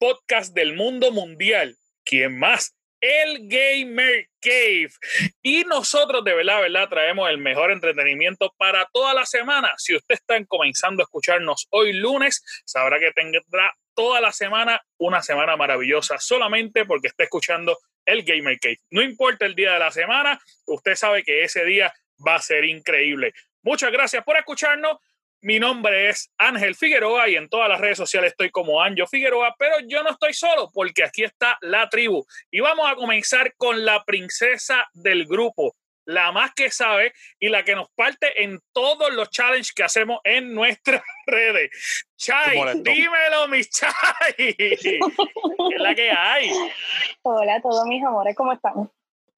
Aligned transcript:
podcast 0.00 0.54
del 0.54 0.74
mundo 0.74 1.12
mundial. 1.12 1.76
¿Quién 2.04 2.38
más? 2.38 2.74
El 3.02 3.48
Gamer 3.48 4.28
Cave. 4.40 4.90
Y 5.42 5.64
nosotros 5.64 6.24
de 6.24 6.34
verdad, 6.34 6.62
verdad, 6.62 6.88
traemos 6.88 7.28
el 7.28 7.36
mejor 7.36 7.70
entretenimiento 7.70 8.54
para 8.56 8.88
toda 8.94 9.12
la 9.12 9.26
semana. 9.26 9.70
Si 9.76 9.94
usted 9.94 10.14
está 10.14 10.42
comenzando 10.46 11.02
a 11.02 11.04
escucharnos 11.04 11.66
hoy 11.70 11.92
lunes, 11.92 12.42
sabrá 12.64 12.98
que 12.98 13.12
tendrá 13.12 13.74
toda 13.94 14.22
la 14.22 14.32
semana 14.32 14.80
una 14.96 15.20
semana 15.20 15.56
maravillosa 15.58 16.18
solamente 16.18 16.86
porque 16.86 17.08
está 17.08 17.24
escuchando 17.24 17.76
el 18.06 18.24
Gamer 18.24 18.58
Cave. 18.58 18.78
No 18.90 19.02
importa 19.02 19.44
el 19.44 19.54
día 19.54 19.74
de 19.74 19.80
la 19.80 19.90
semana, 19.90 20.40
usted 20.66 20.94
sabe 20.94 21.22
que 21.22 21.44
ese 21.44 21.62
día 21.66 21.92
va 22.26 22.36
a 22.36 22.42
ser 22.42 22.64
increíble. 22.64 23.34
Muchas 23.62 23.92
gracias 23.92 24.24
por 24.24 24.38
escucharnos. 24.38 24.96
Mi 25.42 25.58
nombre 25.58 26.10
es 26.10 26.30
Ángel 26.36 26.74
Figueroa 26.74 27.26
y 27.30 27.36
en 27.36 27.48
todas 27.48 27.66
las 27.66 27.80
redes 27.80 27.96
sociales 27.96 28.32
estoy 28.32 28.50
como 28.50 28.82
Anjo 28.82 29.06
Figueroa, 29.06 29.54
pero 29.58 29.76
yo 29.86 30.02
no 30.02 30.10
estoy 30.10 30.34
solo 30.34 30.68
porque 30.70 31.02
aquí 31.02 31.24
está 31.24 31.56
la 31.62 31.88
tribu. 31.88 32.26
Y 32.50 32.60
vamos 32.60 32.86
a 32.90 32.94
comenzar 32.94 33.54
con 33.56 33.86
la 33.86 34.04
princesa 34.04 34.86
del 34.92 35.24
grupo, 35.24 35.74
la 36.04 36.30
más 36.30 36.52
que 36.52 36.70
sabe 36.70 37.14
y 37.38 37.48
la 37.48 37.64
que 37.64 37.74
nos 37.74 37.88
parte 37.92 38.42
en 38.42 38.60
todos 38.74 39.14
los 39.14 39.30
challenges 39.30 39.72
que 39.72 39.82
hacemos 39.82 40.20
en 40.24 40.52
nuestras 40.52 41.02
redes. 41.26 41.70
Chai, 42.18 42.58
dímelo, 42.82 43.48
mi 43.48 43.64
Chai. 43.64 43.94
¿Qué 44.36 44.76
es 44.76 45.80
la 45.80 45.94
que 45.94 46.10
hay? 46.10 46.50
Hola 47.22 47.62
todos 47.62 47.86
mis 47.86 48.04
amores, 48.04 48.36
¿cómo 48.36 48.52
están? 48.52 48.90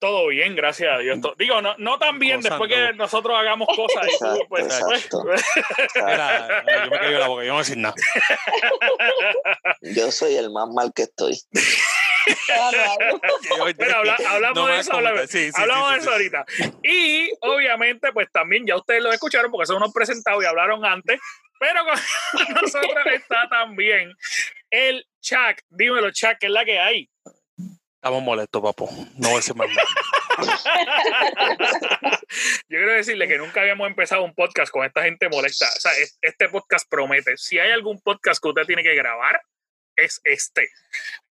Todo 0.03 0.27
bien, 0.27 0.57
gracias 0.57 0.93
a 0.93 0.99
Dios. 0.99 1.21
Digo, 1.39 1.63
no, 1.63 1.77
no 1.79 1.97
tan 1.97 2.19
bien 2.19 2.41
después 2.41 2.69
que 2.69 2.93
nosotros 2.95 3.39
hagamos 3.39 3.69
cosas. 3.69 4.05
Y 4.09 4.45
pues, 4.49 4.81
pues, 4.85 5.09
pues. 5.09 5.45
yo 5.95 6.91
me 6.91 6.99
caigo 6.99 7.19
la 7.21 7.29
boca, 7.29 7.45
yo 7.45 7.49
no 7.49 7.55
voy 7.55 7.55
a 7.55 7.59
decir 7.59 7.79
nada. 7.79 7.95
Yo 9.83 10.11
soy 10.11 10.35
el 10.35 10.51
más 10.51 10.69
mal 10.71 10.93
que 10.93 11.03
estoy. 11.03 11.39
Pero 13.77 13.97
hablamos 14.29 14.69
de 14.69 14.79
eso, 14.81 14.93
hablamos, 14.93 15.35
hablamos 15.55 15.93
de 15.93 15.99
eso 15.99 16.11
ahorita. 16.11 16.47
Y 16.83 17.31
obviamente, 17.41 18.13
pues 18.13 18.27
también 18.33 18.67
ya 18.67 18.75
ustedes 18.75 19.05
lo 19.05 19.13
escucharon 19.13 19.53
porque 19.53 19.67
son 19.67 19.77
unos 19.77 19.93
presentados 19.93 20.43
y 20.43 20.47
hablaron 20.47 20.85
antes, 20.85 21.21
pero 21.61 21.85
con 21.85 21.95
nosotros 22.61 23.07
está 23.15 23.49
también 23.49 24.13
el 24.69 25.07
Chuck. 25.21 25.61
Dímelo, 25.69 26.11
Chuck, 26.11 26.39
¿qué 26.41 26.47
es 26.47 26.53
la 26.53 26.65
que 26.65 26.81
hay? 26.81 27.09
Estamos 28.03 28.25
molestos, 28.25 28.61
papo. 28.61 28.91
No 29.17 29.29
voy 29.29 29.35
a 29.35 29.37
decir 29.37 29.55
más 29.55 29.69
nada. 29.69 29.87
Yo 32.69 32.79
quiero 32.79 32.95
decirle 32.95 33.29
que 33.29 33.39
nunca 33.39 33.61
habíamos 33.61 33.87
empezado 33.87 34.25
un 34.25 34.35
podcast 34.35 34.73
con 34.73 34.85
esta 34.85 35.05
gente 35.05 35.29
molesta. 35.29 35.67
O 35.67 35.81
sea, 35.81 35.93
este 36.21 36.49
podcast 36.49 36.91
promete. 36.91 37.37
Si 37.37 37.61
hay 37.61 37.71
algún 37.71 38.01
podcast 38.01 38.43
que 38.43 38.49
usted 38.49 38.65
tiene 38.65 38.83
que 38.83 38.97
grabar, 38.97 39.41
es 39.95 40.21
este. 40.25 40.69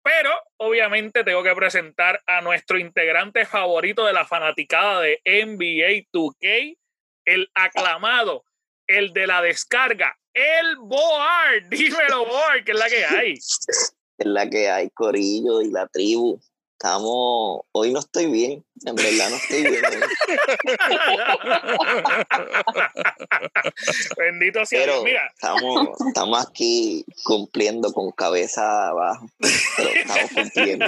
Pero 0.03 0.29
obviamente 0.57 1.23
tengo 1.23 1.41
que 1.41 1.55
presentar 1.55 2.21
a 2.27 2.41
nuestro 2.41 2.77
integrante 2.77 3.47
favorito 3.47 4.05
de 4.05 4.13
la 4.13 4.27
fanaticada 4.27 5.01
de 5.01 5.19
NBA 5.25 6.07
2K, 6.13 6.77
el 7.25 7.49
aclamado, 7.55 8.43
el 8.85 9.11
de 9.13 9.25
la 9.25 9.41
descarga, 9.41 10.19
el 10.35 10.75
Boar. 10.77 11.67
Dímelo, 11.69 12.27
Boar, 12.27 12.63
que 12.63 12.73
es 12.73 12.77
la 12.77 12.89
que 12.89 13.05
hay. 13.05 13.33
Es 13.33 13.95
la 14.19 14.47
que 14.47 14.69
hay, 14.69 14.91
Corillo 14.91 15.63
y 15.63 15.71
la 15.71 15.87
tribu 15.87 16.39
estamos, 16.81 17.59
hoy 17.73 17.91
no 17.91 17.99
estoy 17.99 18.27
bien, 18.27 18.63
en 18.85 18.95
verdad 18.95 19.29
no 19.29 19.35
estoy 19.35 19.63
bien. 19.63 19.83
Bendito 24.17 24.65
sea 24.65 24.85
Dios, 24.85 25.03
mira. 25.03 25.29
Estamos, 25.33 25.89
estamos 26.07 26.47
aquí 26.47 27.03
cumpliendo 27.25 27.91
con 27.91 28.11
cabeza 28.11 28.87
abajo, 28.87 29.27
pero 29.75 29.89
estamos 29.89 30.31
cumpliendo. 30.33 30.85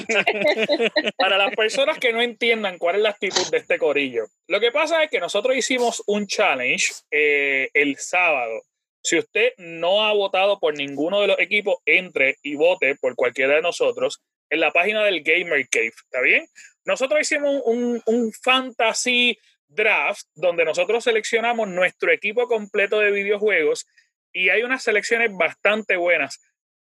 Para 1.17 1.37
las 1.37 1.53
personas 1.55 1.99
que 1.99 2.13
no 2.13 2.21
entiendan 2.21 2.77
cuál 2.77 2.95
es 2.95 3.01
la 3.01 3.09
actitud 3.09 3.51
de 3.51 3.57
este 3.57 3.77
corillo, 3.77 4.27
lo 4.47 4.61
que 4.61 4.71
pasa 4.71 5.03
es 5.03 5.11
que 5.11 5.19
nosotros 5.19 5.57
hicimos 5.57 6.01
un 6.07 6.25
challenge 6.25 6.85
eh, 7.11 7.69
el 7.73 7.97
sábado. 7.97 8.61
Si 9.03 9.17
usted 9.17 9.53
no 9.57 10.05
ha 10.05 10.13
votado 10.13 10.57
por 10.59 10.77
ninguno 10.77 11.19
de 11.19 11.27
los 11.27 11.39
equipos, 11.39 11.79
entre 11.85 12.37
y 12.43 12.55
vote 12.55 12.95
por 13.01 13.15
cualquiera 13.15 13.55
de 13.55 13.61
nosotros 13.61 14.21
en 14.51 14.59
la 14.59 14.71
página 14.71 15.03
del 15.03 15.23
Gamer 15.23 15.67
Cave, 15.69 15.87
¿está 15.87 16.21
bien? 16.21 16.45
Nosotros 16.85 17.21
hicimos 17.21 17.61
un, 17.65 18.01
un 18.05 18.31
fantasy 18.33 19.37
draft 19.67 20.27
donde 20.35 20.65
nosotros 20.65 21.03
seleccionamos 21.03 21.67
nuestro 21.69 22.11
equipo 22.11 22.47
completo 22.47 22.99
de 22.99 23.11
videojuegos 23.11 23.87
y 24.33 24.49
hay 24.49 24.63
unas 24.63 24.83
selecciones 24.83 25.31
bastante 25.33 25.95
buenas, 25.95 26.39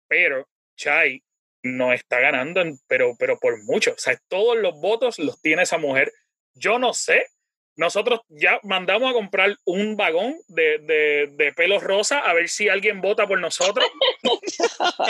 pero 0.09 0.49
Chai 0.77 1.23
no 1.63 1.93
está 1.93 2.19
ganando, 2.19 2.63
pero, 2.89 3.15
pero 3.19 3.39
por 3.39 3.63
mucho. 3.65 3.93
O 3.93 3.99
sea, 3.99 4.19
todos 4.29 4.59
los 4.59 4.81
votos 4.81 5.19
los 5.19 5.41
tiene 5.41 5.63
esa 5.63 5.79
mujer. 5.79 6.13
Yo 6.55 6.79
no 6.79 6.93
sé 6.93 7.27
nosotros 7.81 8.21
ya 8.29 8.61
mandamos 8.63 9.11
a 9.11 9.15
comprar 9.15 9.57
un 9.65 9.97
vagón 9.97 10.37
de, 10.49 10.81
de, 10.81 11.31
de 11.33 11.53
pelos 11.55 11.83
rosa 11.83 12.19
a 12.19 12.35
ver 12.35 12.51
si 12.51 12.69
alguien 12.69 13.01
vota 13.01 13.27
por 13.27 13.41
nosotros. 13.41 13.87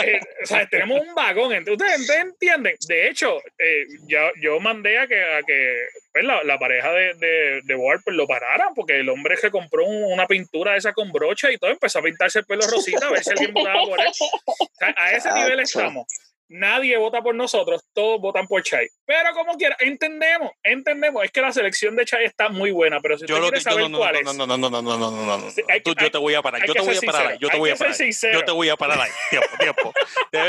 Eh, 0.03 0.19
o 0.43 0.45
sea, 0.45 0.67
tenemos 0.67 1.01
un 1.01 1.13
vagón. 1.13 1.53
¿Ustedes, 1.69 2.09
entienden? 2.09 2.75
De 2.87 3.09
hecho, 3.09 3.39
eh, 3.59 3.85
ya, 4.07 4.31
yo 4.41 4.59
mandé 4.59 4.97
a 4.97 5.07
que, 5.07 5.21
a 5.21 5.43
que 5.43 5.85
pues, 6.11 6.23
la, 6.23 6.43
la, 6.43 6.57
pareja 6.57 6.91
de, 6.91 7.13
de, 7.15 7.61
de 7.63 7.99
pues, 8.03 8.15
lo 8.15 8.25
pararan, 8.25 8.73
porque 8.73 8.99
el 8.99 9.09
hombre 9.09 9.35
que 9.41 9.51
compró 9.51 9.85
una 9.85 10.27
pintura 10.27 10.77
esa 10.77 10.93
con 10.93 11.11
brocha 11.11 11.51
y 11.51 11.57
todo 11.57 11.71
empezó 11.71 11.99
a 11.99 12.03
pintarse 12.03 12.39
el 12.39 12.45
pelo 12.45 12.65
rosita 12.67 13.07
a 13.07 13.11
ver 13.11 13.23
si 13.23 13.31
alguien 13.31 13.53
votaba 13.53 13.83
por 13.83 13.99
él. 13.99 14.07
O 14.07 14.69
sea, 14.77 14.95
a 14.97 15.11
ese 15.11 15.31
nivel 15.33 15.59
estamos 15.59 16.07
nadie 16.51 16.97
vota 16.97 17.21
por 17.21 17.33
nosotros, 17.33 17.83
todos 17.93 18.19
votan 18.19 18.47
por 18.47 18.61
Chai. 18.61 18.87
Pero 19.05 19.33
como 19.33 19.55
quiera, 19.55 19.75
entendemos, 19.79 20.51
entendemos, 20.63 21.23
es 21.23 21.31
que 21.31 21.41
la 21.41 21.51
selección 21.51 21.95
de 21.95 22.05
Chai 22.05 22.25
está 22.25 22.49
muy 22.49 22.71
buena, 22.71 22.99
pero 22.99 23.17
si 23.17 23.25
yo 23.25 23.35
usted 23.35 23.49
quiere 23.49 23.61
saber 23.61 23.89
no, 23.89 23.97
cuál 23.97 24.15
es... 24.17 24.23
No, 24.23 24.33
no, 24.33 24.45
no, 24.45 24.57
no, 24.57 24.69
no, 24.69 24.81
no, 24.81 24.97
no, 24.97 25.11
no, 25.11 25.37
no, 25.37 25.49
yo 25.95 26.11
te 26.11 26.17
voy 26.17 26.33
a 26.33 26.41
parar, 26.41 26.65
yo 26.65 26.73
te 26.73 26.81
voy 26.81 26.95
a 26.95 27.01
parar 27.01 27.27
ahí, 27.27 27.37
yo 27.39 27.49
te 27.49 27.57
voy 27.57 27.69
a 27.69 27.75
parar 27.75 27.91
yo 28.33 28.43
te 28.43 28.51
voy 28.51 28.69
a 28.69 28.75
parar 28.75 29.01
ahí, 29.01 29.11
tiempo, 29.29 29.47
tiempo. 29.57 29.93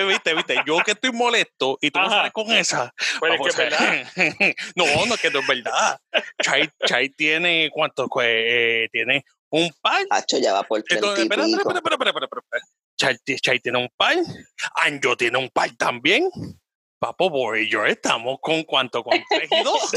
viste, 0.09 0.35
viste, 0.35 0.57
yo 0.67 0.79
que 0.85 0.93
estoy 0.93 1.12
molesto 1.12 1.79
y 1.81 1.91
tú 1.91 2.01
no 2.01 2.11
sales 2.11 2.33
con 2.33 2.51
esa. 2.53 2.93
Pues 3.19 3.35
es 3.35 3.41
que 3.41 3.49
es 3.49 3.57
verdad. 3.57 4.07
no, 4.77 5.07
no, 5.07 5.17
que 5.17 5.31
no 5.31 5.41
es 5.41 5.47
verdad. 5.47 5.99
Chai, 6.43 6.69
Chai 6.87 7.09
tiene, 7.11 7.71
¿cuánto? 7.73 8.09
Eh, 8.23 8.89
tiene 8.91 9.25
un 9.51 9.71
par. 9.81 10.05
Hacho 10.11 10.39
ya 10.39 10.53
va 10.53 10.62
por 10.62 10.83
30 10.83 11.07
espera, 11.23 11.45
espera, 11.45 11.45
espera, 11.45 11.95
espera, 11.95 12.11
espera, 12.11 12.27
espera. 12.27 12.62
Chay, 13.41 13.61
tiene 13.61 13.79
un 13.79 13.89
par, 13.97 14.17
Anjo 14.75 15.17
tiene 15.17 15.39
un 15.39 15.49
par 15.51 15.71
también. 15.77 16.29
Papo 16.99 17.31
Boy 17.31 17.63
y 17.63 17.69
yo 17.69 17.85
estamos 17.85 18.39
con 18.41 18.63
cuánto, 18.63 19.03
con 19.03 19.19
tres 19.29 19.49
y 19.51 19.65
dos. 19.65 19.93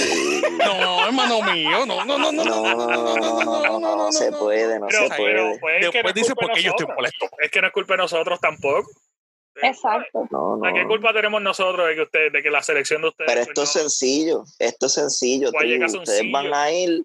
No, 0.57 1.05
hermano 1.05 1.41
mío, 1.53 1.85
no, 1.85 2.03
no, 2.03 2.17
no, 2.17 2.31
no, 2.31 2.43
no, 2.43 2.63
no, 2.63 2.87
no, 2.87 3.43
no, 3.43 3.79
no, 3.79 3.95
no, 3.95 4.11
se 4.11 4.31
puede, 4.31 4.79
no 4.79 4.89
se 4.89 5.09
puede. 5.15 5.81
Después 5.81 6.13
dice 6.15 6.33
porque 6.33 6.63
yo 6.63 6.71
estoy 6.71 6.87
molesto. 6.87 7.27
Es 7.37 7.51
que 7.51 7.61
no 7.61 7.67
es 7.67 7.73
culpa 7.73 7.93
de 7.93 7.97
nosotros 7.97 8.39
tampoco. 8.39 8.89
Exacto. 9.61 10.27
No, 10.31 10.57
no. 10.57 10.73
¿Qué 10.73 10.85
culpa 10.85 11.13
tenemos 11.13 11.41
nosotros 11.41 11.87
de 11.87 11.95
que 11.95 12.01
usted, 12.01 12.31
de 12.31 12.41
que 12.41 12.49
la 12.49 12.63
selección 12.63 13.03
de 13.03 13.09
ustedes? 13.09 13.29
Pero 13.29 13.41
esto 13.41 13.63
es 13.63 13.69
sencillo, 13.69 14.43
esto 14.59 14.87
es 14.87 14.93
sencillo. 14.93 15.49
Ustedes 15.49 16.31
van 16.31 16.53
a 16.53 16.71
ir 16.71 17.03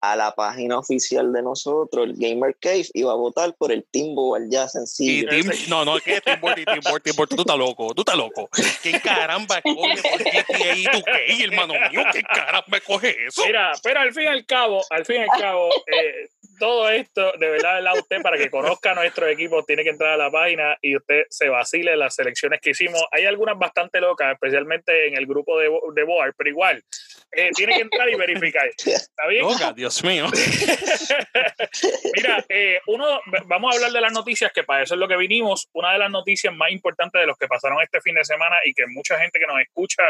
a 0.00 0.16
la 0.16 0.34
página 0.34 0.78
oficial 0.78 1.32
de 1.32 1.42
nosotros, 1.42 2.06
el 2.06 2.14
Gamer 2.16 2.56
Cave, 2.58 2.86
y 2.94 3.02
va 3.02 3.12
a 3.12 3.16
votar 3.16 3.54
por 3.56 3.70
el 3.70 3.84
Team 3.84 4.14
Board 4.14 4.48
ya 4.48 4.66
sencillo. 4.68 5.28
no, 5.68 5.84
no, 5.84 5.96
es 5.98 6.02
que 6.02 6.22
y 6.24 6.36
Board, 6.40 7.02
Team 7.02 7.16
Board, 7.16 7.28
tú 7.28 7.40
estás 7.40 7.58
loco, 7.58 7.94
tú 7.94 8.02
estás 8.02 8.16
loco. 8.16 8.48
¿Quién 8.82 8.98
caramba 9.00 9.60
coge 9.62 10.02
por 10.02 10.22
GTA 10.22 10.76
y 10.76 10.84
tú 10.84 11.02
qué, 11.04 11.44
hermano 11.44 11.74
mío? 11.90 12.02
¿Quién 12.12 12.24
caramba 12.24 12.80
coge 12.80 13.16
eso? 13.26 13.42
Mira, 13.46 13.72
pero 13.82 14.00
al 14.00 14.12
fin 14.12 14.24
y 14.24 14.26
al 14.26 14.46
cabo, 14.46 14.82
al 14.90 15.04
fin 15.04 15.16
y 15.16 15.18
al 15.20 15.40
cabo, 15.40 15.68
eh, 15.86 16.28
todo 16.58 16.88
esto, 16.90 17.32
de 17.38 17.50
verdad, 17.50 17.82
de 17.82 17.98
usted, 17.98 18.22
para 18.22 18.36
que 18.36 18.50
conozca 18.50 18.94
nuestro 18.94 19.26
equipo, 19.26 19.64
tiene 19.64 19.82
que 19.82 19.90
entrar 19.90 20.12
a 20.12 20.16
la 20.16 20.30
página 20.30 20.76
y 20.80 20.96
usted 20.96 21.24
se 21.28 21.48
vacile 21.48 21.96
las 21.96 22.14
selecciones 22.14 22.60
que 22.60 22.70
hicimos. 22.70 23.02
Hay 23.12 23.24
algunas 23.24 23.58
bastante 23.58 24.00
locas, 24.00 24.32
especialmente 24.34 25.08
en 25.08 25.16
el 25.16 25.26
grupo 25.26 25.58
de, 25.58 25.70
de 25.94 26.04
Board, 26.04 26.34
pero 26.36 26.50
igual, 26.50 26.84
eh, 27.32 27.50
tiene 27.54 27.76
que 27.76 27.82
entrar 27.82 28.08
y 28.08 28.16
verificar. 28.16 28.66
¿Está 28.86 29.26
bien? 29.28 29.44
Loca, 29.44 29.72
Dios 29.72 30.02
mío. 30.02 30.26
Mira, 32.16 32.44
eh, 32.48 32.80
uno, 32.86 33.20
vamos 33.46 33.72
a 33.72 33.76
hablar 33.76 33.92
de 33.92 34.00
las 34.00 34.12
noticias, 34.12 34.52
que 34.52 34.64
para 34.64 34.82
eso 34.82 34.94
es 34.94 35.00
lo 35.00 35.06
que 35.06 35.16
vinimos. 35.16 35.68
Una 35.72 35.92
de 35.92 35.98
las 35.98 36.10
noticias 36.10 36.54
más 36.54 36.70
importantes 36.72 37.20
de 37.20 37.26
los 37.26 37.36
que 37.36 37.46
pasaron 37.46 37.80
este 37.82 38.00
fin 38.00 38.14
de 38.14 38.24
semana 38.24 38.56
y 38.64 38.74
que 38.74 38.86
mucha 38.88 39.18
gente 39.18 39.38
que 39.38 39.46
nos 39.46 39.60
escucha 39.60 40.02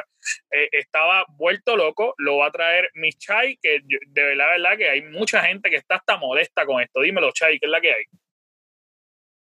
eh, 0.51 0.69
estaba 0.73 1.25
vuelto 1.29 1.77
loco, 1.77 2.15
lo 2.19 2.39
va 2.39 2.47
a 2.47 2.53
traer 2.53 2.91
Miss 2.95 3.19
Chai, 3.19 3.59
que 3.61 3.81
de 3.85 4.23
verdad, 4.23 4.47
verdad 4.57 4.79
que 4.79 4.89
hay 4.89 5.03
mucha 5.03 5.43
gente 5.43 5.69
que 5.69 5.77
está 5.77 5.97
hasta 5.97 6.17
molesta 6.17 6.65
con 6.65 6.81
esto. 6.81 7.01
Dímelo, 7.01 7.33
Chai, 7.33 7.59
¿qué 7.59 7.67
es 7.67 7.73
la 7.73 7.81
que 7.81 7.93
hay? 7.93 8.05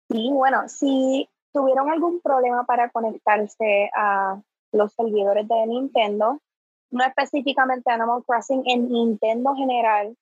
Sí, 0.09 0.29
bueno, 0.31 0.67
si 0.67 1.29
tuvieron 1.53 1.89
algún 1.89 2.19
problema 2.21 2.65
para 2.65 2.89
conectarse 2.89 3.89
a 3.95 4.41
los 4.71 4.93
servidores 4.93 5.47
de 5.47 5.67
Nintendo, 5.67 6.41
no 6.91 7.03
específicamente 7.05 7.91
Animal 7.91 8.23
Crossing, 8.25 8.63
en 8.65 8.89
Nintendo 8.89 9.55
general, 9.55 10.15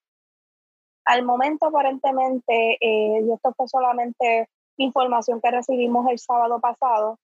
al 1.05 1.23
momento 1.23 1.67
aparentemente, 1.67 2.77
eh, 2.81 3.21
y 3.23 3.31
esto 3.31 3.53
fue 3.55 3.67
solamente 3.67 4.49
información 4.77 5.39
que 5.41 5.51
recibimos 5.51 6.09
el 6.09 6.19
sábado 6.19 6.59
pasado, 6.59 7.17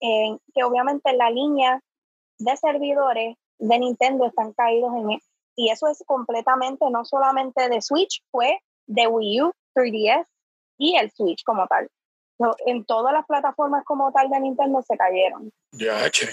que 0.00 0.64
obviamente 0.64 1.12
la 1.12 1.30
línea 1.30 1.80
de 2.38 2.56
servidores 2.56 3.36
de 3.58 3.78
Nintendo 3.78 4.26
están 4.26 4.52
caídos 4.52 4.92
en 4.96 5.20
y 5.56 5.70
eso 5.70 5.86
es 5.88 6.02
completamente 6.06 6.88
no 6.90 7.04
solamente 7.04 7.68
de 7.68 7.80
Switch, 7.82 8.22
fue 8.30 8.60
de 8.86 9.06
Wii 9.06 9.42
U, 9.42 9.52
3DS 9.74 10.26
y 10.78 10.96
el 10.96 11.10
Switch 11.10 11.42
como 11.44 11.66
tal. 11.66 11.88
en 12.66 12.84
todas 12.84 13.12
las 13.12 13.24
plataformas 13.26 13.84
como 13.84 14.10
tal 14.10 14.28
de 14.28 14.40
Nintendo 14.40 14.82
se 14.82 14.96
cayeron. 14.96 15.52
Ya, 15.72 16.10
che. 16.10 16.28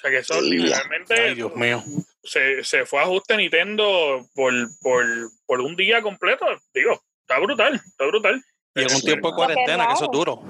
O 0.00 0.02
sea 0.02 0.10
que 0.10 0.18
eso 0.18 0.40
literalmente 0.40 1.34
Dios 1.34 1.54
mío. 1.54 1.82
Se, 2.22 2.64
se, 2.64 2.86
fue 2.86 3.00
a 3.00 3.02
ajuste 3.02 3.36
Nintendo 3.36 4.26
por, 4.34 4.52
por, 4.80 5.04
por, 5.44 5.60
un 5.60 5.76
día 5.76 6.00
completo. 6.00 6.46
Digo, 6.72 6.98
está 7.20 7.38
brutal, 7.38 7.74
está 7.74 8.06
brutal. 8.06 8.42
Y 8.74 8.80
en 8.80 8.94
un 8.94 9.00
tiempo 9.02 9.28
de 9.28 9.34
cuarentena, 9.34 9.86
que, 9.88 9.92
eso 9.92 10.04
es 10.04 10.10
duro. 10.10 10.42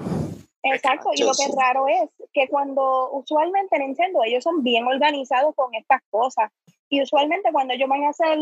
Exacto, 0.63 1.09
y 1.13 1.23
lo 1.23 1.31
que 1.33 1.43
es 1.43 1.55
raro 1.57 1.85
es 1.89 2.09
que 2.31 2.47
cuando 2.47 3.11
usualmente 3.11 3.77
Nintendo, 3.77 4.23
ellos 4.23 4.41
son 4.41 4.63
bien 4.63 4.87
organizados 4.87 5.53
con 5.53 5.75
estas 5.75 6.01
cosas. 6.09 6.49
Y 6.87 7.01
usualmente 7.01 7.51
cuando 7.51 7.73
ellos 7.73 7.89
van 7.89 8.05
a 8.05 8.09
hacer, 8.09 8.37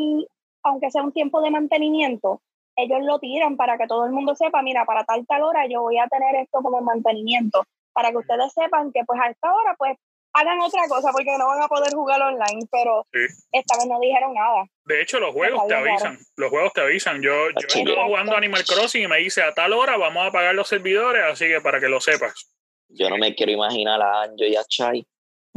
aunque 0.64 0.92
sea 0.92 1.02
un 1.02 1.12
tiempo 1.12 1.42
de 1.42 1.50
mantenimiento, 1.50 2.40
ellos 2.76 3.00
lo 3.02 3.18
tiran 3.18 3.58
para 3.58 3.80
que 3.80 3.88
todo 3.88 4.06
el 4.06 4.12
mundo 4.12 4.36
sepa, 4.36 4.62
mira, 4.62 4.86
para 4.86 5.06
tal 5.06 5.26
tal 5.26 5.42
hora 5.42 5.66
yo 5.68 5.82
voy 5.82 5.98
a 5.98 6.08
tener 6.08 6.36
esto 6.36 6.62
como 6.62 6.82
mantenimiento, 6.82 7.64
para 7.94 8.12
que 8.12 8.18
ustedes 8.18 8.54
sepan 8.54 8.92
que 8.92 9.04
pues 9.06 9.20
a 9.20 9.30
esta 9.30 9.52
hora 9.54 9.76
pues 9.78 9.98
hagan 10.34 10.62
otra 10.62 10.88
cosa 10.88 11.12
porque 11.12 11.38
no 11.38 11.48
van 11.48 11.62
a 11.62 11.68
poder 11.68 11.94
jugar 11.94 12.22
online, 12.22 12.68
pero 12.72 13.06
esta 13.52 13.78
vez 13.78 13.88
no 13.88 14.00
dijeron 14.00 14.34
nada. 14.34 14.66
De 14.86 15.02
hecho, 15.02 15.20
los 15.20 15.34
juegos 15.34 15.68
te 15.68 15.76
avisan, 15.76 16.18
los 16.36 16.50
juegos 16.50 16.74
te 16.74 16.82
avisan. 16.82 17.22
Yo, 17.22 17.50
yo 17.52 17.68
estoy 17.68 17.86
jugando 17.86 18.36
Animal 18.36 18.64
Crossing 18.66 19.04
y 19.04 19.08
me 19.08 19.18
dice 19.18 19.44
a 19.44 19.54
tal 19.54 19.74
hora 19.74 19.98
vamos 19.98 20.24
a 20.24 20.28
apagar 20.28 20.56
los 20.56 20.68
servidores, 20.68 21.24
así 21.24 21.48
que 21.48 21.62
para 21.62 21.80
que 21.80 21.90
lo 21.90 22.00
sepas. 22.00 22.56
Yo 22.90 23.10
no 23.10 23.18
me 23.18 23.36
quiero 23.36 23.52
imaginar 23.52 24.02
a 24.02 24.24
Anjo 24.24 24.46
y 24.46 24.56
a 24.56 24.64
Chai 24.68 25.06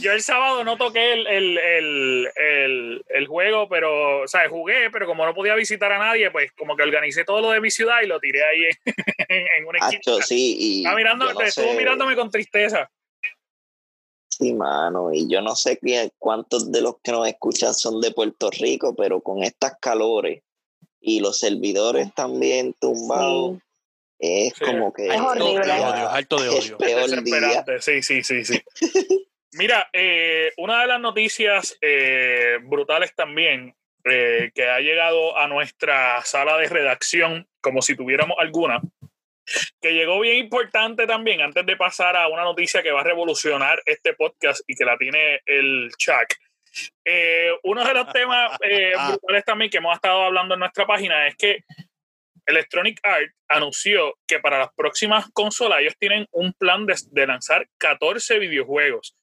yo, 0.00 0.12
el 0.12 0.22
sábado 0.22 0.62
no 0.62 0.76
toqué 0.76 1.14
el, 1.14 1.26
el, 1.26 1.58
el, 2.36 3.02
el, 3.08 3.26
juego, 3.26 3.66
pero, 3.68 4.20
o 4.22 4.28
sea, 4.28 4.46
jugué, 4.48 4.90
pero 4.90 5.06
como 5.06 5.24
no 5.24 5.34
podía 5.34 5.54
visitar 5.54 5.90
a 5.90 5.98
nadie, 5.98 6.30
pues 6.30 6.52
como 6.52 6.76
que 6.76 6.82
organicé 6.82 7.24
todo 7.24 7.40
lo 7.40 7.50
de 7.50 7.62
mi 7.62 7.70
ciudad 7.70 8.02
y 8.02 8.06
lo 8.06 8.20
tiré 8.20 8.44
ahí 8.44 8.60
en, 9.28 9.64
un 9.66 9.76
equipo. 9.76 10.20
Sí, 10.20 10.84
mirando, 10.94 11.30
estuvo 11.40 11.72
mirándome 11.72 12.14
con 12.14 12.30
tristeza. 12.30 12.90
Sí, 14.28 14.52
mano, 14.52 15.12
y 15.12 15.28
yo 15.28 15.40
no 15.40 15.56
sé 15.56 15.80
cuántos 16.18 16.70
de 16.70 16.82
los 16.82 17.00
que 17.02 17.12
nos 17.12 17.26
escuchan 17.26 17.72
son 17.74 18.00
de 18.00 18.10
Puerto 18.10 18.50
Rico, 18.50 18.94
pero 18.94 19.22
con 19.22 19.42
estas 19.42 19.78
calores 19.80 20.42
y 21.00 21.20
los 21.20 21.38
servidores 21.38 22.14
también 22.14 22.74
tumbados. 22.78 23.58
Es 24.20 24.52
como 24.58 24.92
que. 24.92 25.06
Es 25.06 25.20
horrible. 25.20 25.64
De 25.64 25.80
odio, 25.80 26.10
alto 26.10 26.42
de 26.42 26.48
odio. 26.50 26.76
desesperante. 26.78 27.80
Sí, 27.80 28.02
sí, 28.02 28.22
sí, 28.22 28.44
sí. 28.44 28.62
Mira, 29.52 29.88
eh, 29.92 30.52
una 30.58 30.82
de 30.82 30.86
las 30.86 31.00
noticias 31.00 31.76
eh, 31.80 32.58
brutales 32.62 33.14
también 33.14 33.74
eh, 34.04 34.52
que 34.54 34.68
ha 34.68 34.78
llegado 34.80 35.36
a 35.36 35.48
nuestra 35.48 36.22
sala 36.22 36.56
de 36.58 36.68
redacción, 36.68 37.48
como 37.60 37.82
si 37.82 37.96
tuviéramos 37.96 38.36
alguna, 38.38 38.80
que 39.80 39.92
llegó 39.92 40.20
bien 40.20 40.36
importante 40.36 41.06
también, 41.06 41.40
antes 41.40 41.66
de 41.66 41.76
pasar 41.76 42.16
a 42.16 42.28
una 42.28 42.44
noticia 42.44 42.82
que 42.82 42.92
va 42.92 43.00
a 43.00 43.04
revolucionar 43.04 43.82
este 43.86 44.14
podcast 44.14 44.60
y 44.68 44.76
que 44.76 44.84
la 44.84 44.96
tiene 44.96 45.40
el 45.46 45.90
Chuck. 45.98 46.36
uno 47.64 47.84
de 47.84 47.94
los 47.94 48.12
temas 48.12 48.56
brutales 49.08 49.44
también 49.44 49.70
que 49.70 49.78
hemos 49.78 49.96
estado 49.96 50.22
hablando 50.22 50.54
en 50.54 50.60
nuestra 50.60 50.86
página 50.86 51.26
es 51.26 51.34
que 51.34 51.64
Electronic 52.50 53.00
Arts 53.02 53.34
anunció 53.48 54.18
que 54.26 54.38
para 54.38 54.58
las 54.58 54.68
próximas 54.74 55.26
consolas 55.32 55.80
ellos 55.80 55.94
tienen 55.98 56.26
un 56.32 56.52
plan 56.52 56.86
de, 56.86 57.26
lanzar 57.26 57.68
14 57.78 58.38
videojuegos. 58.38 59.16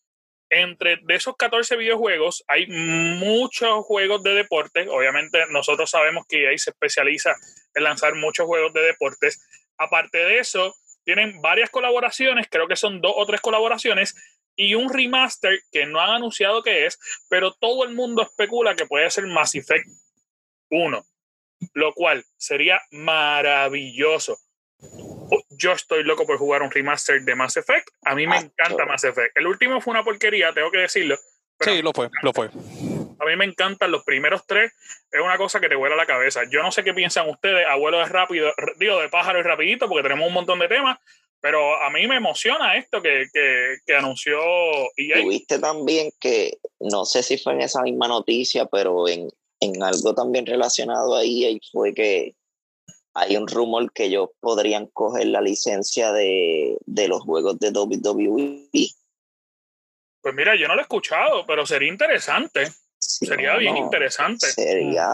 Entre 0.49 0.97
de 1.03 1.15
esos 1.15 1.35
14 1.35 1.75
videojuegos 1.75 2.43
hay 2.47 2.67
muchos 2.67 3.85
juegos 3.85 4.23
de 4.23 4.33
deportes. 4.33 4.87
Obviamente 4.89 5.45
nosotros 5.49 5.89
sabemos 5.89 6.25
que 6.27 6.47
ahí 6.47 6.57
se 6.57 6.71
especializa 6.71 7.35
en 7.75 7.83
lanzar 7.83 8.15
muchos 8.15 8.45
juegos 8.45 8.73
de 8.73 8.81
deportes. 8.81 9.45
Aparte 9.77 10.17
de 10.17 10.39
eso, 10.39 10.73
tienen 11.03 11.41
varias 11.41 11.69
colaboraciones, 11.69 12.47
creo 12.49 12.67
que 12.67 12.75
son 12.75 13.01
dos 13.01 13.13
o 13.15 13.25
tres 13.25 13.41
colaboraciones, 13.41 14.15
y 14.55 14.73
un 14.73 14.91
remaster 14.91 15.59
que 15.71 15.85
no 15.85 16.01
han 16.01 16.09
anunciado 16.09 16.63
qué 16.63 16.87
es, 16.87 16.97
pero 17.29 17.53
todo 17.53 17.83
el 17.83 17.93
mundo 17.93 18.23
especula 18.23 18.75
que 18.75 18.87
puede 18.87 19.09
ser 19.11 19.27
Mass 19.27 19.53
Effect 19.53 19.85
1 20.71 21.05
lo 21.73 21.93
cual 21.93 22.25
sería 22.37 22.81
maravilloso. 22.91 24.37
Yo 25.49 25.71
estoy 25.71 26.03
loco 26.03 26.25
por 26.25 26.37
jugar 26.37 26.61
un 26.61 26.71
remaster 26.71 27.21
de 27.21 27.35
Mass 27.35 27.57
Effect. 27.57 27.89
A 28.03 28.15
mí 28.15 28.27
me 28.27 28.37
ah, 28.37 28.41
encanta 28.41 28.85
Mass 28.85 29.03
Effect. 29.03 29.35
El 29.35 29.47
último 29.47 29.81
fue 29.81 29.91
una 29.91 30.03
porquería, 30.03 30.53
tengo 30.53 30.71
que 30.71 30.79
decirlo. 30.79 31.17
Sí, 31.59 31.81
lo 31.81 31.91
fue, 31.91 32.09
lo 32.21 32.33
fue. 32.33 32.49
A 33.19 33.25
mí 33.25 33.35
me 33.35 33.45
encantan 33.45 33.91
los 33.91 34.03
primeros 34.03 34.45
tres. 34.45 34.71
Es 35.11 35.21
una 35.21 35.37
cosa 35.37 35.59
que 35.59 35.69
te 35.69 35.75
vuela 35.75 35.95
la 35.95 36.05
cabeza. 36.05 36.41
Yo 36.51 36.61
no 36.61 36.71
sé 36.71 36.83
qué 36.83 36.93
piensan 36.93 37.27
ustedes, 37.29 37.65
abuelo 37.67 37.97
de 37.97 38.05
rápido, 38.05 38.51
digo, 38.77 38.99
de 38.99 39.09
pájaro 39.09 39.39
y 39.39 39.43
rapidito, 39.43 39.89
porque 39.89 40.03
tenemos 40.03 40.27
un 40.27 40.33
montón 40.33 40.59
de 40.59 40.67
temas. 40.67 40.99
Pero 41.39 41.81
a 41.81 41.89
mí 41.89 42.07
me 42.07 42.17
emociona 42.17 42.77
esto 42.77 43.01
que, 43.01 43.25
que, 43.31 43.77
que 43.85 43.95
anunció 43.95 44.39
EA. 44.97 45.21
Tuviste 45.21 45.59
también 45.59 46.11
que, 46.19 46.57
no 46.79 47.05
sé 47.05 47.23
si 47.23 47.37
fue 47.37 47.53
en 47.53 47.61
esa 47.61 47.81
misma 47.81 48.07
noticia, 48.07 48.65
pero 48.65 49.07
en, 49.07 49.29
en 49.59 49.81
algo 49.81 50.13
también 50.13 50.45
relacionado 50.45 51.15
ahí 51.15 51.59
fue 51.71 51.93
que 51.93 52.35
hay 53.13 53.35
un 53.35 53.47
rumor 53.47 53.91
que 53.91 54.05
ellos 54.05 54.29
podrían 54.39 54.87
coger 54.87 55.27
la 55.27 55.41
licencia 55.41 56.11
de, 56.11 56.77
los 56.85 57.21
juegos 57.21 57.57
de 57.59 57.71
WWE. 57.71 58.69
Pues 60.21 60.35
mira, 60.35 60.55
yo 60.55 60.67
no 60.67 60.75
lo 60.75 60.81
he 60.81 60.83
escuchado, 60.83 61.43
pero 61.47 61.65
sería 61.65 61.89
interesante. 61.89 62.67
sería 62.99 63.57
bien 63.57 63.75
interesante. 63.75 64.45
Sería, 64.45 65.09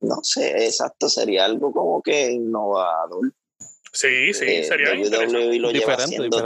no 0.00 0.16
sé, 0.22 0.64
exacto, 0.64 1.10
sería 1.10 1.44
algo 1.44 1.72
como 1.72 2.00
que 2.00 2.32
innovador. 2.32 3.34
Sí, 3.92 4.32
sí, 4.34 4.44
eh, 4.46 4.64
sería 4.64 4.92
WWE 4.92 5.58
lo 5.58 5.72
lleva 5.72 5.94
haciendo 5.94 6.38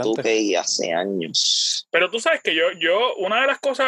hace 0.59 0.91
años. 0.91 1.87
Pero 1.91 2.09
tú 2.09 2.19
sabes 2.19 2.41
que 2.41 2.55
yo, 2.55 2.71
yo, 2.79 3.15
una 3.17 3.41
de 3.41 3.47
las 3.47 3.59
cosas 3.59 3.87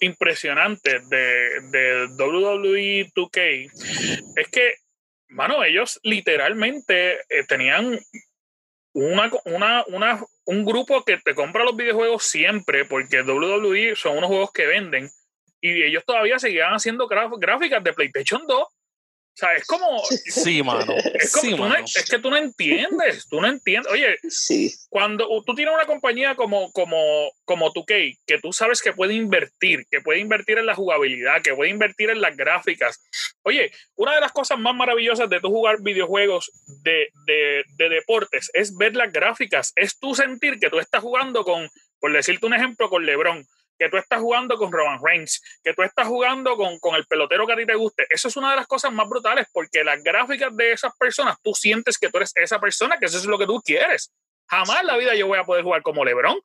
impresionantes 0.00 1.08
de, 1.08 1.60
de 1.70 2.06
WWE 2.18 3.10
2K 3.14 3.70
es 4.36 4.48
que, 4.48 4.74
mano, 5.28 5.64
ellos 5.64 5.98
literalmente 6.02 7.14
eh, 7.30 7.44
tenían 7.48 7.98
una, 8.92 9.30
una, 9.46 9.84
una, 9.86 10.24
un 10.44 10.64
grupo 10.66 11.02
que 11.02 11.16
te 11.16 11.34
compra 11.34 11.64
los 11.64 11.76
videojuegos 11.76 12.24
siempre, 12.24 12.84
porque 12.84 13.22
WWE 13.22 13.96
son 13.96 14.18
unos 14.18 14.28
juegos 14.28 14.52
que 14.52 14.66
venden, 14.66 15.08
y 15.62 15.82
ellos 15.82 16.04
todavía 16.04 16.38
seguían 16.38 16.74
haciendo 16.74 17.08
gráficas 17.08 17.82
de 17.82 17.92
PlayStation 17.94 18.46
2 18.46 18.66
o 19.38 19.40
sea, 19.40 19.52
es 19.52 19.64
como. 19.66 20.02
Sí, 20.26 20.64
mano. 20.64 20.92
Es, 21.14 21.32
que 22.10 22.18
tú 22.18 22.28
no 22.28 22.36
entiendes. 22.36 23.28
Tú 23.28 23.40
no 23.40 23.46
entiendes. 23.46 23.92
Oye, 23.92 24.18
sí. 24.28 24.74
cuando 24.88 25.28
tú 25.46 25.54
tienes 25.54 25.72
una 25.72 25.86
compañía 25.86 26.34
como, 26.34 26.72
como, 26.72 27.30
como 27.44 27.72
2K, 27.72 28.18
que 28.26 28.38
tú 28.40 28.52
sabes 28.52 28.82
que 28.82 28.92
puede 28.92 29.14
invertir, 29.14 29.86
que 29.92 30.00
puede 30.00 30.18
invertir 30.18 30.58
en 30.58 30.66
la 30.66 30.74
jugabilidad, 30.74 31.40
que 31.40 31.54
puede 31.54 31.70
invertir 31.70 32.10
en 32.10 32.20
las 32.20 32.36
gráficas. 32.36 33.00
Oye, 33.44 33.70
una 33.94 34.16
de 34.16 34.20
las 34.22 34.32
cosas 34.32 34.58
más 34.58 34.74
maravillosas 34.74 35.30
de 35.30 35.38
tú 35.38 35.50
jugar 35.50 35.82
videojuegos 35.82 36.50
de, 36.82 37.06
de, 37.24 37.62
de 37.76 37.88
deportes 37.90 38.50
es 38.54 38.76
ver 38.76 38.96
las 38.96 39.12
gráficas. 39.12 39.72
Es 39.76 40.00
tú 40.00 40.16
sentir 40.16 40.58
que 40.58 40.68
tú 40.68 40.80
estás 40.80 41.00
jugando 41.00 41.44
con, 41.44 41.70
por 42.00 42.12
decirte 42.12 42.46
un 42.46 42.54
ejemplo, 42.54 42.90
con 42.90 43.06
LeBron 43.06 43.46
que 43.78 43.88
tú 43.88 43.96
estás 43.96 44.20
jugando 44.20 44.56
con 44.56 44.72
Roman 44.72 45.00
Reigns, 45.02 45.42
que 45.62 45.72
tú 45.74 45.82
estás 45.82 46.06
jugando 46.06 46.56
con, 46.56 46.78
con, 46.80 46.94
el 46.96 47.06
pelotero 47.06 47.46
que 47.46 47.52
a 47.52 47.56
ti 47.56 47.66
te 47.66 47.74
guste. 47.74 48.06
Eso 48.10 48.28
es 48.28 48.36
una 48.36 48.50
de 48.50 48.56
las 48.56 48.66
cosas 48.66 48.92
más 48.92 49.08
brutales 49.08 49.46
porque 49.52 49.84
las 49.84 50.02
gráficas 50.02 50.54
de 50.56 50.72
esas 50.72 50.96
personas, 50.96 51.36
tú 51.42 51.54
sientes 51.54 51.98
que 51.98 52.10
tú 52.10 52.18
eres 52.18 52.32
esa 52.36 52.60
persona, 52.60 52.98
que 52.98 53.06
eso 53.06 53.18
es 53.18 53.24
lo 53.24 53.38
que 53.38 53.46
tú 53.46 53.60
quieres. 53.62 54.12
Jamás 54.48 54.80
en 54.80 54.86
la 54.86 54.96
vida 54.96 55.14
yo 55.14 55.26
voy 55.26 55.38
a 55.38 55.44
poder 55.44 55.62
jugar 55.62 55.82
como 55.82 56.04
LeBron, 56.04 56.40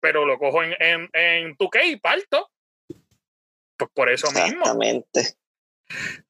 pero 0.00 0.24
lo 0.24 0.38
cojo 0.38 0.62
en, 0.62 0.76
en, 0.78 1.10
en 1.12 1.56
tu 1.56 1.68
y 1.82 1.96
parto. 1.96 2.50
Pues 3.76 3.90
por 3.92 4.08
eso 4.08 4.30
mismo. 4.30 4.64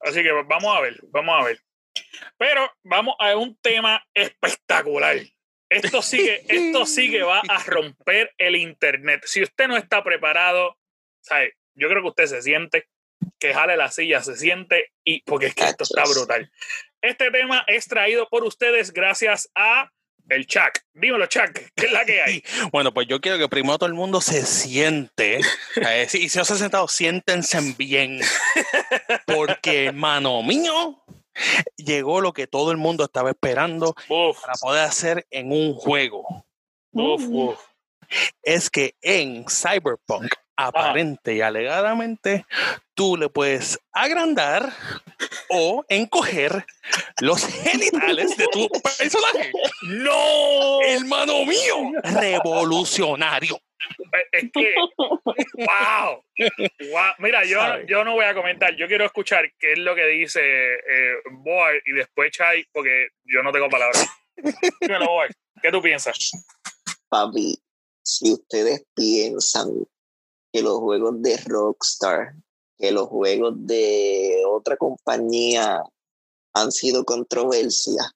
Así 0.01 0.23
que 0.23 0.33
vamos 0.33 0.77
a 0.77 0.81
ver, 0.81 0.99
vamos 1.09 1.41
a 1.41 1.45
ver. 1.45 1.61
Pero 2.39 2.71
vamos 2.83 3.15
a 3.19 3.37
un 3.37 3.57
tema 3.57 4.05
espectacular. 4.15 5.17
Esto 5.69 6.01
sigue, 6.03 6.45
esto 6.49 6.87
sigue 6.87 7.23
va 7.23 7.43
a 7.49 7.63
romper 7.67 8.33
el 8.39 8.57
internet. 8.57 9.23
Si 9.25 9.43
usted 9.43 9.69
no 9.69 9.77
está 9.77 10.03
preparado, 10.05 10.79
¿sabe? 11.21 11.55
yo 11.75 11.89
creo 11.89 12.03
que 12.03 12.09
usted 12.09 12.27
se 12.27 12.43
siente, 12.43 12.89
que 13.39 13.55
jale 13.55 13.77
la 13.77 13.91
silla, 13.91 14.23
se 14.23 14.37
siente, 14.37 14.93
y 15.05 15.23
porque 15.23 15.47
es 15.47 15.55
que 15.55 15.65
esto 15.65 15.85
está 15.85 16.05
brutal. 16.05 16.51
Este 17.03 17.31
tema 17.31 17.65
es 17.67 17.87
traído 17.87 18.29
por 18.29 18.45
ustedes 18.45 18.93
gracias 18.93 19.51
a 19.55 19.91
el 20.29 20.47
Chuck. 20.47 20.81
Dímelo, 20.95 21.27
Chuck, 21.27 21.53
¿qué 21.75 21.87
es 21.87 21.93
la 21.93 22.05
que 22.05 22.21
hay? 22.21 22.43
Bueno, 22.73 22.93
pues 22.93 23.07
yo 23.07 23.21
quiero 23.21 23.39
que 23.39 23.49
primero 23.49 23.79
todo 23.79 23.89
el 23.89 23.95
mundo 23.95 24.21
se 24.21 24.45
siente. 24.45 25.41
Eh, 25.89 26.09
y 26.15 26.29
si 26.31 26.39
no 26.39 26.45
se 26.45 26.55
ha 26.55 26.57
sentado, 26.57 26.89
siéntense 26.89 27.61
bien. 27.77 28.21
Porque, 29.27 29.87
hermano 29.87 30.43
mío, 30.43 31.05
llegó 31.77 32.21
lo 32.21 32.33
que 32.33 32.47
todo 32.47 32.71
el 32.71 32.77
mundo 32.77 33.05
estaba 33.05 33.31
esperando 33.31 33.95
Uf, 34.09 34.41
para 34.41 34.55
poder 34.55 34.85
hacer 34.85 35.27
en 35.31 35.53
un 35.53 35.75
juego. 35.75 36.47
uf, 36.93 37.23
uf. 37.29 37.59
Es 38.43 38.71
que 38.71 38.95
en 39.03 39.47
Cyberpunk, 39.49 40.33
aparente 40.57 41.35
y 41.35 41.41
alegadamente, 41.41 42.47
tú 42.95 43.17
le 43.17 43.29
puedes 43.29 43.79
agrandar 43.93 44.73
o 45.51 45.85
encoger 45.89 46.65
los 47.21 47.45
genitales 47.65 48.37
de 48.37 48.47
tu 48.53 48.69
personaje. 48.69 49.53
¡No! 49.83 50.81
Hermano 50.83 51.45
mío, 51.45 51.93
revolucionario. 52.03 53.61
Es 54.33 54.51
que, 54.53 54.75
wow, 54.97 56.23
wow. 56.93 57.13
Mira, 57.19 57.45
yo, 57.45 57.59
yo 57.87 58.05
no 58.05 58.15
voy 58.15 58.25
a 58.25 58.35
comentar, 58.35 58.75
yo 58.77 58.87
quiero 58.87 59.05
escuchar 59.05 59.53
qué 59.59 59.73
es 59.73 59.79
lo 59.79 59.95
que 59.95 60.07
dice 60.07 60.41
eh, 60.41 61.15
Boy 61.33 61.81
y 61.87 61.93
después 61.93 62.31
Chai, 62.33 62.65
porque 62.73 63.09
yo 63.25 63.43
no 63.43 63.53
tengo 63.53 63.69
palabras. 63.69 64.07
Dímelo, 64.81 65.07
Boy, 65.07 65.29
¿qué 65.63 65.71
tú 65.71 65.81
piensas? 65.83 66.31
Papi, 67.09 67.59
si 68.03 68.33
ustedes 68.33 68.85
piensan 68.95 69.69
que 70.53 70.63
los 70.63 70.79
juegos 70.79 71.23
de 71.23 71.37
Rockstar, 71.47 72.35
que 72.79 72.93
los 72.93 73.09
juegos 73.09 73.55
de 73.67 74.43
otra 74.47 74.77
compañía 74.77 75.83
han 76.55 76.73
sido 76.73 77.05
controversia, 77.05 78.11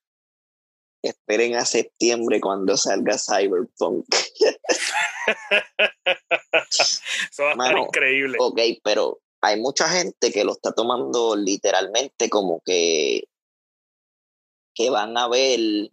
esperen 1.03 1.57
a 1.57 1.65
septiembre 1.65 2.41
cuando 2.41 2.77
salga 2.77 3.17
Cyberpunk. 3.19 4.07
Eso 7.31 7.43
va 7.43 7.49
a 7.49 7.53
estar 7.53 7.57
Mano, 7.57 7.87
increíble. 7.87 8.39
Ok, 8.41 8.61
pero 8.83 9.21
hay 9.41 9.61
mucha 9.61 9.89
gente 9.89 10.33
que 10.33 10.45
lo 10.45 10.53
está 10.53 10.73
tomando 10.73 11.35
literalmente 11.37 12.29
como 12.29 12.61
que, 12.65 13.25
que 14.75 14.91
van 14.91 15.17
a 15.17 15.29
ver, 15.29 15.91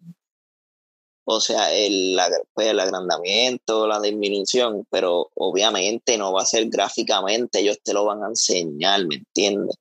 o 1.25 1.39
sea, 1.39 1.73
el, 1.73 2.19
pues, 2.53 2.67
el 2.67 2.79
agrandamiento, 2.79 3.87
la 3.87 4.01
disminución, 4.01 4.85
pero 4.89 5.31
obviamente 5.35 6.17
no 6.17 6.33
va 6.33 6.41
a 6.41 6.45
ser 6.45 6.67
gráficamente, 6.67 7.59
ellos 7.59 7.79
te 7.83 7.93
lo 7.93 8.05
van 8.05 8.23
a 8.23 8.27
enseñar, 8.27 9.05
¿me 9.05 9.15
entiendes? 9.15 9.75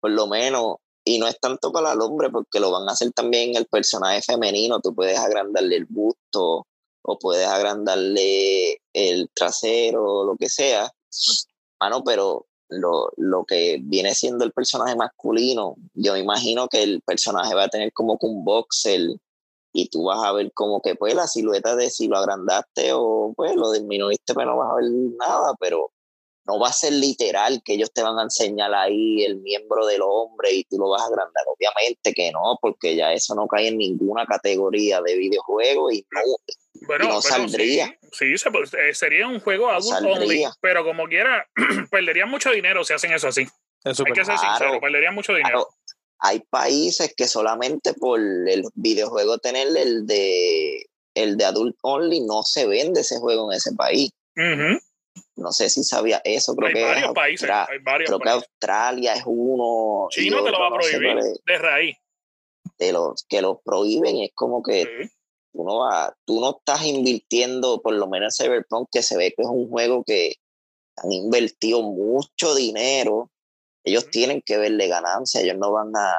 Por 0.00 0.12
lo 0.12 0.28
menos, 0.28 0.76
y 1.04 1.18
no 1.18 1.26
es 1.26 1.40
tanto 1.40 1.72
para 1.72 1.92
el 1.92 2.00
hombre, 2.00 2.30
porque 2.30 2.60
lo 2.60 2.70
van 2.70 2.88
a 2.88 2.92
hacer 2.92 3.10
también 3.12 3.56
el 3.56 3.66
personaje 3.66 4.22
femenino, 4.22 4.80
tú 4.80 4.94
puedes 4.94 5.18
agrandarle 5.18 5.76
el 5.76 5.86
busto 5.86 6.67
o 7.10 7.18
puedes 7.18 7.46
agrandarle 7.46 8.82
el 8.92 9.30
trasero, 9.34 10.24
lo 10.24 10.36
que 10.36 10.50
sea. 10.50 10.92
Mano, 11.80 12.02
pero 12.04 12.46
lo, 12.68 13.10
lo 13.16 13.44
que 13.46 13.78
viene 13.82 14.14
siendo 14.14 14.44
el 14.44 14.52
personaje 14.52 14.94
masculino, 14.94 15.76
yo 15.94 16.18
imagino 16.18 16.68
que 16.68 16.82
el 16.82 17.00
personaje 17.00 17.54
va 17.54 17.64
a 17.64 17.68
tener 17.68 17.94
como 17.94 18.18
que 18.18 18.26
un 18.26 18.44
boxer 18.44 19.00
y 19.72 19.88
tú 19.88 20.04
vas 20.04 20.22
a 20.22 20.32
ver 20.32 20.52
como 20.52 20.82
que 20.82 20.96
pues 20.96 21.14
la 21.14 21.26
silueta 21.26 21.76
de 21.76 21.88
si 21.88 22.08
lo 22.08 22.18
agrandaste 22.18 22.90
o 22.92 23.32
pues 23.34 23.56
lo 23.56 23.72
disminuiste, 23.72 24.34
pero 24.34 24.50
no 24.50 24.58
vas 24.58 24.72
a 24.72 24.74
ver 24.76 24.90
nada, 25.18 25.54
pero 25.58 25.92
no 26.48 26.58
va 26.58 26.68
a 26.68 26.72
ser 26.72 26.94
literal 26.94 27.62
que 27.62 27.74
ellos 27.74 27.92
te 27.92 28.02
van 28.02 28.18
a 28.18 28.22
enseñar 28.22 28.74
ahí 28.74 29.22
el 29.22 29.36
miembro 29.36 29.84
del 29.84 30.00
hombre 30.02 30.54
y 30.54 30.64
tú 30.64 30.78
lo 30.78 30.88
vas 30.88 31.02
a 31.02 31.06
agrandar. 31.06 31.44
Obviamente 31.46 32.14
que 32.14 32.32
no, 32.32 32.58
porque 32.60 32.96
ya 32.96 33.12
eso 33.12 33.34
no 33.34 33.46
cae 33.46 33.68
en 33.68 33.76
ninguna 33.76 34.24
categoría 34.24 35.02
de 35.02 35.16
videojuego 35.16 35.90
y 35.90 36.06
no, 36.10 36.20
Bueno, 36.86 37.04
no 37.04 37.10
bueno, 37.20 37.22
saldría. 37.22 37.86
Sí, 38.12 38.36
sí, 38.36 38.38
se 38.38 38.48
eh, 38.88 38.94
sería 38.94 39.26
un 39.26 39.40
juego 39.40 39.70
adult 39.70 40.04
only, 40.06 40.44
pero 40.60 40.84
como 40.84 41.06
quiera, 41.06 41.46
perderían 41.90 42.30
mucho 42.30 42.50
dinero 42.50 42.84
si 42.84 42.92
hacen 42.94 43.12
eso 43.12 43.28
así. 43.28 43.42
Es 43.84 44.00
Hay 44.00 44.12
que 44.12 44.24
ser 44.24 44.34
Claro. 44.36 44.38
sincero, 44.58 44.80
perderían 44.80 45.14
mucho 45.14 45.32
dinero. 45.34 45.66
Claro, 45.66 45.68
hay 46.20 46.40
países 46.50 47.14
que 47.16 47.26
solamente 47.28 47.94
por 47.94 48.18
el 48.20 48.64
videojuego 48.74 49.38
tener 49.38 49.68
el 49.76 50.06
de 50.06 50.84
el 51.14 51.36
de 51.36 51.44
adult 51.44 51.76
only 51.82 52.20
no 52.20 52.42
se 52.42 52.66
vende 52.66 53.00
ese 53.00 53.18
juego 53.18 53.50
en 53.52 53.56
ese 53.56 53.72
país. 53.74 54.10
No 55.36 55.52
sé 55.52 55.68
si 55.70 55.82
sabía 55.84 56.20
eso, 56.24 56.54
creo 56.54 56.68
Hay 56.68 56.74
que 56.74 56.80
es 56.80 56.86
varios 56.86 57.12
países, 57.14 57.48
Austra- 57.48 57.68
hay 57.70 57.78
varios 57.78 58.08
creo 58.08 58.20
que. 58.20 58.28
Australia 58.30 59.14
es 59.14 59.22
uno. 59.26 60.08
y 60.10 60.14
Chino 60.14 60.44
te 60.44 60.50
lo 60.50 60.60
va 60.60 60.66
a 60.66 60.70
no 60.70 60.82
sé 60.82 60.90
prohibir 60.90 61.12
cuál 61.14 61.26
es, 61.26 61.40
de 61.44 61.58
raíz. 61.58 61.96
de 62.78 62.92
los 62.92 63.24
que 63.28 63.42
los 63.42 63.58
prohíben 63.64 64.18
es 64.18 64.30
como 64.34 64.62
que. 64.62 65.08
Tú 65.58 65.64
no, 65.64 65.78
vas- 65.78 66.12
tú 66.24 66.40
no 66.40 66.50
estás 66.56 66.84
invirtiendo, 66.86 67.82
por 67.82 67.92
lo 67.94 68.06
menos 68.06 68.38
en 68.38 68.46
Cyberpunk, 68.46 68.88
que 68.92 69.02
se 69.02 69.16
ve 69.16 69.34
que 69.36 69.42
es 69.42 69.48
un 69.48 69.68
juego 69.68 70.04
que 70.04 70.36
han 70.98 71.10
invertido 71.10 71.82
mucho 71.82 72.54
dinero. 72.54 73.28
Ellos 73.82 74.08
tienen 74.08 74.40
que 74.40 74.56
verle 74.56 74.86
ganancia, 74.86 75.40
ellos 75.40 75.56
no 75.58 75.72
van 75.72 75.90
a... 75.96 76.14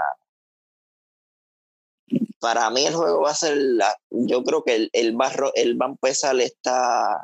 Para 2.42 2.70
mí 2.70 2.86
el 2.86 2.96
juego 2.96 3.22
va 3.22 3.32
a 3.32 3.36
ser, 3.36 3.56
la, 3.58 3.96
yo 4.10 4.44
creo 4.44 4.64
que 4.64 4.76
él, 4.76 4.90
él 4.94 5.20
va, 5.20 5.28
a 5.28 5.34
ro- 5.34 5.52
él 5.56 5.80
va 5.82 5.86
a 5.86 5.90
empezar 5.90 6.38
esta, 6.40 7.22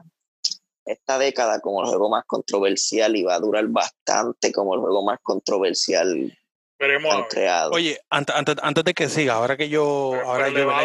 esta 0.86 1.18
década 1.18 1.60
como 1.60 1.82
el 1.82 1.88
juego 1.90 2.10
más 2.10 2.24
controversial 2.28 3.16
y 3.16 3.24
va 3.24 3.36
a 3.36 3.40
durar 3.40 3.66
bastante 3.68 4.52
como 4.54 4.74
el 4.76 4.82
juego 4.82 5.04
más 5.04 5.20
controversial 5.24 6.38
Veremos. 6.78 7.14
han 7.14 7.24
creado. 7.26 7.72
Oye, 7.72 7.98
antes, 8.10 8.36
antes, 8.36 8.56
antes 8.62 8.84
de 8.84 8.94
que 8.94 9.08
siga, 9.08 9.36
ahora 9.36 9.56
que 9.56 9.70
yo. 9.70 10.10
Pero- 10.12 10.28
ahora 10.30 10.44
pero 10.46 10.54
le 10.54 10.62
yo 10.62 10.68
va 10.68 10.80
a 10.80 10.84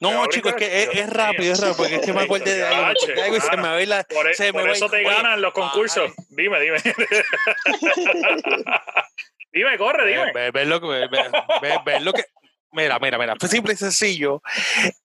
No, 0.00 0.26
chicos, 0.26 0.52
es 0.52 0.58
que 0.58 0.82
es, 0.82 1.10
rápido, 1.10 1.52
es 1.52 1.60
rápido, 1.60 1.76
porque 1.76 1.94
es 1.96 2.00
que 2.02 2.12
me 2.12 2.20
acordé 2.24 2.56
de 2.56 2.66
algo, 2.66 2.92
y 3.36 3.40
se 3.40 3.56
me 3.56 3.82
ir 3.82 3.88
la. 3.88 4.02
Por, 4.04 4.28
e- 4.28 4.34
se 4.34 4.52
por 4.52 4.68
eso 4.68 4.88
te 4.90 4.96
oye, 4.96 5.04
ganan 5.04 5.40
los 5.40 5.52
concursos. 5.52 6.12
Dime, 6.30 6.60
dime. 6.60 6.78
dime, 9.52 9.78
corre, 9.78 10.06
dime. 10.06 10.32
Ve, 10.32 10.50
ve 10.50 10.64
lo 10.64 10.80
que, 10.80 10.86
ve, 10.86 11.08
ve- 11.08 11.30
ve- 11.62 11.78
ve 11.84 12.00
lo 12.00 12.12
que. 12.12 12.24
Mira, 12.72 12.98
mira, 12.98 13.18
mira. 13.18 13.34
Fue 13.38 13.48
simple 13.48 13.74
y 13.74 13.76
sencillo. 13.76 14.42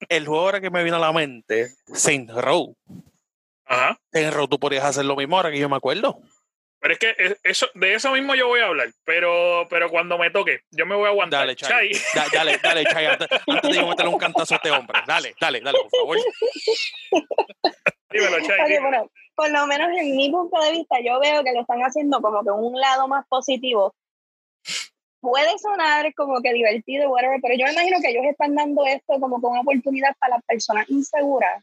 El 0.07 0.25
juego 0.25 0.41
ahora 0.43 0.59
que 0.59 0.71
me 0.71 0.83
vino 0.83 0.95
a 0.95 0.99
la 0.99 1.13
mente, 1.13 1.69
Saint 1.93 2.29
Row. 2.31 2.75
Ajá. 3.65 3.99
Saint 4.11 4.33
Row, 4.33 4.47
tú 4.47 4.59
podrías 4.59 4.83
hacer 4.85 5.05
lo 5.05 5.15
mismo 5.15 5.37
ahora 5.37 5.51
que 5.51 5.59
yo 5.59 5.69
me 5.69 5.75
acuerdo. 5.75 6.19
Pero 6.81 6.93
es 6.93 6.99
que 6.99 7.15
es- 7.17 7.39
eso, 7.43 7.67
de 7.73 7.93
eso 7.93 8.11
mismo 8.11 8.35
yo 8.35 8.47
voy 8.47 8.61
a 8.61 8.67
hablar. 8.67 8.87
Pero, 9.05 9.67
pero 9.69 9.89
cuando 9.89 10.17
me 10.17 10.31
toque, 10.31 10.61
yo 10.71 10.85
me 10.85 10.95
voy 10.95 11.05
a 11.05 11.09
aguantar. 11.09 11.41
Dale, 11.41 11.55
Chay. 11.55 11.91
Chay. 11.91 12.01
Da- 12.15 12.27
dale, 12.33 12.57
dale, 12.63 12.85
Chay, 12.85 13.05
antes, 13.05 13.27
antes 13.47 13.71
de 13.71 13.75
yo 13.77 13.87
meterle 13.87 14.11
un 14.11 14.17
cantazo 14.17 14.53
a 14.53 14.57
este 14.57 14.71
hombre. 14.71 14.99
Dale, 15.05 15.35
dale, 15.41 15.59
dale, 15.61 15.77
por 15.89 15.99
favor. 15.99 16.17
Dímelo, 18.11 18.39
Chay. 18.47 18.59
Oye, 18.65 18.79
bueno, 18.79 19.11
por 19.35 19.49
lo 19.51 19.67
menos 19.67 19.89
en 19.97 20.15
mi 20.15 20.29
punto 20.31 20.59
de 20.61 20.71
vista, 20.71 20.97
yo 21.03 21.19
veo 21.19 21.43
que 21.43 21.51
lo 21.53 21.61
están 21.61 21.81
haciendo 21.81 22.21
como 22.21 22.43
que 22.43 22.49
un 22.51 22.79
lado 22.79 23.07
más 23.07 23.25
positivo. 23.27 23.93
Puede 25.21 25.57
sonar 25.59 26.13
como 26.13 26.41
que 26.41 26.53
divertido, 26.53 27.09
whatever, 27.09 27.39
pero 27.41 27.55
yo 27.57 27.65
me 27.65 27.73
imagino 27.73 27.97
que 28.01 28.09
ellos 28.09 28.23
están 28.25 28.55
dando 28.55 28.85
esto 28.85 29.19
como 29.19 29.41
con 29.41 29.51
una 29.51 29.61
oportunidad 29.61 30.15
para 30.17 30.35
las 30.37 30.45
personas 30.45 30.89
inseguras. 30.89 31.61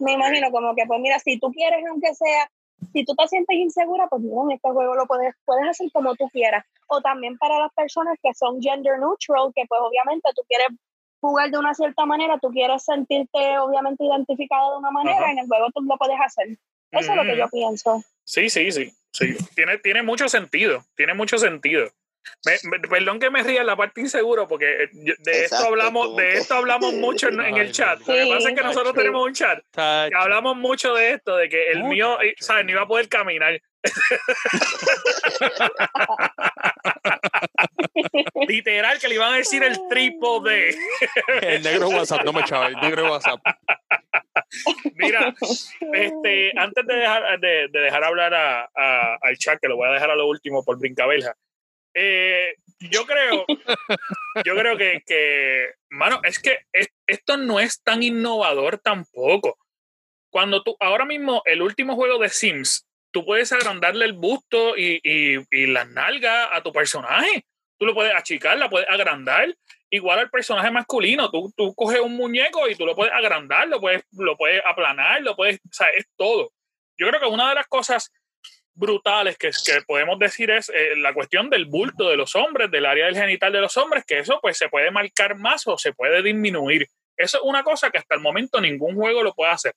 Me 0.00 0.12
imagino 0.12 0.50
como 0.50 0.74
que, 0.74 0.84
pues 0.86 1.00
mira, 1.00 1.18
si 1.20 1.38
tú 1.38 1.52
quieres, 1.52 1.84
aunque 1.88 2.12
sea, 2.14 2.50
si 2.92 3.04
tú 3.04 3.14
te 3.14 3.28
sientes 3.28 3.56
insegura, 3.56 4.06
pues 4.08 4.22
no, 4.22 4.44
en 4.44 4.56
este 4.56 4.70
juego 4.70 4.94
lo 4.94 5.06
puedes, 5.06 5.34
puedes 5.44 5.68
hacer 5.68 5.90
como 5.92 6.14
tú 6.16 6.28
quieras. 6.30 6.64
O 6.86 7.00
también 7.00 7.36
para 7.38 7.58
las 7.58 7.72
personas 7.74 8.16
que 8.22 8.32
son 8.34 8.60
gender 8.60 8.98
neutral, 8.98 9.52
que 9.54 9.64
pues 9.68 9.80
obviamente 9.82 10.28
tú 10.34 10.42
quieres 10.48 10.68
jugar 11.20 11.50
de 11.50 11.58
una 11.58 11.74
cierta 11.74 12.06
manera, 12.06 12.38
tú 12.38 12.48
quieres 12.50 12.84
sentirte 12.84 13.58
obviamente 13.58 14.04
identificada 14.04 14.70
de 14.72 14.78
una 14.78 14.90
manera, 14.90 15.18
Ajá. 15.18 15.32
en 15.32 15.38
el 15.40 15.46
juego 15.46 15.66
tú 15.74 15.82
lo 15.82 15.96
puedes 15.96 16.18
hacer. 16.20 16.56
Eso 16.90 17.10
es 17.10 17.16
lo 17.16 17.22
que 17.24 17.36
yo 17.36 17.48
pienso. 17.50 18.02
Sí, 18.24 18.48
sí, 18.48 18.72
sí. 18.72 18.92
sí. 19.12 19.36
Tiene, 19.54 19.78
tiene 19.78 20.02
mucho 20.02 20.28
sentido. 20.28 20.84
Tiene 20.96 21.14
mucho 21.14 21.36
sentido. 21.38 21.88
Me- 22.44 22.58
me- 22.70 22.78
perdón 22.88 23.20
que 23.20 23.30
me 23.30 23.42
ría 23.42 23.60
en 23.60 23.66
la 23.66 23.76
parte 23.76 24.00
inseguro, 24.00 24.46
porque 24.48 24.84
eh, 24.84 24.88
de 24.92 25.44
esto 25.44 25.56
hablamos, 25.56 26.16
de 26.16 26.22
que- 26.22 26.38
esto 26.38 26.54
hablamos 26.54 26.92
mucho 26.94 27.28
en, 27.28 27.40
en 27.40 27.56
el 27.56 27.72
chat. 27.72 27.98
Lo 28.00 28.06
que 28.14 28.26
pasa 28.28 28.48
es 28.50 28.54
que 28.56 28.62
nosotros 28.64 28.94
tenemos 28.94 29.26
un 29.26 29.34
chat 29.34 29.58
que 29.58 29.64
Chacho. 29.74 30.16
hablamos 30.18 30.56
mucho 30.56 30.94
de 30.94 31.12
esto, 31.12 31.36
de 31.36 31.48
que 31.48 31.70
el 31.70 31.78
Mucho, 31.80 31.88
mío, 31.90 32.20
eh. 32.22 32.34
¿sabes? 32.38 32.64
No 32.64 32.70
iba 32.72 32.82
a 32.82 32.86
poder 32.88 33.08
caminar. 33.08 33.60
Literal, 38.46 38.98
que 38.98 39.08
le 39.08 39.14
iban 39.14 39.34
a 39.34 39.36
decir 39.36 39.62
el 39.62 39.74
D. 39.74 40.76
El 41.42 41.62
negro 41.62 41.88
WhatsApp, 41.88 42.24
no 42.24 42.32
me 42.32 42.40
echaba, 42.40 42.66
el 42.68 42.74
negro 42.76 43.10
WhatsApp. 43.10 43.40
Mira, 44.94 45.34
este, 45.92 46.52
antes 46.58 46.86
de 46.86 46.94
dejar, 46.94 47.40
de, 47.40 47.68
de 47.68 47.80
dejar 47.80 48.04
hablar 48.04 48.34
a, 48.34 48.68
a- 48.74 49.18
al 49.20 49.36
chat, 49.38 49.58
que 49.60 49.68
lo 49.68 49.76
voy 49.76 49.88
a 49.88 49.92
dejar 49.92 50.10
a 50.10 50.16
lo 50.16 50.26
último 50.26 50.64
por 50.64 50.78
brincabelja, 50.78 51.34
eh, 51.94 52.54
yo 52.80 53.04
creo, 53.06 53.44
yo 54.44 54.54
creo 54.54 54.76
que, 54.76 55.72
mano, 55.90 56.20
es 56.22 56.38
que 56.38 56.60
es- 56.72 56.88
esto 57.06 57.36
no 57.36 57.58
es 57.60 57.82
tan 57.82 58.02
innovador 58.02 58.78
tampoco. 58.78 59.58
Cuando 60.30 60.62
tú, 60.62 60.76
ahora 60.80 61.04
mismo, 61.04 61.42
el 61.46 61.62
último 61.62 61.94
juego 61.96 62.18
de 62.18 62.28
Sims, 62.28 62.86
tú 63.10 63.24
puedes 63.24 63.52
agrandarle 63.52 64.04
el 64.04 64.12
busto 64.12 64.76
y, 64.76 65.00
y, 65.02 65.38
y 65.50 65.66
las 65.66 65.88
nalgas 65.88 66.48
a 66.52 66.62
tu 66.62 66.72
personaje. 66.72 67.44
Tú 67.78 67.86
lo 67.86 67.94
puedes 67.94 68.14
achicar, 68.14 68.58
la 68.58 68.68
puedes 68.68 68.88
agrandar 68.90 69.54
igual 69.90 70.18
al 70.18 70.30
personaje 70.30 70.70
masculino. 70.70 71.30
Tú, 71.30 71.52
tú 71.56 71.74
coges 71.74 72.00
un 72.00 72.14
muñeco 72.16 72.68
y 72.68 72.74
tú 72.74 72.84
lo 72.84 72.94
puedes 72.94 73.14
agrandar, 73.14 73.68
lo 73.68 73.80
puedes, 73.80 74.02
lo 74.12 74.36
puedes 74.36 74.62
aplanar, 74.66 75.22
lo 75.22 75.34
puedes, 75.34 75.56
o 75.56 75.72
sea, 75.72 75.88
es 75.96 76.04
todo. 76.16 76.50
Yo 76.98 77.08
creo 77.08 77.20
que 77.20 77.26
una 77.26 77.48
de 77.48 77.54
las 77.54 77.66
cosas 77.68 78.12
brutales 78.78 79.36
que, 79.36 79.50
que 79.50 79.82
podemos 79.86 80.18
decir 80.18 80.50
es 80.50 80.70
eh, 80.70 80.94
la 80.96 81.12
cuestión 81.12 81.50
del 81.50 81.66
bulto 81.66 82.08
de 82.08 82.16
los 82.16 82.34
hombres, 82.36 82.70
del 82.70 82.86
área 82.86 83.06
del 83.06 83.16
genital 83.16 83.52
de 83.52 83.60
los 83.60 83.76
hombres, 83.76 84.04
que 84.06 84.20
eso 84.20 84.38
pues 84.40 84.56
se 84.56 84.68
puede 84.68 84.90
marcar 84.90 85.36
más 85.36 85.66
o 85.66 85.76
se 85.76 85.92
puede 85.92 86.22
disminuir. 86.22 86.88
Eso 87.16 87.38
es 87.38 87.44
una 87.44 87.64
cosa 87.64 87.90
que 87.90 87.98
hasta 87.98 88.14
el 88.14 88.20
momento 88.20 88.60
ningún 88.60 88.94
juego 88.94 89.22
lo 89.22 89.34
puede 89.34 89.50
hacer. 89.50 89.74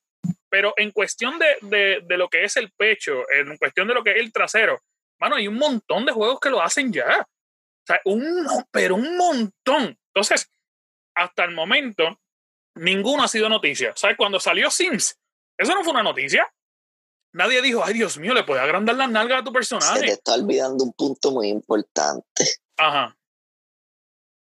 Pero 0.50 0.74
en 0.78 0.92
cuestión 0.92 1.40
de, 1.40 2.02
de, 2.04 2.18
lo 2.18 2.30
que 2.30 2.44
es 2.44 2.56
el 2.58 2.72
pecho, 2.72 3.24
en 3.32 3.58
cuestión 3.58 3.88
de 3.88 3.96
lo 3.96 4.04
que 4.04 4.12
es 4.12 4.18
el 4.18 4.32
trasero, 4.32 4.80
mano, 5.20 5.38
hay 5.38 5.48
un 5.48 5.56
montón 5.56 6.06
de 6.06 6.12
juegos 6.12 6.40
que 6.40 6.50
lo 6.50 6.62
hacen 6.62 6.94
ya. 6.94 7.22
O 7.22 7.88
sea, 7.88 8.02
pero 8.72 8.96
un 8.96 9.18
montón. 9.18 9.98
Entonces, 10.14 10.52
hasta 11.16 11.46
el 11.46 11.52
momento, 11.52 12.20
ninguno 12.76 13.24
ha 13.24 13.28
sido 13.28 13.50
noticia. 13.50 13.94
¿Sabes? 13.96 14.18
Cuando 14.18 14.40
salió 14.40 14.70
Sims, 14.70 15.18
eso 15.58 15.74
no 15.74 15.84
fue 15.84 15.94
una 15.94 16.04
noticia. 16.04 16.52
Nadie 17.34 17.62
dijo, 17.62 17.84
ay 17.84 17.94
Dios 17.94 18.18
mío, 18.18 18.34
le 18.34 18.44
puede 18.44 18.62
agrandar 18.62 18.96
las 18.96 19.10
nalgas 19.10 19.42
a 19.42 19.44
tu 19.44 19.54
personaje. 19.54 20.00
Se 20.00 20.06
te 20.06 20.12
está 20.12 20.34
olvidando 20.34 20.84
un 20.84 20.94
punto 20.94 21.32
muy 21.32 21.48
importante. 21.48 22.46
Ajá. 22.78 23.18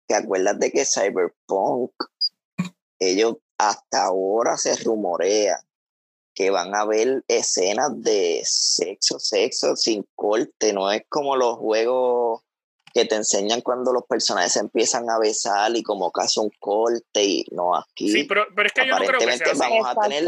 ¿Te 0.06 0.14
acuerdas 0.14 0.58
de 0.58 0.70
que 0.70 0.84
Cyberpunk, 0.84 1.92
ellos 2.98 3.36
hasta 3.56 4.04
ahora 4.04 4.56
se 4.58 4.76
rumorea 4.76 5.60
que 6.34 6.50
van 6.50 6.74
a 6.74 6.80
haber 6.80 7.24
escenas 7.28 7.90
de 8.02 8.42
sexo, 8.44 9.18
sexo 9.18 9.76
sin 9.76 10.04
corte, 10.14 10.72
no 10.72 10.90
es 10.90 11.02
como 11.08 11.36
los 11.36 11.56
juegos 11.56 12.42
que 12.92 13.04
te 13.04 13.14
enseñan 13.14 13.60
cuando 13.60 13.92
los 13.92 14.04
personajes 14.04 14.56
empiezan 14.56 15.08
a 15.10 15.18
besar 15.18 15.74
y 15.76 15.82
como 15.82 16.10
casi 16.10 16.40
un 16.40 16.50
corte 16.60 17.24
y 17.24 17.44
no 17.50 17.76
aquí. 17.76 18.10
Sí, 18.10 18.24
pero, 18.24 18.46
pero 18.54 18.66
es 18.66 18.72
que 18.72 18.86
yo 18.86 18.98
no 18.98 19.04
creo 19.04 19.20
que 19.20 19.36
sea 19.36 19.52
así. 19.52 19.58
vamos 19.58 19.86
a 19.86 19.94
tener 19.94 20.24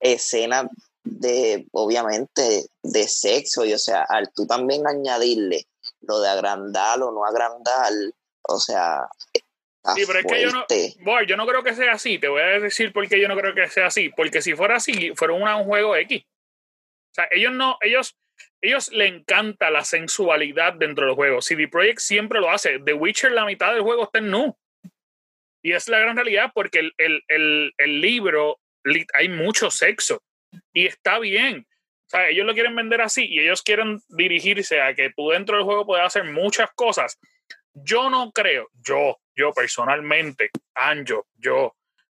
escenas 0.00 0.66
de, 1.04 1.66
obviamente, 1.72 2.66
de 2.82 3.08
sexo 3.08 3.64
y 3.64 3.74
o 3.74 3.78
sea, 3.78 4.04
al 4.08 4.32
tú 4.32 4.46
también 4.46 4.86
añadirle 4.86 5.66
lo 6.00 6.20
de 6.20 6.28
agrandar 6.28 7.00
o 7.02 7.12
no 7.12 7.24
agrandar, 7.24 7.92
o 8.42 8.58
sea, 8.58 9.06
Sí, 9.94 10.04
pero 10.06 10.20
es 10.20 10.26
que 10.26 10.40
yo 10.40 10.50
no, 10.50 10.64
boy, 11.00 11.26
yo 11.26 11.36
no 11.36 11.46
creo 11.46 11.62
que 11.62 11.74
sea 11.74 11.92
así. 11.92 12.18
Te 12.18 12.28
voy 12.28 12.40
a 12.40 12.58
decir 12.58 12.90
por 12.92 13.06
qué 13.06 13.20
yo 13.20 13.28
no 13.28 13.36
creo 13.36 13.54
que 13.54 13.68
sea 13.68 13.88
así. 13.88 14.08
Porque 14.08 14.40
si 14.40 14.54
fuera 14.54 14.76
así, 14.76 15.12
fuera 15.14 15.34
una, 15.34 15.56
un 15.56 15.64
juego 15.64 15.94
X. 15.94 16.24
O 16.24 17.14
sea, 17.14 17.28
ellos 17.30 17.52
no, 17.52 17.76
ellos, 17.82 18.16
ellos 18.62 18.90
le 18.92 19.06
encanta 19.06 19.70
la 19.70 19.84
sensualidad 19.84 20.72
dentro 20.72 21.04
del 21.04 21.14
juego. 21.14 21.42
CD 21.42 21.68
Projekt 21.68 21.98
siempre 21.98 22.40
lo 22.40 22.50
hace. 22.50 22.78
The 22.78 22.94
Witcher, 22.94 23.32
la 23.32 23.44
mitad 23.44 23.74
del 23.74 23.82
juego 23.82 24.04
está 24.04 24.20
en 24.20 24.30
nu. 24.30 24.56
Y 25.62 25.72
es 25.72 25.86
la 25.88 25.98
gran 25.98 26.16
realidad 26.16 26.50
porque 26.54 26.78
el, 26.78 26.94
el, 26.96 27.22
el, 27.28 27.74
el 27.76 28.00
libro, 28.00 28.60
hay 29.12 29.28
mucho 29.28 29.70
sexo. 29.70 30.22
Y 30.74 30.86
está 30.86 31.18
bien. 31.18 31.66
Ellos 32.12 32.44
lo 32.44 32.52
quieren 32.52 32.76
vender 32.76 33.00
así 33.00 33.24
y 33.24 33.40
ellos 33.40 33.62
quieren 33.62 34.00
dirigirse 34.08 34.80
a 34.80 34.94
que 34.94 35.10
tú 35.16 35.30
dentro 35.30 35.56
del 35.56 35.64
juego 35.64 35.86
puedas 35.86 36.06
hacer 36.06 36.24
muchas 36.24 36.70
cosas. 36.74 37.18
Yo 37.72 38.10
no 38.10 38.30
creo, 38.30 38.68
yo, 38.84 39.18
yo 39.34 39.52
personalmente, 39.52 40.50
Anjo, 40.74 41.26
yo, 41.36 41.74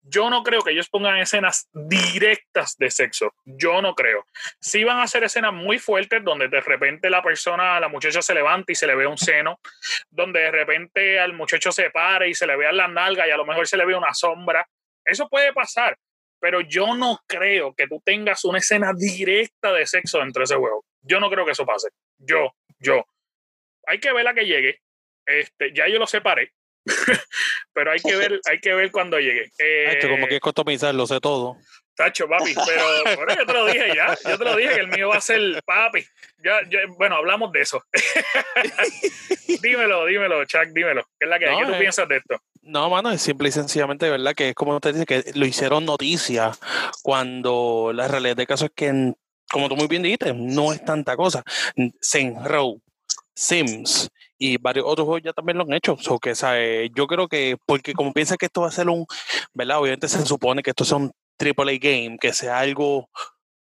yo 0.09 0.29
no 0.29 0.43
creo 0.43 0.61
que 0.61 0.71
ellos 0.71 0.89
pongan 0.89 1.17
escenas 1.17 1.67
directas 1.73 2.77
de 2.77 2.91
sexo. 2.91 3.33
Yo 3.43 3.81
no 3.81 3.95
creo. 3.95 4.25
Sí 4.59 4.83
van 4.83 4.99
a 4.99 5.03
hacer 5.03 5.23
escenas 5.23 5.53
muy 5.53 5.79
fuertes 5.79 6.23
donde 6.23 6.47
de 6.47 6.61
repente 6.61 7.09
la 7.09 7.23
persona, 7.23 7.79
la 7.79 7.89
muchacha 7.89 8.21
se 8.21 8.33
levanta 8.33 8.71
y 8.71 8.75
se 8.75 8.87
le 8.87 8.95
ve 8.95 9.07
un 9.07 9.17
seno, 9.17 9.59
donde 10.09 10.41
de 10.41 10.51
repente 10.51 11.19
al 11.19 11.33
muchacho 11.33 11.71
se 11.71 11.89
para 11.89 12.27
y 12.27 12.33
se 12.33 12.47
le 12.47 12.55
vean 12.55 12.77
las 12.77 12.89
nalgas 12.89 13.27
y 13.27 13.31
a 13.31 13.37
lo 13.37 13.45
mejor 13.45 13.67
se 13.67 13.77
le 13.77 13.85
ve 13.85 13.95
una 13.95 14.13
sombra. 14.13 14.67
Eso 15.03 15.27
puede 15.27 15.53
pasar, 15.53 15.97
pero 16.39 16.61
yo 16.61 16.95
no 16.95 17.19
creo 17.27 17.73
que 17.73 17.87
tú 17.87 18.01
tengas 18.03 18.45
una 18.45 18.59
escena 18.59 18.93
directa 18.95 19.73
de 19.73 19.85
sexo 19.85 20.19
dentro 20.19 20.41
de 20.41 20.45
ese 20.45 20.55
juego. 20.55 20.85
Yo 21.01 21.19
no 21.19 21.29
creo 21.29 21.45
que 21.45 21.51
eso 21.51 21.65
pase. 21.65 21.89
Yo, 22.17 22.53
yo. 22.79 23.05
Hay 23.85 23.99
que 23.99 24.11
ver 24.13 24.23
la 24.23 24.33
que 24.33 24.45
llegue. 24.45 24.81
Este, 25.25 25.73
ya 25.73 25.87
yo 25.87 25.99
lo 25.99 26.07
separé. 26.07 26.53
pero 27.73 27.91
hay 27.91 27.99
que 27.99 28.15
ver, 28.15 28.39
hay 28.49 28.59
que 28.59 28.73
ver 28.73 28.91
cuando 28.91 29.19
llegue. 29.19 29.51
Eh, 29.59 29.99
como 30.01 30.27
que 30.27 30.35
es 30.35 30.41
customizar, 30.41 30.93
lo 30.93 31.07
sé 31.07 31.19
todo. 31.19 31.57
Tacho, 31.97 32.27
papi, 32.29 32.53
pero 32.53 33.15
bueno, 33.15 33.35
yo 33.35 33.45
te 33.47 33.53
lo 33.53 33.65
dije 33.65 33.95
ya, 33.95 34.15
yo 34.23 34.37
te 34.37 34.43
lo 34.43 34.55
dije 34.55 34.75
que 34.75 34.81
el 34.81 34.87
mío 34.87 35.09
va 35.09 35.15
a 35.15 35.21
ser 35.21 35.63
papi. 35.65 36.05
Ya, 36.43 36.59
ya, 36.69 36.81
bueno, 36.95 37.15
hablamos 37.15 37.51
de 37.51 37.61
eso. 37.61 37.83
dímelo, 39.63 40.05
dímelo, 40.05 40.45
Chuck, 40.45 40.67
dímelo. 40.75 41.03
¿Qué 41.19 41.25
es 41.25 41.29
la 41.29 41.39
que, 41.39 41.47
no, 41.47 41.57
¿qué 41.57 41.65
tú 41.65 41.73
eh, 41.73 41.79
piensas 41.79 42.07
de 42.07 42.17
esto? 42.17 42.39
No, 42.61 42.87
mano, 42.91 43.09
es 43.09 43.19
simple 43.19 43.49
y 43.49 43.51
sencillamente, 43.51 44.11
¿verdad? 44.11 44.35
Que 44.35 44.49
es 44.49 44.55
como 44.55 44.75
usted 44.75 44.93
dice, 44.93 45.05
que 45.07 45.31
lo 45.33 45.47
hicieron 45.47 45.85
noticia 45.85 46.51
cuando 47.01 47.91
la 47.95 48.07
realidad 48.07 48.35
de 48.35 48.45
caso 48.45 48.65
es 48.65 48.71
que, 48.75 49.13
como 49.49 49.67
tú 49.67 49.75
muy 49.75 49.87
bien 49.87 50.03
dijiste, 50.03 50.35
no 50.35 50.73
es 50.73 50.85
tanta 50.85 51.15
cosa. 51.15 51.43
Row, 52.43 52.79
Sims, 53.33 54.11
y 54.37 54.57
varios 54.57 54.85
otros 54.87 55.05
juegos 55.05 55.23
ya 55.23 55.33
también 55.33 55.57
lo 55.57 55.63
han 55.63 55.73
hecho. 55.73 55.97
So 55.99 56.19
que, 56.19 56.35
¿sabe? 56.35 56.91
Yo 56.93 57.07
creo 57.07 57.27
que, 57.27 57.57
porque 57.65 57.93
como 57.93 58.13
piensa 58.13 58.37
que 58.37 58.45
esto 58.45 58.61
va 58.61 58.67
a 58.67 58.71
ser 58.71 58.87
un, 58.89 59.05
¿verdad? 59.53 59.79
Obviamente 59.79 60.07
se 60.07 60.25
supone 60.25 60.61
que 60.61 60.69
esto 60.71 60.85
sea 60.85 60.97
un 60.97 61.11
AAA 61.39 61.77
game, 61.79 62.17
que 62.19 62.33
sea 62.33 62.59
algo 62.59 63.09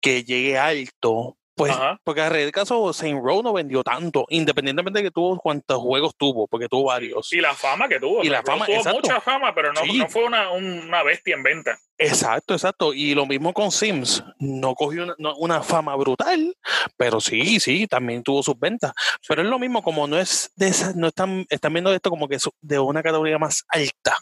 que 0.01 0.25
llegue 0.25 0.59
alto, 0.59 1.37
pues, 1.55 1.75
porque 2.03 2.23
en 2.23 2.35
el 2.35 2.53
caso 2.53 2.93
Saint 2.93 3.23
Row 3.23 3.43
no 3.43 3.53
vendió 3.53 3.85
tanto, 3.85 4.25
independientemente 4.31 5.01
de 5.01 5.05
que 5.05 5.11
tuvo 5.11 5.39
cuántos 5.39 5.79
juegos 5.79 6.15
tuvo, 6.17 6.49
porque 6.49 6.69
tuvo 6.69 6.85
varios. 6.85 7.31
Y 7.33 7.41
la 7.41 7.55
fama 7.55 7.89
que 7.89 8.01
tuvo. 8.01 8.25
Y 8.25 8.29
la 8.29 8.43
fama, 8.43 8.65
tuvo 8.65 8.77
exacto. 8.77 9.01
mucha 9.03 9.21
fama, 9.21 9.55
pero 9.55 9.73
no, 9.73 9.83
sí. 9.83 9.99
no 9.99 10.09
fue 10.09 10.25
una, 10.25 10.51
una, 10.51 11.03
bestia 11.03 11.35
en 11.35 11.43
venta. 11.43 11.79
Exacto, 12.03 12.55
exacto. 12.55 12.93
Y 12.93 13.15
lo 13.15 13.27
mismo 13.27 13.53
con 13.53 13.71
Sims. 13.71 14.25
No 14.39 14.75
cogió 14.75 15.05
una, 15.05 15.15
no, 15.19 15.35
una, 15.37 15.63
fama 15.63 15.95
brutal, 15.97 16.57
pero 16.97 17.21
sí, 17.21 17.61
sí, 17.61 17.87
también 17.87 18.23
tuvo 18.23 18.43
sus 18.43 18.59
ventas. 18.59 18.93
Pero 19.27 19.43
es 19.43 19.49
lo 19.49 19.59
mismo, 19.59 19.83
como 19.83 20.07
no 20.07 20.19
es 20.19 20.51
de 20.57 20.69
esa, 20.69 20.93
no 20.95 21.09
están, 21.09 21.47
están 21.49 21.73
viendo 21.73 21.93
esto 21.93 22.11
como 22.11 22.29
que 22.29 22.37
es 22.37 22.49
de 22.61 22.79
una 22.79 23.03
categoría 23.03 23.39
más 23.39 23.65
alta. 23.69 24.15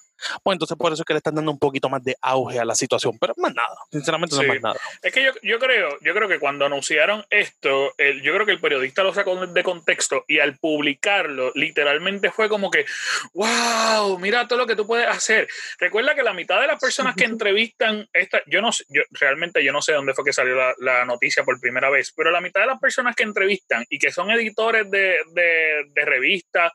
Pues 0.43 0.55
entonces 0.55 0.77
por 0.77 0.93
eso 0.93 1.03
es 1.03 1.07
que 1.07 1.15
le 1.15 1.19
están 1.19 1.35
dando 1.35 1.51
un 1.51 1.59
poquito 1.59 1.89
más 1.89 2.03
de 2.03 2.17
auge 2.21 2.59
a 2.59 2.65
la 2.65 2.75
situación, 2.75 3.19
pero 3.19 3.33
más 3.39 3.55
nada, 3.55 3.75
sinceramente 3.91 4.37
sí. 4.37 4.43
no 4.43 4.53
es 4.53 4.61
más 4.61 4.75
nada. 4.75 4.81
Es 5.03 5.13
que 5.13 5.25
yo, 5.25 5.33
yo 5.43 5.59
creo, 5.59 5.97
yo 6.03 6.13
creo 6.13 6.29
que 6.29 6.39
cuando 6.39 6.67
anunciaron 6.67 7.25
esto, 7.31 7.95
el, 7.97 8.23
yo 8.23 8.35
creo 8.35 8.47
que 8.47 8.53
el 8.53 8.61
periodista 8.61 9.03
lo 9.03 9.15
sacó 9.15 9.47
de 9.47 9.63
contexto 9.63 10.25
y 10.29 10.39
al 10.39 10.59
publicarlo, 10.59 11.53
literalmente 11.55 12.31
fue 12.31 12.49
como 12.49 12.71
que, 12.71 12.85
wow, 13.33 14.19
mira 14.19 14.47
todo 14.47 14.59
lo 14.59 14.67
que 14.67 14.77
tú 14.77 14.87
puedes 14.87 15.09
hacer. 15.09 15.49
Recuerda 15.79 16.15
que 16.15 16.23
la 16.23 16.35
mitad 16.35 16.61
de 16.61 16.67
las 16.67 16.81
personas 16.81 17.15
que 17.17 17.25
entrevistan 17.41 17.70
esta, 18.13 18.43
yo 18.47 18.61
no 18.61 18.73
sé, 18.73 18.85
yo 18.89 19.03
realmente 19.13 19.65
yo 19.65 19.73
no 19.73 19.83
sé 19.83 19.93
dónde 19.93 20.15
fue 20.15 20.25
que 20.25 20.33
salió 20.33 20.55
la, 20.55 20.75
la, 20.79 21.05
noticia 21.05 21.45
por 21.45 21.61
primera 21.61 21.91
vez, 21.91 22.13
pero 22.17 22.31
la 22.31 22.41
mitad 22.41 22.61
de 22.61 22.67
las 22.69 22.81
personas 22.81 23.17
que 23.17 23.23
entrevistan 23.23 23.85
y 23.89 23.99
que 23.99 24.13
son 24.13 24.31
editores 24.31 24.91
de, 24.91 25.17
de, 25.33 25.85
de 25.95 26.05
revistas, 26.05 26.73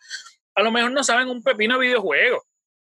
a 0.55 0.63
lo 0.63 0.71
mejor 0.71 0.91
no 0.91 1.03
saben 1.03 1.29
un 1.29 1.43
pepino 1.43 1.77
de 1.77 1.87
videojuegos 1.87 2.43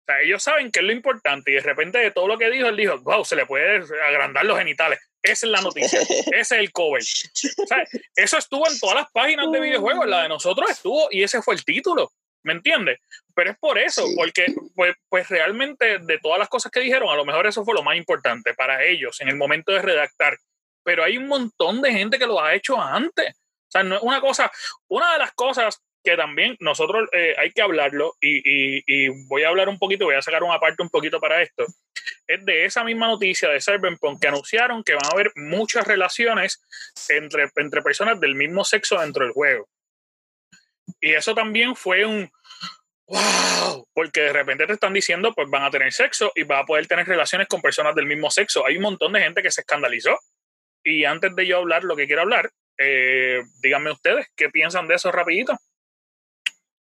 sea, 0.09 0.21
ellos 0.21 0.43
saben 0.43 0.71
que 0.71 0.79
es 0.79 0.85
lo 0.85 0.91
importante 0.91 1.51
y 1.51 1.55
de 1.55 1.61
repente 1.61 1.99
de 1.99 2.11
todo 2.11 2.27
lo 2.27 2.37
que 2.37 2.49
dijo, 2.49 2.67
él 2.67 2.75
dijo, 2.75 2.99
wow, 2.99 3.23
se 3.23 3.35
le 3.35 3.45
puede 3.45 3.83
agrandar 4.07 4.45
los 4.45 4.57
genitales. 4.57 4.99
Esa 5.21 5.45
es 5.45 5.51
la 5.51 5.61
noticia, 5.61 5.99
ese 6.31 6.39
es 6.39 6.51
el 6.51 6.71
cover. 6.71 7.01
O 7.01 7.67
sea, 7.67 7.83
eso 8.15 8.37
estuvo 8.37 8.67
en 8.67 8.79
todas 8.79 8.95
las 8.95 9.11
páginas 9.11 9.51
de 9.51 9.59
videojuegos, 9.59 10.07
la 10.07 10.23
de 10.23 10.29
nosotros 10.29 10.69
estuvo 10.69 11.07
y 11.11 11.23
ese 11.23 11.41
fue 11.41 11.55
el 11.55 11.63
título, 11.63 12.11
¿me 12.49 12.53
entiendes? 12.53 12.99
Pero 13.35 13.51
es 13.51 13.57
por 13.59 13.77
eso, 13.77 14.07
sí. 14.07 14.15
porque 14.17 14.47
pues, 14.75 14.95
pues 15.07 15.29
realmente 15.29 15.99
de 15.99 16.17
todas 16.17 16.39
las 16.39 16.49
cosas 16.49 16.71
que 16.71 16.79
dijeron, 16.79 17.09
a 17.09 17.15
lo 17.15 17.25
mejor 17.25 17.45
eso 17.45 17.63
fue 17.63 17.75
lo 17.75 17.83
más 17.83 17.95
importante 17.95 18.55
para 18.55 18.83
ellos 18.83 19.21
en 19.21 19.29
el 19.29 19.35
momento 19.35 19.71
de 19.71 19.83
redactar. 19.83 20.35
Pero 20.83 21.03
hay 21.03 21.17
un 21.17 21.27
montón 21.27 21.81
de 21.81 21.91
gente 21.91 22.17
que 22.17 22.25
lo 22.25 22.41
ha 22.41 22.55
hecho 22.55 22.81
antes. 22.81 23.35
O 23.35 23.71
sea, 23.71 23.83
no 23.83 23.97
es 23.97 24.01
una 24.01 24.19
cosa, 24.19 24.51
una 24.88 25.13
de 25.13 25.19
las 25.19 25.31
cosas 25.33 25.79
que 26.03 26.17
también 26.17 26.55
nosotros 26.59 27.07
eh, 27.12 27.35
hay 27.38 27.51
que 27.51 27.62
hablarlo 27.62 28.15
y, 28.19 28.38
y, 28.38 28.83
y, 28.88 29.09
voy 29.27 29.43
a 29.43 29.49
hablar 29.49 29.69
un 29.69 29.77
poquito, 29.77 30.05
voy 30.05 30.15
a 30.15 30.21
sacar 30.21 30.41
una 30.43 30.59
parte 30.59 30.81
un 30.81 30.89
poquito 30.89 31.19
para 31.19 31.41
esto, 31.41 31.65
es 32.25 32.45
de 32.45 32.65
esa 32.65 32.83
misma 32.83 33.07
noticia 33.07 33.49
de 33.49 33.62
Cyberpunk 33.62 34.21
que 34.21 34.29
anunciaron 34.29 34.83
que 34.83 34.93
van 34.93 35.05
a 35.05 35.13
haber 35.13 35.31
muchas 35.35 35.85
relaciones 35.85 36.62
entre, 37.09 37.49
entre 37.57 37.81
personas 37.81 38.19
del 38.19 38.33
mismo 38.33 38.63
sexo 38.63 38.99
dentro 38.99 39.25
del 39.25 39.33
juego. 39.33 39.67
Y 41.01 41.13
eso 41.13 41.35
también 41.35 41.75
fue 41.75 42.05
un 42.05 42.31
wow, 43.09 43.87
porque 43.93 44.21
de 44.21 44.33
repente 44.33 44.67
te 44.67 44.73
están 44.73 44.93
diciendo 44.93 45.33
pues 45.33 45.49
van 45.49 45.63
a 45.63 45.71
tener 45.71 45.91
sexo 45.91 46.31
y 46.35 46.43
van 46.43 46.59
a 46.59 46.65
poder 46.65 46.87
tener 46.87 47.07
relaciones 47.07 47.47
con 47.47 47.61
personas 47.61 47.95
del 47.95 48.05
mismo 48.05 48.29
sexo. 48.29 48.65
Hay 48.65 48.77
un 48.77 48.83
montón 48.83 49.13
de 49.13 49.21
gente 49.21 49.41
que 49.41 49.51
se 49.51 49.61
escandalizó. 49.61 50.15
Y 50.83 51.03
antes 51.05 51.35
de 51.35 51.45
yo 51.45 51.57
hablar 51.57 51.83
lo 51.83 51.95
que 51.95 52.07
quiero 52.07 52.21
hablar, 52.21 52.49
eh, 52.77 53.41
díganme 53.61 53.91
ustedes 53.91 54.27
qué 54.35 54.49
piensan 54.49 54.87
de 54.87 54.95
eso 54.95 55.11
rapidito. 55.11 55.53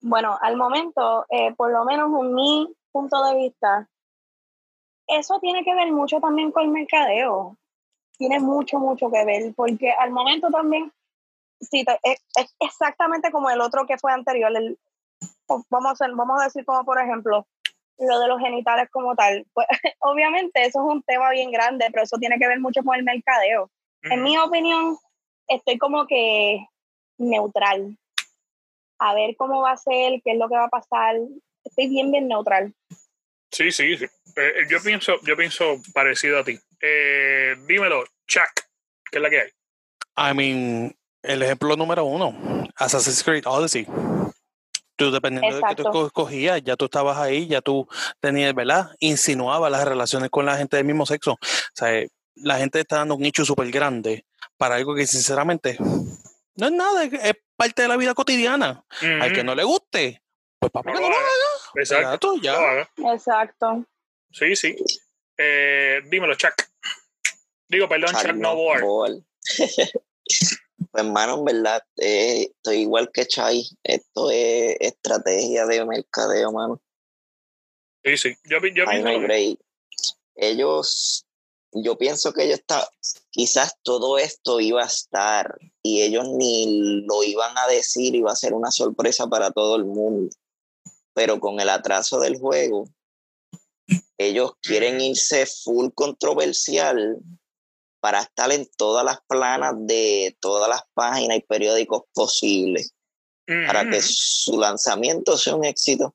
Bueno, 0.00 0.38
al 0.40 0.56
momento, 0.56 1.26
eh, 1.28 1.52
por 1.56 1.72
lo 1.72 1.84
menos 1.84 2.08
en 2.20 2.34
mi 2.34 2.72
punto 2.92 3.22
de 3.24 3.36
vista, 3.36 3.88
eso 5.08 5.38
tiene 5.40 5.64
que 5.64 5.74
ver 5.74 5.90
mucho 5.90 6.20
también 6.20 6.52
con 6.52 6.62
el 6.64 6.70
mercadeo. 6.70 7.56
Tiene 8.16 8.38
mucho, 8.38 8.78
mucho 8.78 9.10
que 9.10 9.24
ver, 9.24 9.52
porque 9.56 9.90
al 9.90 10.10
momento 10.10 10.48
también, 10.50 10.92
sí, 11.60 11.84
es, 12.02 12.22
es 12.36 12.54
exactamente 12.60 13.32
como 13.32 13.50
el 13.50 13.60
otro 13.60 13.86
que 13.86 13.98
fue 13.98 14.12
anterior. 14.12 14.52
El, 14.54 14.78
vamos, 15.68 16.00
a, 16.00 16.08
vamos 16.08 16.40
a 16.40 16.44
decir 16.44 16.64
como, 16.64 16.84
por 16.84 17.00
ejemplo, 17.00 17.46
lo 17.98 18.18
de 18.18 18.28
los 18.28 18.40
genitales 18.40 18.88
como 18.90 19.14
tal. 19.14 19.46
Pues, 19.52 19.66
obviamente 20.00 20.62
eso 20.62 20.80
es 20.80 20.94
un 20.94 21.02
tema 21.02 21.30
bien 21.30 21.50
grande, 21.50 21.86
pero 21.90 22.04
eso 22.04 22.18
tiene 22.18 22.38
que 22.38 22.48
ver 22.48 22.60
mucho 22.60 22.82
con 22.82 22.96
el 22.96 23.04
mercadeo. 23.04 23.70
Mm. 24.02 24.12
En 24.12 24.22
mi 24.22 24.38
opinión, 24.38 24.96
estoy 25.48 25.78
como 25.78 26.06
que 26.06 26.66
neutral. 27.18 27.96
A 28.98 29.14
ver 29.14 29.34
cómo 29.36 29.62
va 29.62 29.72
a 29.72 29.76
ser, 29.76 30.20
qué 30.24 30.32
es 30.32 30.38
lo 30.38 30.48
que 30.48 30.56
va 30.56 30.64
a 30.64 30.68
pasar. 30.68 31.16
Estoy 31.64 31.88
bien, 31.88 32.10
bien 32.10 32.28
neutral. 32.28 32.74
Sí, 33.50 33.70
sí, 33.72 33.96
sí. 33.96 34.06
Eh, 34.36 34.66
yo, 34.68 34.78
pienso, 34.82 35.14
yo 35.22 35.36
pienso 35.36 35.76
parecido 35.92 36.38
a 36.38 36.44
ti. 36.44 36.58
Eh, 36.80 37.54
dímelo, 37.66 38.04
Chuck, 38.26 38.50
¿qué 39.10 39.18
es 39.18 39.22
la 39.22 39.30
que 39.30 39.40
hay? 39.40 39.50
I 40.16 40.34
mean, 40.34 40.96
el 41.22 41.42
ejemplo 41.42 41.76
número 41.76 42.04
uno, 42.04 42.34
Assassin's 42.76 43.24
Creed 43.24 43.46
Odyssey. 43.46 43.86
Tú, 45.00 45.10
dependiendo 45.10 45.56
de 45.56 45.74
que 45.74 45.82
tú 45.82 46.06
escogías, 46.06 46.62
ya 46.62 46.76
tú 46.76 46.84
estabas 46.84 47.16
ahí, 47.16 47.46
ya 47.46 47.62
tú 47.62 47.88
tenías, 48.20 48.54
¿verdad? 48.54 48.94
Insinuaba 48.98 49.70
las 49.70 49.88
relaciones 49.88 50.28
con 50.28 50.44
la 50.44 50.58
gente 50.58 50.76
del 50.76 50.84
mismo 50.84 51.06
sexo. 51.06 51.32
O 51.32 51.38
sea, 51.72 52.04
la 52.34 52.58
gente 52.58 52.80
está 52.80 52.96
dando 52.96 53.14
un 53.14 53.22
nicho 53.22 53.42
súper 53.46 53.70
grande 53.70 54.26
para 54.58 54.74
algo 54.74 54.94
que 54.94 55.06
sinceramente 55.06 55.78
no 55.78 56.66
es 56.66 56.72
nada, 56.72 57.04
es 57.04 57.34
parte 57.56 57.80
de 57.80 57.88
la 57.88 57.96
vida 57.96 58.12
cotidiana. 58.12 58.84
Al 59.00 59.32
que 59.32 59.42
no 59.42 59.54
le 59.54 59.64
guste, 59.64 60.22
pues 60.58 60.70
para 60.70 60.92
que 60.92 61.00
no 61.00 61.08
lo 61.08 61.16
haga. 61.16 61.26
Exacto, 61.76 62.36
ya. 62.42 62.86
Exacto. 63.14 63.86
Sí, 64.30 64.54
sí. 64.54 64.76
Eh, 65.38 66.02
dímelo, 66.10 66.34
Chuck. 66.34 66.52
Digo, 67.66 67.88
perdón, 67.88 68.14
Chuck, 68.20 68.34
no, 68.34 68.54
no 68.54 69.06
Pues, 70.90 71.04
hermano, 71.04 71.38
en 71.38 71.44
verdad, 71.44 71.82
eh, 71.96 72.50
estoy 72.56 72.78
igual 72.78 73.10
que 73.12 73.26
Chai. 73.26 73.68
Esto 73.82 74.30
es 74.30 74.76
estrategia 74.80 75.66
de 75.66 75.84
mercadeo, 75.84 76.52
mano. 76.52 76.80
Sí, 78.02 78.16
sí. 78.16 78.34
Yo, 78.44 78.58
yo 78.74 78.84
Ellos, 80.36 81.26
yo 81.72 81.98
pienso 81.98 82.32
que 82.32 82.44
ellos 82.44 82.60
está, 82.60 82.88
quizás 83.30 83.76
todo 83.82 84.18
esto 84.18 84.58
iba 84.60 84.82
a 84.82 84.86
estar 84.86 85.58
y 85.82 86.00
ellos 86.02 86.26
ni 86.30 87.02
lo 87.06 87.22
iban 87.24 87.56
a 87.58 87.66
decir, 87.68 88.14
iba 88.14 88.32
a 88.32 88.36
ser 88.36 88.54
una 88.54 88.70
sorpresa 88.70 89.26
para 89.26 89.50
todo 89.50 89.76
el 89.76 89.84
mundo. 89.84 90.34
Pero 91.12 91.40
con 91.40 91.60
el 91.60 91.68
atraso 91.68 92.20
del 92.20 92.38
juego, 92.38 92.88
ellos 94.16 94.52
quieren 94.62 95.00
irse 95.00 95.44
full 95.46 95.90
controversial 95.94 97.18
para 98.00 98.22
estar 98.22 98.50
en 98.52 98.66
todas 98.76 99.04
las 99.04 99.18
planas 99.28 99.74
de 99.78 100.36
todas 100.40 100.68
las 100.68 100.82
páginas 100.94 101.38
y 101.38 101.42
periódicos 101.42 102.02
posibles 102.14 102.94
para 103.66 103.88
que 103.88 104.00
su 104.00 104.58
lanzamiento 104.58 105.36
sea 105.36 105.56
un 105.56 105.64
éxito. 105.64 106.14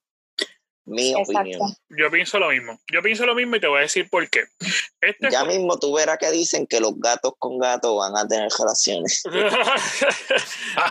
Mi 0.87 1.15
opinión. 1.15 1.61
Yo 1.89 2.11
pienso 2.11 2.37
lo 2.37 2.49
mismo. 2.49 2.79
Yo 2.93 3.01
pienso 3.01 3.25
lo 3.25 3.33
mismo 3.33 3.55
y 3.55 3.59
te 3.59 3.65
voy 3.65 3.79
a 3.79 3.81
decir 3.81 4.07
por 4.07 4.29
qué. 4.29 4.43
Este 5.01 5.31
ya 5.31 5.43
mismo 5.43 5.79
tú 5.79 5.95
verás 5.95 6.19
que 6.19 6.29
dicen 6.29 6.67
que 6.67 6.79
los 6.79 6.99
gatos 6.99 7.33
con 7.39 7.57
gatos 7.57 7.97
van 7.97 8.15
a 8.15 8.27
tener 8.27 8.49
relaciones. 8.57 9.23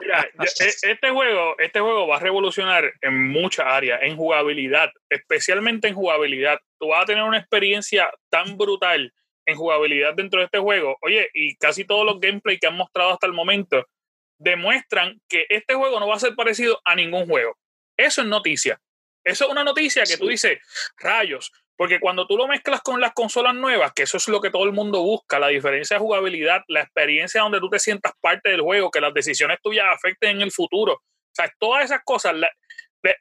Mira, 0.00 0.28
e, 0.40 0.66
este 0.66 1.10
juego, 1.10 1.56
este 1.58 1.78
juego 1.78 2.08
va 2.08 2.16
a 2.16 2.20
revolucionar 2.20 2.92
en 3.02 3.30
muchas 3.30 3.66
áreas, 3.66 4.00
en 4.02 4.16
jugabilidad, 4.16 4.90
especialmente 5.08 5.86
en 5.86 5.94
jugabilidad. 5.94 6.58
Tú 6.80 6.88
vas 6.88 7.04
a 7.04 7.06
tener 7.06 7.22
una 7.22 7.38
experiencia 7.38 8.10
tan 8.30 8.56
brutal 8.58 9.12
en 9.46 9.56
jugabilidad 9.56 10.14
dentro 10.14 10.40
de 10.40 10.46
este 10.46 10.58
juego. 10.58 10.96
Oye, 11.02 11.28
y 11.34 11.56
casi 11.56 11.84
todos 11.84 12.04
los 12.04 12.20
gameplay 12.20 12.58
que 12.58 12.66
han 12.66 12.76
mostrado 12.76 13.12
hasta 13.12 13.26
el 13.26 13.32
momento 13.32 13.86
demuestran 14.38 15.20
que 15.28 15.46
este 15.48 15.74
juego 15.74 16.00
no 16.00 16.08
va 16.08 16.16
a 16.16 16.20
ser 16.20 16.34
parecido 16.34 16.80
a 16.84 16.94
ningún 16.94 17.26
juego. 17.26 17.56
Eso 17.96 18.22
es 18.22 18.28
noticia. 18.28 18.80
Eso 19.24 19.44
es 19.44 19.50
una 19.50 19.64
noticia 19.64 20.04
que 20.04 20.18
tú 20.18 20.28
dices, 20.28 20.58
rayos, 20.98 21.50
porque 21.76 21.98
cuando 21.98 22.26
tú 22.26 22.36
lo 22.36 22.46
mezclas 22.46 22.82
con 22.82 23.00
las 23.00 23.12
consolas 23.14 23.54
nuevas, 23.54 23.92
que 23.94 24.02
eso 24.02 24.18
es 24.18 24.28
lo 24.28 24.40
que 24.40 24.50
todo 24.50 24.64
el 24.64 24.72
mundo 24.72 25.02
busca, 25.02 25.38
la 25.38 25.48
diferencia 25.48 25.96
de 25.96 26.00
jugabilidad, 26.00 26.62
la 26.68 26.82
experiencia 26.82 27.40
donde 27.40 27.58
tú 27.58 27.70
te 27.70 27.78
sientas 27.78 28.12
parte 28.20 28.50
del 28.50 28.60
juego, 28.60 28.90
que 28.90 29.00
las 29.00 29.14
decisiones 29.14 29.58
tuyas 29.62 29.86
afecten 29.90 30.36
en 30.36 30.42
el 30.42 30.52
futuro. 30.52 30.92
O 30.94 31.34
sea, 31.34 31.50
todas 31.58 31.86
esas 31.86 32.00
cosas, 32.04 32.34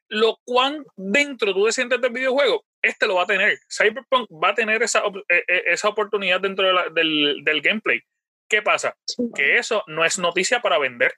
lo 0.10 0.38
cuán 0.46 0.84
dentro 0.96 1.54
tú 1.54 1.66
te 1.66 1.72
sientes 1.72 2.02
del 2.02 2.12
videojuego, 2.12 2.64
este 2.84 3.08
lo 3.08 3.16
va 3.16 3.24
a 3.24 3.28
tener. 3.28 3.58
Cyberpunk 3.70 4.30
va 4.32 4.50
a 4.50 4.56
tener 4.56 4.84
esa, 4.84 5.00
eh, 5.30 5.44
eh, 5.48 5.64
esa 5.68 5.88
oportunidad 5.88 6.42
dentro 6.42 6.68
del, 6.92 7.44
del, 7.44 7.62
gameplay. 7.62 8.02
¿Qué 8.48 8.62
pasa? 8.62 8.96
Que 9.34 9.58
eso 9.58 9.84
no 9.88 10.06
es 10.06 10.20
noticia 10.20 10.62
para 10.62 10.78
vender. 10.78 11.16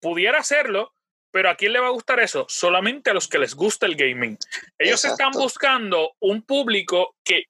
Pudiera 0.00 0.38
hacerlo, 0.38 0.94
pero 1.30 1.50
¿a 1.50 1.54
quién 1.54 1.74
le 1.74 1.80
va 1.80 1.88
a 1.88 1.92
gustar 1.92 2.18
eso? 2.18 2.46
Solamente 2.48 3.10
a 3.10 3.14
los 3.14 3.28
que 3.28 3.38
les 3.38 3.54
gusta 3.54 3.86
el 3.86 3.94
gaming. 3.94 4.36
Ellos 4.78 5.04
están 5.04 5.32
buscando 5.32 6.16
un 6.18 6.42
público 6.42 7.14
que 7.22 7.44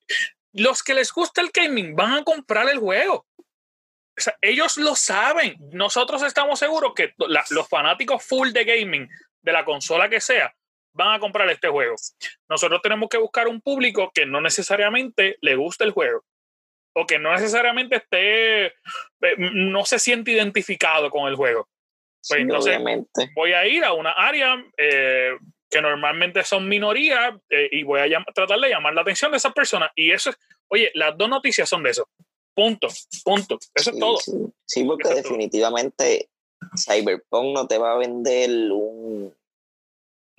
los 0.53 0.83
que 0.83 0.95
les 0.95 1.13
gusta 1.13 1.41
el 1.41 1.51
gaming 1.55 1.95
van 1.95 2.15
a 2.15 2.25
comprar 2.25 2.69
el 2.69 2.79
juego. 2.79 3.27
O 3.39 4.21
sea, 4.21 4.37
ellos 4.43 4.77
lo 4.77 4.97
saben. 4.97 5.57
Nosotros 5.73 6.23
estamos 6.25 6.59
seguros 6.59 6.93
que 6.95 7.15
los 7.17 7.69
fanáticos 7.69 8.23
full 8.25 8.51
de 8.51 8.65
gaming 8.65 9.09
de 9.41 9.53
la 9.53 9.65
consola 9.65 10.11
que 10.11 10.21
sea 10.21 10.55
van 10.93 11.15
a 11.15 11.21
comprar 11.21 11.49
este 11.51 11.69
juego. 11.69 11.97
Nosotros 12.49 12.81
tenemos 12.83 13.09
que 13.09 13.19
buscar 13.19 13.49
un 13.49 13.61
público 13.61 14.11
que 14.15 14.27
no 14.27 14.41
necesariamente 14.41 15.39
le 15.41 15.57
guste 15.57 15.85
el 15.85 15.93
juego 15.93 16.25
o 16.93 17.07
que 17.07 17.19
no 17.19 17.33
necesariamente 17.33 17.97
esté, 17.97 18.67
eh, 18.67 18.73
no 19.39 19.85
se 19.85 19.99
siente 19.99 20.33
identificado 20.33 21.11
con 21.11 21.29
el 21.29 21.37
juego. 21.37 21.69
Pues 22.29 22.41
entonces 22.41 22.79
voy 23.35 23.53
a 23.53 23.67
ir 23.67 23.85
a 23.85 23.93
una 23.93 24.11
área 24.11 24.63
eh, 24.77 25.33
que 25.71 25.81
normalmente 25.81 26.43
son 26.45 26.69
minorías 26.69 27.35
eh, 27.49 27.69
y 27.73 27.83
voy 27.83 28.01
a 28.01 28.25
tratar 28.35 28.59
de 28.59 28.69
llamar 28.69 28.93
la 28.93 29.03
atención 29.03 29.31
de 29.31 29.39
esas 29.39 29.55
personas. 29.55 29.91
Y 29.95 30.11
eso 30.11 30.31
es, 30.31 30.39
oye, 30.69 30.91
las 30.95 31.17
dos 31.17 31.29
noticias 31.29 31.69
son 31.69 31.83
de 31.83 31.91
eso. 31.91 32.09
Punto, 32.55 32.89
punto. 33.25 33.59
Eso 33.75 33.91
es 33.91 33.99
todo. 33.99 34.19
Sí, 34.67 34.85
porque 34.85 35.09
definitivamente 35.15 36.29
Cyberpunk 36.77 37.55
no 37.55 37.67
te 37.67 37.79
va 37.79 37.93
a 37.93 37.99
vender 37.99 38.51
un, 38.73 39.35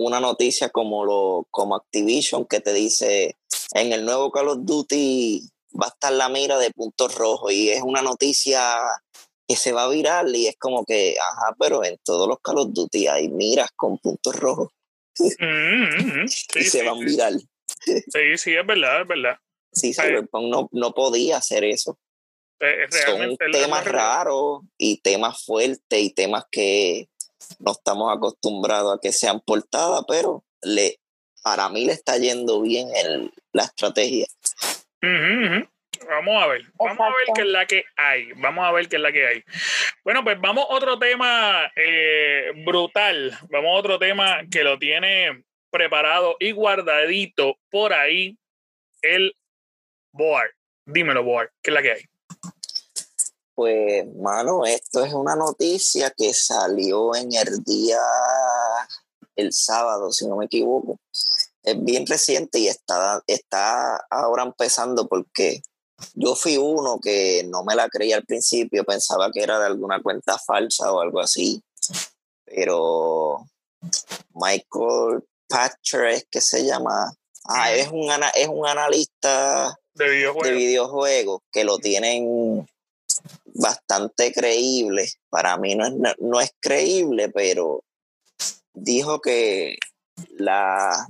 una 0.05 0.19
noticia 0.19 0.69
como, 0.69 1.05
lo, 1.05 1.47
como 1.51 1.75
Activision 1.75 2.45
que 2.45 2.59
te 2.59 2.73
dice 2.73 3.37
en 3.73 3.93
el 3.93 4.05
nuevo 4.05 4.31
Call 4.31 4.49
of 4.49 4.59
Duty 4.61 5.49
va 5.79 5.87
a 5.87 5.89
estar 5.89 6.13
la 6.13 6.29
mira 6.29 6.57
de 6.57 6.71
puntos 6.71 7.15
rojos 7.15 7.51
y 7.51 7.69
es 7.69 7.81
una 7.81 8.01
noticia 8.01 8.77
que 9.47 9.55
se 9.55 9.71
va 9.71 9.83
a 9.83 9.89
viral 9.89 10.35
y 10.35 10.47
es 10.47 10.57
como 10.57 10.85
que, 10.85 11.15
ajá, 11.19 11.55
pero 11.59 11.83
en 11.83 11.97
todos 12.03 12.27
los 12.27 12.39
Call 12.41 12.59
of 12.59 12.69
Duty 12.71 13.07
hay 13.07 13.29
miras 13.29 13.69
con 13.75 13.97
puntos 13.97 14.35
rojos 14.35 14.69
mm-hmm. 15.17 16.59
y 16.59 16.63
se 16.63 16.83
van 16.83 16.99
viral. 16.99 17.41
Sí, 17.85 18.37
sí, 18.37 18.55
es 18.55 18.65
verdad, 18.65 19.01
es 19.01 19.07
verdad. 19.07 19.37
Sí, 19.73 19.93
Cyberpunk 19.93 20.49
no, 20.49 20.69
no 20.71 20.93
podía 20.93 21.37
hacer 21.37 21.63
eso. 21.63 21.97
Eh, 22.59 22.87
Son 23.05 23.37
temas 23.51 23.85
raros 23.85 24.61
y 24.77 25.01
temas 25.01 25.43
fuertes 25.43 25.99
y 25.99 26.11
temas 26.11 26.43
que 26.51 27.09
no 27.60 27.71
estamos 27.71 28.15
acostumbrados 28.15 28.95
a 28.95 28.99
que 29.01 29.12
sean 29.12 29.39
portadas, 29.39 30.04
pero 30.08 30.43
le, 30.62 30.99
para 31.43 31.69
mí 31.69 31.86
le 31.86 31.93
está 31.93 32.17
yendo 32.17 32.62
bien 32.62 32.89
el, 32.95 33.32
la 33.51 33.63
estrategia. 33.63 34.27
Vamos 36.08 36.43
a 36.43 36.47
ver, 36.47 36.63
vamos 36.75 36.99
a 36.99 37.10
ver 37.10 37.27
qué 37.36 37.41
es 37.41 37.47
la 37.47 37.65
que 37.65 37.84
hay, 37.95 38.32
vamos 38.34 38.65
a 38.65 38.71
ver 38.71 38.88
qué 38.88 38.95
es 38.95 39.01
la 39.01 39.12
que 39.12 39.27
hay. 39.27 39.43
Bueno, 40.04 40.23
pues 40.23 40.39
vamos 40.39 40.65
a 40.69 40.73
otro 40.73 40.97
tema 40.97 41.71
eh, 41.75 42.51
brutal, 42.65 43.38
vamos 43.49 43.69
a 43.69 43.80
otro 43.80 43.99
tema 43.99 44.41
que 44.49 44.63
lo 44.63 44.80
tiene 44.80 45.43
preparado 45.69 46.36
y 46.39 46.51
guardadito 46.51 47.58
por 47.69 47.93
ahí, 47.93 48.38
el 49.01 49.36
board. 50.12 50.51
Dímelo, 50.86 51.23
board, 51.23 51.51
¿qué 51.62 51.69
es 51.71 51.73
la 51.73 51.82
que 51.82 51.91
hay? 51.91 52.01
Pues, 53.62 54.08
mano, 54.15 54.65
esto 54.65 55.04
es 55.04 55.13
una 55.13 55.36
noticia 55.36 56.12
que 56.17 56.34
salió 56.34 57.13
en 57.15 57.32
el 57.32 57.63
día, 57.63 58.00
el 59.36 59.54
sábado, 59.54 60.12
si 60.12 60.26
no 60.26 60.36
me 60.36 60.45
equivoco. 60.45 61.00
Es 61.62 61.76
bien 61.84 62.08
reciente 62.08 62.58
y 62.58 62.69
está, 62.69 63.21
está 63.28 63.97
ahora 64.10 64.41
empezando 64.41 65.08
porque 65.08 65.62
yo 66.15 66.34
fui 66.34 66.58
uno 66.58 67.00
que 67.00 67.43
no 67.52 67.63
me 67.63 67.76
la 67.76 67.88
creía 67.88 68.15
al 68.15 68.26
principio, 68.26 68.84
pensaba 68.84 69.32
que 69.32 69.43
era 69.43 69.60
de 69.60 69.67
alguna 69.67 70.02
cuenta 70.02 70.39
falsa 70.39 70.91
o 70.91 71.00
algo 71.00 71.19
así. 71.19 71.62
Pero 72.43 73.45
Michael 74.34 75.24
Patcher 75.47 76.06
es 76.06 76.26
que 76.32 76.41
se 76.41 76.65
llama. 76.65 77.13
Ah, 77.45 77.71
es 77.71 77.89
un, 77.89 78.10
es 78.34 78.47
un 78.47 78.67
analista 78.67 79.78
de 79.93 80.10
videojuegos. 80.10 80.47
de 80.47 80.56
videojuegos 80.56 81.41
que 81.52 81.63
lo 81.63 81.78
tienen 81.78 82.67
bastante 83.53 84.31
creíble. 84.31 85.09
Para 85.29 85.57
mí 85.57 85.75
no 85.75 85.85
es, 85.85 85.93
no 86.19 86.39
es 86.39 86.51
creíble, 86.59 87.29
pero 87.29 87.83
dijo 88.73 89.21
que 89.21 89.77
la 90.37 91.07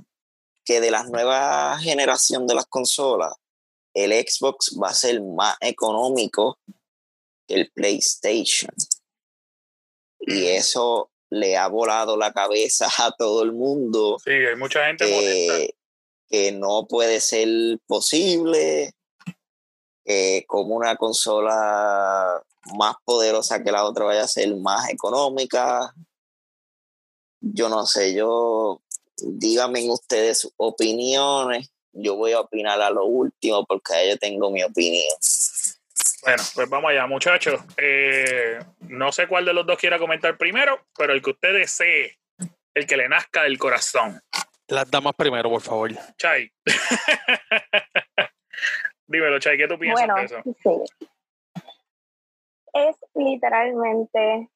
que 0.64 0.80
de 0.80 0.90
la 0.90 1.04
nueva 1.04 1.78
generación 1.80 2.46
de 2.46 2.54
las 2.54 2.66
consolas, 2.66 3.32
el 3.94 4.12
Xbox 4.12 4.78
va 4.80 4.90
a 4.90 4.94
ser 4.94 5.20
más 5.22 5.56
económico 5.60 6.58
que 7.46 7.54
el 7.54 7.70
PlayStation. 7.72 8.72
Y 10.20 10.46
eso 10.46 11.10
le 11.30 11.56
ha 11.56 11.66
volado 11.66 12.16
la 12.16 12.32
cabeza 12.32 12.88
a 12.98 13.10
todo 13.16 13.42
el 13.42 13.52
mundo. 13.52 14.18
Sí, 14.24 14.30
hay 14.30 14.56
mucha 14.56 14.86
gente 14.86 15.04
que, 15.04 15.74
que 16.28 16.52
no 16.52 16.86
puede 16.86 17.20
ser 17.20 17.48
posible, 17.86 18.92
como 20.46 20.76
una 20.76 20.96
consola 20.96 22.42
más 22.76 22.94
poderosa 23.04 23.62
que 23.62 23.72
la 23.72 23.84
otra 23.84 24.04
vaya 24.04 24.22
a 24.22 24.28
ser 24.28 24.54
más 24.56 24.88
económica. 24.90 25.94
Yo 27.40 27.68
no 27.68 27.86
sé, 27.86 28.14
yo 28.14 28.80
díganme 29.16 29.88
ustedes 29.90 30.40
sus 30.40 30.52
opiniones. 30.56 31.70
Yo 31.92 32.16
voy 32.16 32.32
a 32.32 32.40
opinar 32.40 32.80
a 32.80 32.90
lo 32.90 33.04
último 33.04 33.66
porque 33.66 34.08
yo 34.08 34.16
tengo 34.16 34.50
mi 34.50 34.62
opinión. 34.62 35.14
Bueno, 36.22 36.42
pues 36.54 36.70
vamos 36.70 36.90
allá, 36.90 37.06
muchachos. 37.06 37.60
Eh, 37.76 38.58
no 38.80 39.12
sé 39.12 39.26
cuál 39.26 39.44
de 39.44 39.52
los 39.52 39.66
dos 39.66 39.76
quiera 39.76 39.98
comentar 39.98 40.38
primero, 40.38 40.86
pero 40.96 41.12
el 41.12 41.20
que 41.20 41.30
usted 41.30 41.52
desee, 41.52 42.18
el 42.74 42.86
que 42.86 42.96
le 42.96 43.08
nazca 43.08 43.42
del 43.42 43.58
corazón. 43.58 44.22
Las 44.68 44.90
damas 44.90 45.14
primero, 45.16 45.50
por 45.50 45.60
favor. 45.60 45.92
Chay. 46.16 46.50
Dímelo, 49.12 49.38
Chay, 49.38 49.58
¿qué 49.58 49.68
tú 49.68 49.78
piensas 49.78 50.06
bueno, 50.06 50.14
de 50.14 50.24
eso? 50.24 50.36
Sí. 50.62 51.04
Es 52.72 52.96
literalmente, 53.12 54.48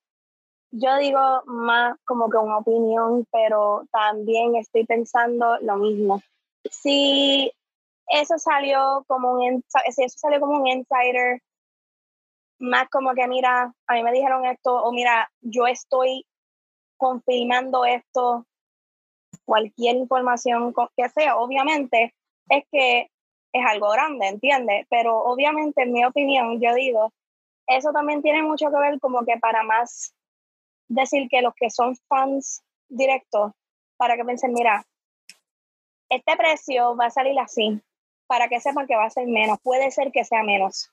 yo 0.70 0.96
digo 0.96 1.42
más 1.44 1.98
como 2.06 2.30
que 2.30 2.38
una 2.38 2.56
opinión, 2.56 3.26
pero 3.30 3.84
también 3.92 4.56
estoy 4.56 4.86
pensando 4.86 5.58
lo 5.60 5.76
mismo. 5.76 6.22
Si 6.70 7.52
eso 8.08 8.38
salió 8.38 9.04
como 9.06 9.32
un, 9.32 9.62
si 9.68 10.04
eso 10.04 10.18
salió 10.18 10.40
como 10.40 10.58
un 10.58 10.66
insider, 10.66 11.42
más 12.58 12.88
como 12.88 13.12
que, 13.12 13.28
mira, 13.28 13.74
a 13.86 13.92
mí 13.92 14.02
me 14.02 14.12
dijeron 14.12 14.46
esto, 14.46 14.74
o 14.74 14.90
mira, 14.90 15.30
yo 15.42 15.66
estoy 15.66 16.24
confirmando 16.96 17.84
esto, 17.84 18.46
cualquier 19.44 19.96
información 19.96 20.72
que 20.96 21.10
sea, 21.10 21.36
obviamente 21.36 22.14
es 22.48 22.64
que 22.72 23.10
es 23.56 23.66
algo 23.66 23.90
grande, 23.90 24.28
¿entiendes? 24.28 24.86
Pero 24.90 25.18
obviamente, 25.18 25.82
en 25.82 25.92
mi 25.92 26.04
opinión, 26.04 26.60
yo 26.60 26.74
digo, 26.74 27.12
eso 27.66 27.92
también 27.92 28.22
tiene 28.22 28.42
mucho 28.42 28.70
que 28.70 28.78
ver 28.78 29.00
como 29.00 29.24
que 29.24 29.36
para 29.38 29.62
más 29.62 30.14
decir 30.88 31.28
que 31.28 31.42
los 31.42 31.54
que 31.54 31.70
son 31.70 31.96
fans 32.08 32.62
directos, 32.88 33.52
para 33.96 34.16
que 34.16 34.24
piensen, 34.24 34.52
mira, 34.52 34.84
este 36.08 36.36
precio 36.36 36.96
va 36.96 37.06
a 37.06 37.10
salir 37.10 37.38
así, 37.38 37.80
para 38.26 38.48
que 38.48 38.60
sepan 38.60 38.86
que 38.86 38.96
va 38.96 39.06
a 39.06 39.10
ser 39.10 39.26
menos, 39.26 39.58
puede 39.62 39.90
ser 39.90 40.12
que 40.12 40.24
sea 40.24 40.42
menos 40.42 40.90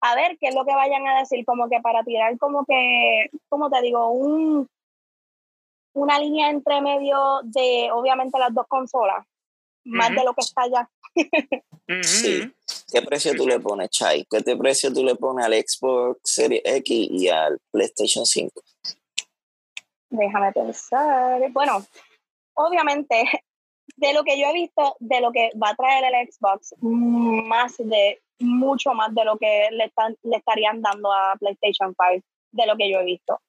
a 0.00 0.14
ver 0.14 0.36
qué 0.38 0.48
es 0.48 0.54
lo 0.54 0.64
que 0.64 0.74
vayan 0.74 1.06
a 1.06 1.18
decir, 1.18 1.44
como 1.44 1.68
que 1.68 1.80
para 1.80 2.02
tirar 2.04 2.38
como 2.38 2.64
que, 2.64 3.30
como 3.48 3.70
te 3.70 3.80
digo, 3.82 4.10
un, 4.10 4.68
una 5.94 6.18
línea 6.18 6.50
entre 6.50 6.80
medio 6.80 7.40
de 7.42 7.90
obviamente 7.92 8.38
las 8.38 8.54
dos 8.54 8.66
consolas, 8.68 9.26
más 9.84 10.10
de 10.10 10.24
lo 10.24 10.34
que 10.34 10.40
está 10.40 10.66
sí. 12.02 12.52
¿Qué 12.92 13.02
precio 13.02 13.34
tú 13.34 13.46
le 13.46 13.60
pones, 13.60 13.90
Chai? 13.90 14.26
¿Qué 14.30 14.56
precio 14.56 14.92
tú 14.92 15.04
le 15.04 15.14
pones 15.14 15.46
al 15.46 15.54
Xbox 15.54 16.20
Series 16.24 16.62
X 16.64 17.08
y 17.10 17.28
al 17.28 17.58
PlayStation 17.70 18.24
5? 18.24 18.62
Déjame 20.10 20.52
pensar. 20.52 21.50
Bueno, 21.50 21.84
obviamente, 22.54 23.24
de 23.96 24.12
lo 24.12 24.24
que 24.24 24.38
yo 24.38 24.46
he 24.48 24.52
visto, 24.52 24.96
de 25.00 25.20
lo 25.20 25.32
que 25.32 25.50
va 25.62 25.70
a 25.70 25.76
traer 25.76 26.04
el 26.12 26.30
Xbox, 26.30 26.74
más 26.80 27.76
de 27.78 28.20
mucho 28.38 28.92
más 28.92 29.14
de 29.14 29.24
lo 29.24 29.38
que 29.38 29.68
le, 29.72 29.84
están, 29.84 30.14
le 30.22 30.36
estarían 30.36 30.82
dando 30.82 31.12
a 31.12 31.36
PlayStation 31.38 31.94
5, 31.98 32.24
de 32.52 32.66
lo 32.66 32.76
que 32.76 32.90
yo 32.90 33.00
he 33.00 33.04
visto. 33.04 33.40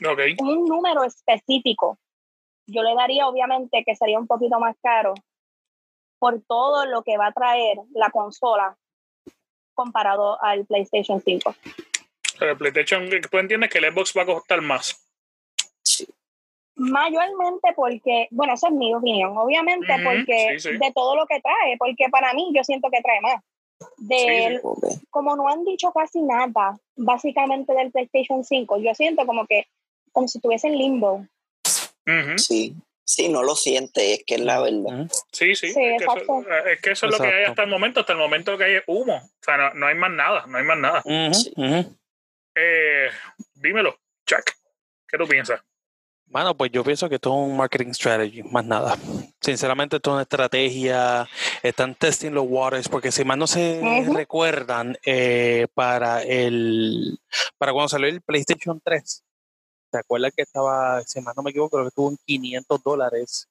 Okay. 0.00 0.36
Un 0.40 0.64
número 0.64 1.04
específico, 1.04 1.98
yo 2.66 2.82
le 2.82 2.94
daría 2.94 3.28
obviamente 3.28 3.84
que 3.84 3.94
sería 3.94 4.18
un 4.18 4.26
poquito 4.26 4.58
más 4.58 4.74
caro 4.82 5.14
por 6.24 6.40
todo 6.48 6.86
lo 6.86 7.02
que 7.02 7.18
va 7.18 7.26
a 7.26 7.32
traer 7.32 7.76
la 7.92 8.08
consola 8.08 8.78
comparado 9.74 10.42
al 10.42 10.64
PlayStation 10.64 11.20
5. 11.20 11.54
Pero 12.38 12.52
el 12.52 12.56
PlayStation, 12.56 13.10
tú 13.30 13.36
entiendes 13.36 13.68
que 13.68 13.76
el 13.76 13.92
Xbox 13.92 14.14
va 14.16 14.22
a 14.22 14.26
costar 14.26 14.62
más. 14.62 15.06
Sí. 15.82 16.08
Mayormente 16.76 17.74
porque, 17.76 18.28
bueno, 18.30 18.54
esa 18.54 18.68
es 18.68 18.72
mi 18.72 18.94
opinión, 18.94 19.36
obviamente 19.36 19.92
porque 20.02 20.56
de 20.62 20.92
todo 20.94 21.14
lo 21.14 21.26
que 21.26 21.42
trae, 21.42 21.76
porque 21.78 22.06
para 22.10 22.32
mí 22.32 22.50
yo 22.54 22.64
siento 22.64 22.88
que 22.90 23.02
trae 23.02 23.20
más 23.20 23.42
de 23.98 24.62
como 25.10 25.36
no 25.36 25.46
han 25.48 25.62
dicho 25.66 25.92
casi 25.92 26.22
nada 26.22 26.78
básicamente 26.96 27.74
del 27.74 27.90
PlayStation 27.90 28.44
5 28.44 28.78
yo 28.78 28.94
siento 28.94 29.26
como 29.26 29.46
que 29.46 29.66
como 30.12 30.28
si 30.28 30.38
estuviese 30.38 30.68
en 30.68 30.78
limbo 30.78 31.26
sí 32.36 32.72
sí 33.04 33.28
no 33.28 33.42
lo 33.42 33.54
siente 33.54 34.14
es 34.14 34.24
que 34.26 34.36
es 34.36 34.40
la 34.40 34.60
verdad. 34.60 35.08
Sí 35.32 35.54
sí, 35.54 35.68
es, 35.68 35.74
que 36.82 36.90
eso, 36.90 37.06
es 37.06 37.12
lo 37.12 37.18
que 37.18 37.28
hay 37.28 37.44
hasta 37.44 37.62
el 37.62 37.70
momento 37.70 38.00
hasta 38.00 38.12
el 38.12 38.18
momento 38.18 38.56
que 38.58 38.64
hay 38.64 38.82
humo. 38.86 39.16
O 39.16 39.44
sea 39.44 39.72
no, 39.74 39.86
hay 39.86 39.94
más 39.94 40.10
nada 40.10 40.44
no 40.46 40.58
hay 40.58 40.64
más 40.64 40.78
nada. 40.78 41.02
Eh, 42.56 43.08
dímelo 43.54 43.98
Chuck 44.26 44.50
¿qué 45.08 45.18
tú 45.18 45.26
piensas? 45.26 45.60
Bueno, 46.26 46.56
pues 46.56 46.72
yo 46.72 46.82
pienso 46.82 47.08
que 47.08 47.14
esto 47.14 47.30
es 47.30 47.48
un 47.48 47.56
marketing 47.56 47.92
strategy, 47.92 48.42
más 48.42 48.64
nada. 48.64 48.96
Sinceramente, 49.40 49.96
esto 49.96 50.10
es 50.10 50.14
una 50.14 50.22
estrategia. 50.22 51.28
Están 51.62 51.94
testing 51.94 52.32
los 52.32 52.44
waters, 52.48 52.88
porque 52.88 53.12
si 53.12 53.24
más 53.24 53.38
no 53.38 53.46
se 53.46 53.80
recuerdan, 54.12 54.98
eh, 55.04 55.68
para 55.74 56.22
el 56.22 57.20
para 57.56 57.72
cuando 57.72 57.88
salió 57.88 58.08
el 58.08 58.20
PlayStation 58.20 58.80
3, 58.82 59.22
¿se 59.94 60.00
acuerdan 60.00 60.32
que 60.36 60.42
estaba, 60.42 61.00
si 61.02 61.20
más 61.20 61.36
no 61.36 61.44
me 61.44 61.50
equivoco, 61.50 61.76
creo 61.76 61.84
que 61.84 61.88
estuvo 61.90 62.10
en 62.10 62.18
500 62.26 62.82
dólares? 62.82 63.48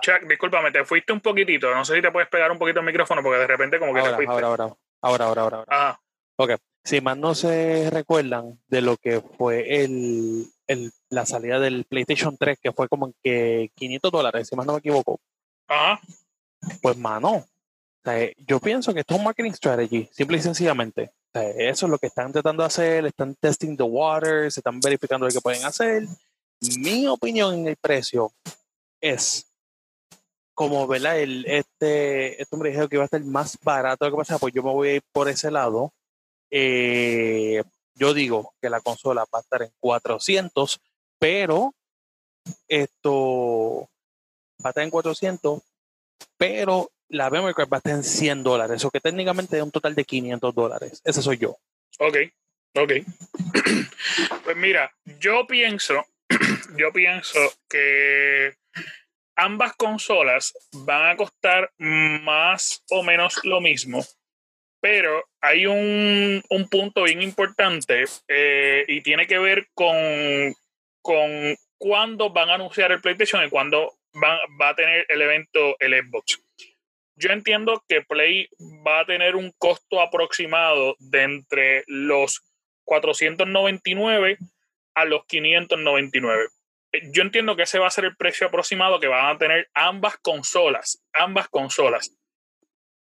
Chuck, 0.00 0.28
discúlpame, 0.28 0.72
te 0.72 0.84
fuiste 0.84 1.12
un 1.12 1.20
poquitito. 1.20 1.72
No 1.72 1.84
sé 1.84 1.94
si 1.94 2.02
te 2.02 2.10
puedes 2.10 2.28
pegar 2.28 2.50
un 2.50 2.58
poquito 2.58 2.80
el 2.80 2.86
micrófono, 2.86 3.22
porque 3.22 3.38
de 3.38 3.46
repente 3.46 3.78
como 3.78 3.94
que 3.94 4.00
ahora, 4.00 4.10
te 4.10 4.16
fuiste. 4.16 4.32
Ahora, 4.32 4.46
ahora, 4.48 4.76
ahora, 5.00 5.24
ahora, 5.26 5.42
ahora. 5.42 5.64
ahora. 5.68 6.00
Ok. 6.36 6.50
Si 6.82 7.00
más 7.00 7.16
no 7.16 7.36
se 7.36 7.90
recuerdan 7.90 8.58
de 8.66 8.80
lo 8.80 8.96
que 8.96 9.20
fue 9.20 9.84
el, 9.84 10.48
la 11.10 11.26
salida 11.26 11.60
del 11.60 11.84
PlayStation 11.84 12.36
3, 12.36 12.58
que 12.60 12.72
fue 12.72 12.88
como 12.88 13.14
que 13.22 13.70
500 13.76 14.10
dólares, 14.10 14.48
si 14.48 14.56
más 14.56 14.66
no 14.66 14.72
me 14.72 14.80
equivoco. 14.80 15.20
Ajá. 15.68 16.00
Pues, 16.80 16.96
mano, 16.96 17.46
yo 18.48 18.58
pienso 18.58 18.92
que 18.92 19.00
esto 19.00 19.14
es 19.14 19.20
un 19.20 19.26
marketing 19.26 19.52
strategy, 19.52 20.08
simple 20.10 20.38
y 20.38 20.40
sencillamente. 20.40 21.12
Eso 21.34 21.86
es 21.86 21.90
lo 21.90 21.98
que 21.98 22.08
están 22.08 22.32
tratando 22.32 22.62
de 22.62 22.66
hacer, 22.66 23.06
están 23.06 23.34
testing 23.36 23.76
the 23.76 23.82
waters, 23.82 24.56
están 24.56 24.80
verificando 24.80 25.26
lo 25.26 25.32
que 25.32 25.40
pueden 25.40 25.64
hacer. 25.64 26.06
Mi 26.78 27.06
opinión 27.06 27.54
en 27.54 27.68
el 27.68 27.76
precio 27.76 28.32
es 29.00 29.46
como, 30.54 30.86
¿verdad? 30.86 31.18
El, 31.18 31.44
este, 31.46 32.40
este 32.40 32.54
hombre 32.54 32.70
dijo 32.70 32.88
que 32.88 32.96
iba 32.96 33.04
a 33.04 33.06
estar 33.06 33.24
más 33.24 33.58
barato 33.62 34.10
que 34.10 34.16
pasa, 34.16 34.38
pues 34.38 34.52
yo 34.52 34.62
me 34.62 34.72
voy 34.72 34.88
a 34.88 34.94
ir 34.96 35.02
por 35.12 35.28
ese 35.28 35.50
lado. 35.50 35.92
Eh, 36.50 37.62
yo 37.94 38.14
digo 38.14 38.54
que 38.60 38.70
la 38.70 38.80
consola 38.80 39.24
va 39.34 39.38
a 39.38 39.42
estar 39.42 39.62
en 39.62 39.72
400, 39.80 40.80
pero 41.18 41.74
esto 42.68 43.88
va 44.64 44.68
a 44.68 44.68
estar 44.68 44.84
en 44.84 44.90
400, 44.90 45.62
pero 46.36 46.90
la 47.12 47.30
memory 47.30 47.54
card 47.54 47.68
va 47.68 47.76
a 47.76 47.78
estar 47.78 47.92
en 47.92 48.02
100 48.02 48.42
dólares, 48.42 48.76
eso 48.76 48.90
que 48.90 49.00
técnicamente 49.00 49.56
es 49.56 49.62
un 49.62 49.70
total 49.70 49.94
de 49.94 50.04
500 50.04 50.54
dólares. 50.54 51.00
Ese 51.04 51.22
soy 51.22 51.38
yo. 51.38 51.58
Ok, 51.98 52.16
ok. 52.74 52.92
pues 54.44 54.56
mira, 54.56 54.92
yo 55.20 55.46
pienso, 55.46 56.04
yo 56.76 56.92
pienso 56.92 57.38
que 57.68 58.54
ambas 59.36 59.74
consolas 59.76 60.54
van 60.72 61.10
a 61.10 61.16
costar 61.16 61.70
más 61.78 62.82
o 62.90 63.02
menos 63.02 63.40
lo 63.44 63.60
mismo 63.60 64.02
pero 64.82 65.24
hay 65.40 65.64
un, 65.66 66.42
punto 66.68 67.04
bien 67.04 67.22
importante 67.22 68.04
eh, 68.26 68.84
y 68.88 69.00
tiene 69.02 69.28
que 69.28 69.38
ver 69.38 69.68
con, 69.74 69.94
con 71.00 71.56
cuándo 71.78 72.30
van 72.30 72.50
a 72.50 72.54
anunciar 72.54 72.90
el 72.90 73.00
PlayStation 73.00 73.44
y 73.44 73.48
cuándo 73.48 73.94
va 74.60 74.68
a 74.68 74.74
tener 74.74 75.06
el 75.08 75.22
evento 75.22 75.76
el 75.78 75.94
Xbox. 76.04 76.42
Yo 77.16 77.30
entiendo 77.30 77.82
que 77.88 78.02
Play 78.02 78.48
va 78.86 79.00
a 79.00 79.06
tener 79.06 79.36
un 79.36 79.52
costo 79.58 80.00
aproximado 80.00 80.96
de 80.98 81.22
entre 81.22 81.84
los 81.86 82.42
499 82.84 84.38
a 84.94 85.04
los 85.04 85.24
599. 85.26 86.48
Yo 87.12 87.22
entiendo 87.22 87.56
que 87.56 87.62
ese 87.62 87.78
va 87.78 87.86
a 87.86 87.90
ser 87.90 88.04
el 88.04 88.16
precio 88.16 88.46
aproximado 88.46 89.00
que 89.00 89.06
van 89.06 89.34
a 89.34 89.38
tener 89.38 89.68
ambas 89.72 90.16
consolas, 90.18 91.02
ambas 91.12 91.48
consolas. 91.48 92.14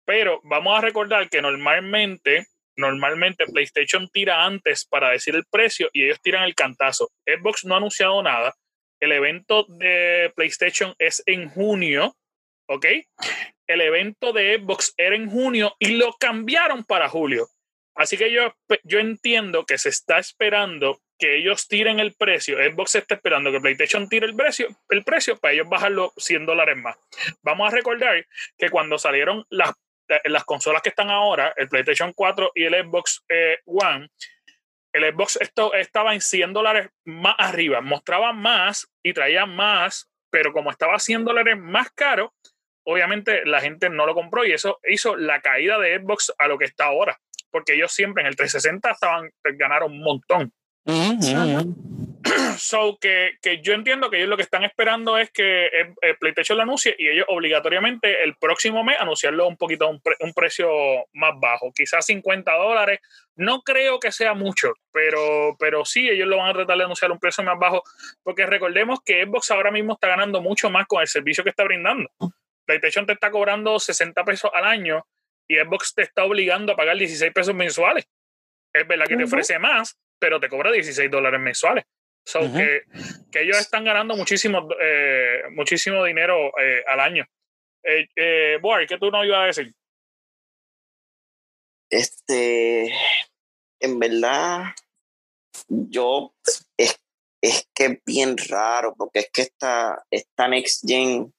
Pero 0.05 0.40
vamos 0.45 0.77
a 0.77 0.81
recordar 0.81 1.29
que 1.29 1.42
normalmente, 1.42 2.47
normalmente 2.77 3.47
PlayStation 3.47 4.09
tira 4.09 4.45
antes 4.45 4.85
para 4.87 5.11
decir 5.11 5.35
el 5.37 5.45
precio 5.51 5.88
y 5.92 6.05
ellos 6.05 6.21
tiran 6.21 6.45
el 6.45 6.55
cantazo. 6.55 7.11
Xbox 7.25 7.64
no 7.64 7.75
ha 7.75 7.79
anunciado 7.79 8.23
nada. 8.23 8.55
El 9.01 9.12
evento 9.12 9.66
de 9.69 10.33
PlayStation 10.35 10.95
es 10.99 11.23
en 11.27 11.49
junio, 11.49 12.16
¿ok? 12.69 12.87
El 13.67 13.81
evento 13.81 14.33
de 14.33 14.59
Xbox 14.59 14.95
era 14.97 15.17
en 15.17 15.31
junio 15.31 15.75
y 15.79 15.97
lo 15.97 16.13
cambiaron 16.15 16.85
para 16.85 17.09
julio. 17.09 17.49
Así 17.95 18.17
que 18.17 18.31
yo, 18.31 18.55
yo 18.85 18.99
entiendo 18.99 19.65
que 19.65 19.79
se 19.79 19.89
está 19.89 20.19
esperando 20.19 21.01
que 21.19 21.37
ellos 21.37 21.67
tiren 21.67 21.99
el 21.99 22.15
precio. 22.15 22.59
Xbox 22.59 22.95
está 22.97 23.15
esperando 23.15 23.51
que 23.51 23.61
PlayStation 23.61 24.09
tire 24.09 24.27
el 24.27 24.37
precio, 24.37 24.69
el 24.91 25.03
precio 25.03 25.39
para 25.39 25.55
ellos 25.55 25.69
bajarlo 25.69 26.13
100 26.17 26.45
dólares 26.45 26.77
más. 26.77 26.97
Vamos 27.43 27.69
a 27.69 27.75
recordar 27.75 28.27
que 28.59 28.69
cuando 28.69 28.99
salieron 28.99 29.47
las 29.49 29.73
las 30.25 30.45
consolas 30.45 30.83
que 30.83 30.91
están 30.91 31.11
ahora, 31.11 31.53
el 31.57 31.69
PlayStation 31.69 32.13
4 32.13 32.53
y 32.55 32.65
el 32.65 32.75
Xbox 32.75 33.25
eh, 33.29 33.59
One, 33.65 34.09
el 34.93 35.13
Xbox 35.13 35.37
esto 35.41 35.75
estaba 35.75 36.15
en 36.15 36.21
100 36.21 36.53
dólares 36.53 36.91
más 37.05 37.35
arriba, 37.39 37.81
mostraba 37.81 38.33
más 38.33 38.89
y 39.03 39.13
traía 39.13 39.47
más, 39.47 40.09
pero 40.31 40.53
como 40.53 40.71
estaba 40.71 40.99
100 40.99 41.25
dólares 41.25 41.59
más 41.59 41.91
caro, 41.91 42.35
obviamente 42.87 43.44
la 43.44 43.61
gente 43.61 43.90
no 43.90 44.07
lo 44.07 44.14
compró 44.14 44.44
y 44.44 44.53
eso 44.53 44.79
hizo 44.88 45.16
la 45.16 45.40
caída 45.40 45.79
de 45.79 45.99
Xbox 45.99 46.33
a 46.38 46.49
lo 46.49 46.57
que 46.57 46.64
está 46.64 46.87
ahora, 46.87 47.18
porque 47.51 47.75
ellos 47.75 47.92
siempre 47.92 48.22
en 48.22 48.29
el 48.29 48.37
360 48.37 48.90
estaban, 48.90 49.31
ganaron 49.59 49.92
un 49.92 50.03
montón. 50.03 50.53
So 52.59 52.96
que, 53.01 53.33
que, 53.42 53.61
yo 53.61 53.75
entiendo 53.75 54.09
que 54.09 54.18
ellos 54.18 54.29
lo 54.29 54.37
que 54.37 54.42
están 54.42 54.64
esperando 54.64 55.18
es 55.18 55.31
que 55.31 55.66
el, 55.66 56.16
PlayStation 56.18 56.57
lo 56.57 56.62
anuncie 56.62 56.94
y 56.99 57.09
ellos 57.09 57.27
obligatoriamente 57.29 58.25
el 58.25 58.35
próximo 58.37 58.83
mes 58.83 58.96
anunciarlo 58.99 59.46
un 59.46 59.57
poquito 59.57 59.85
a 59.85 59.90
un, 59.90 60.01
un, 60.20 60.33
precio 60.33 60.68
más 61.12 61.33
bajo, 61.40 61.72
quizás 61.75 62.07
50 62.07 62.53
dólares. 62.53 63.01
No 63.37 63.62
creo 63.62 64.01
que 64.01 64.12
sea 64.12 64.35
mucho, 64.35 64.72
pero, 64.92 65.57
pero 65.59 65.85
sí, 65.85 66.09
ellos 66.09 66.29
lo 66.29 66.38
van 66.38 66.51
a 66.51 66.55
tratar 66.55 66.79
de 66.79 66.85
anunciar 66.85 67.11
a 67.11 67.14
un 67.14 67.20
precio 67.20 67.44
más 67.44 67.59
bajo, 67.59 67.83
porque 68.22 68.46
recordemos 68.46 69.01
que 69.05 69.25
Xbox 69.25 69.51
ahora 69.51 69.70
mismo 69.70 69.94
está 69.94 70.09
ganando 70.09 70.40
mucho 70.40 70.70
más 70.70 70.87
con 70.87 71.01
el 71.03 71.09
servicio 71.09 71.44
que 71.44 71.51
está 71.51 71.64
brindando. 71.64 72.09
PlayStation 72.67 73.07
te 73.07 73.13
está 73.13 73.31
cobrando 73.31 73.79
60 73.79 74.25
pesos 74.25 74.51
al 74.53 74.65
año 74.65 75.07
y 75.49 75.57
Xbox 75.57 75.95
te 75.95 76.03
está 76.03 76.25
obligando 76.25 76.73
a 76.73 76.77
pagar 76.77 76.97
16 76.97 77.33
pesos 77.33 77.55
mensuales. 77.55 78.07
Es 78.73 78.87
verdad 78.87 79.07
que 79.07 79.17
te 79.17 79.25
ofrece 79.25 79.59
más, 79.59 79.97
pero 80.19 80.41
te 80.41 80.49
cobra 80.49 80.71
16 80.73 81.11
dólares 81.11 81.41
mensuales. 81.41 81.85
So 82.27 82.41
que, 82.41 82.83
que, 83.31 83.43
ellos 83.43 83.57
están 83.59 83.85
ganando 83.85 84.17
muchísimo, 84.17 84.69
eh, 84.83 85.43
muchísimo 85.53 86.05
dinero 86.05 86.51
eh, 86.59 86.83
al 86.89 86.99
año. 86.99 87.25
Eh, 87.85 88.09
eh 88.17 88.59
Boy, 88.61 88.87
¿qué 88.89 88.99
tú 88.99 89.13
no 89.13 89.25
ibas 89.25 89.39
a 89.39 89.47
decir? 89.47 89.73
Este, 91.89 92.93
en 93.79 93.99
verdad, 94.01 94.75
yo 95.69 96.35
es, 96.77 97.01
es 97.41 97.69
que 97.73 97.85
es 97.85 97.99
bien 98.05 98.37
raro, 98.49 98.95
porque 98.97 99.21
es 99.21 99.31
que 99.33 99.43
esta, 99.43 100.05
esta 100.11 100.49
Next 100.49 100.83
Gen 100.85 101.33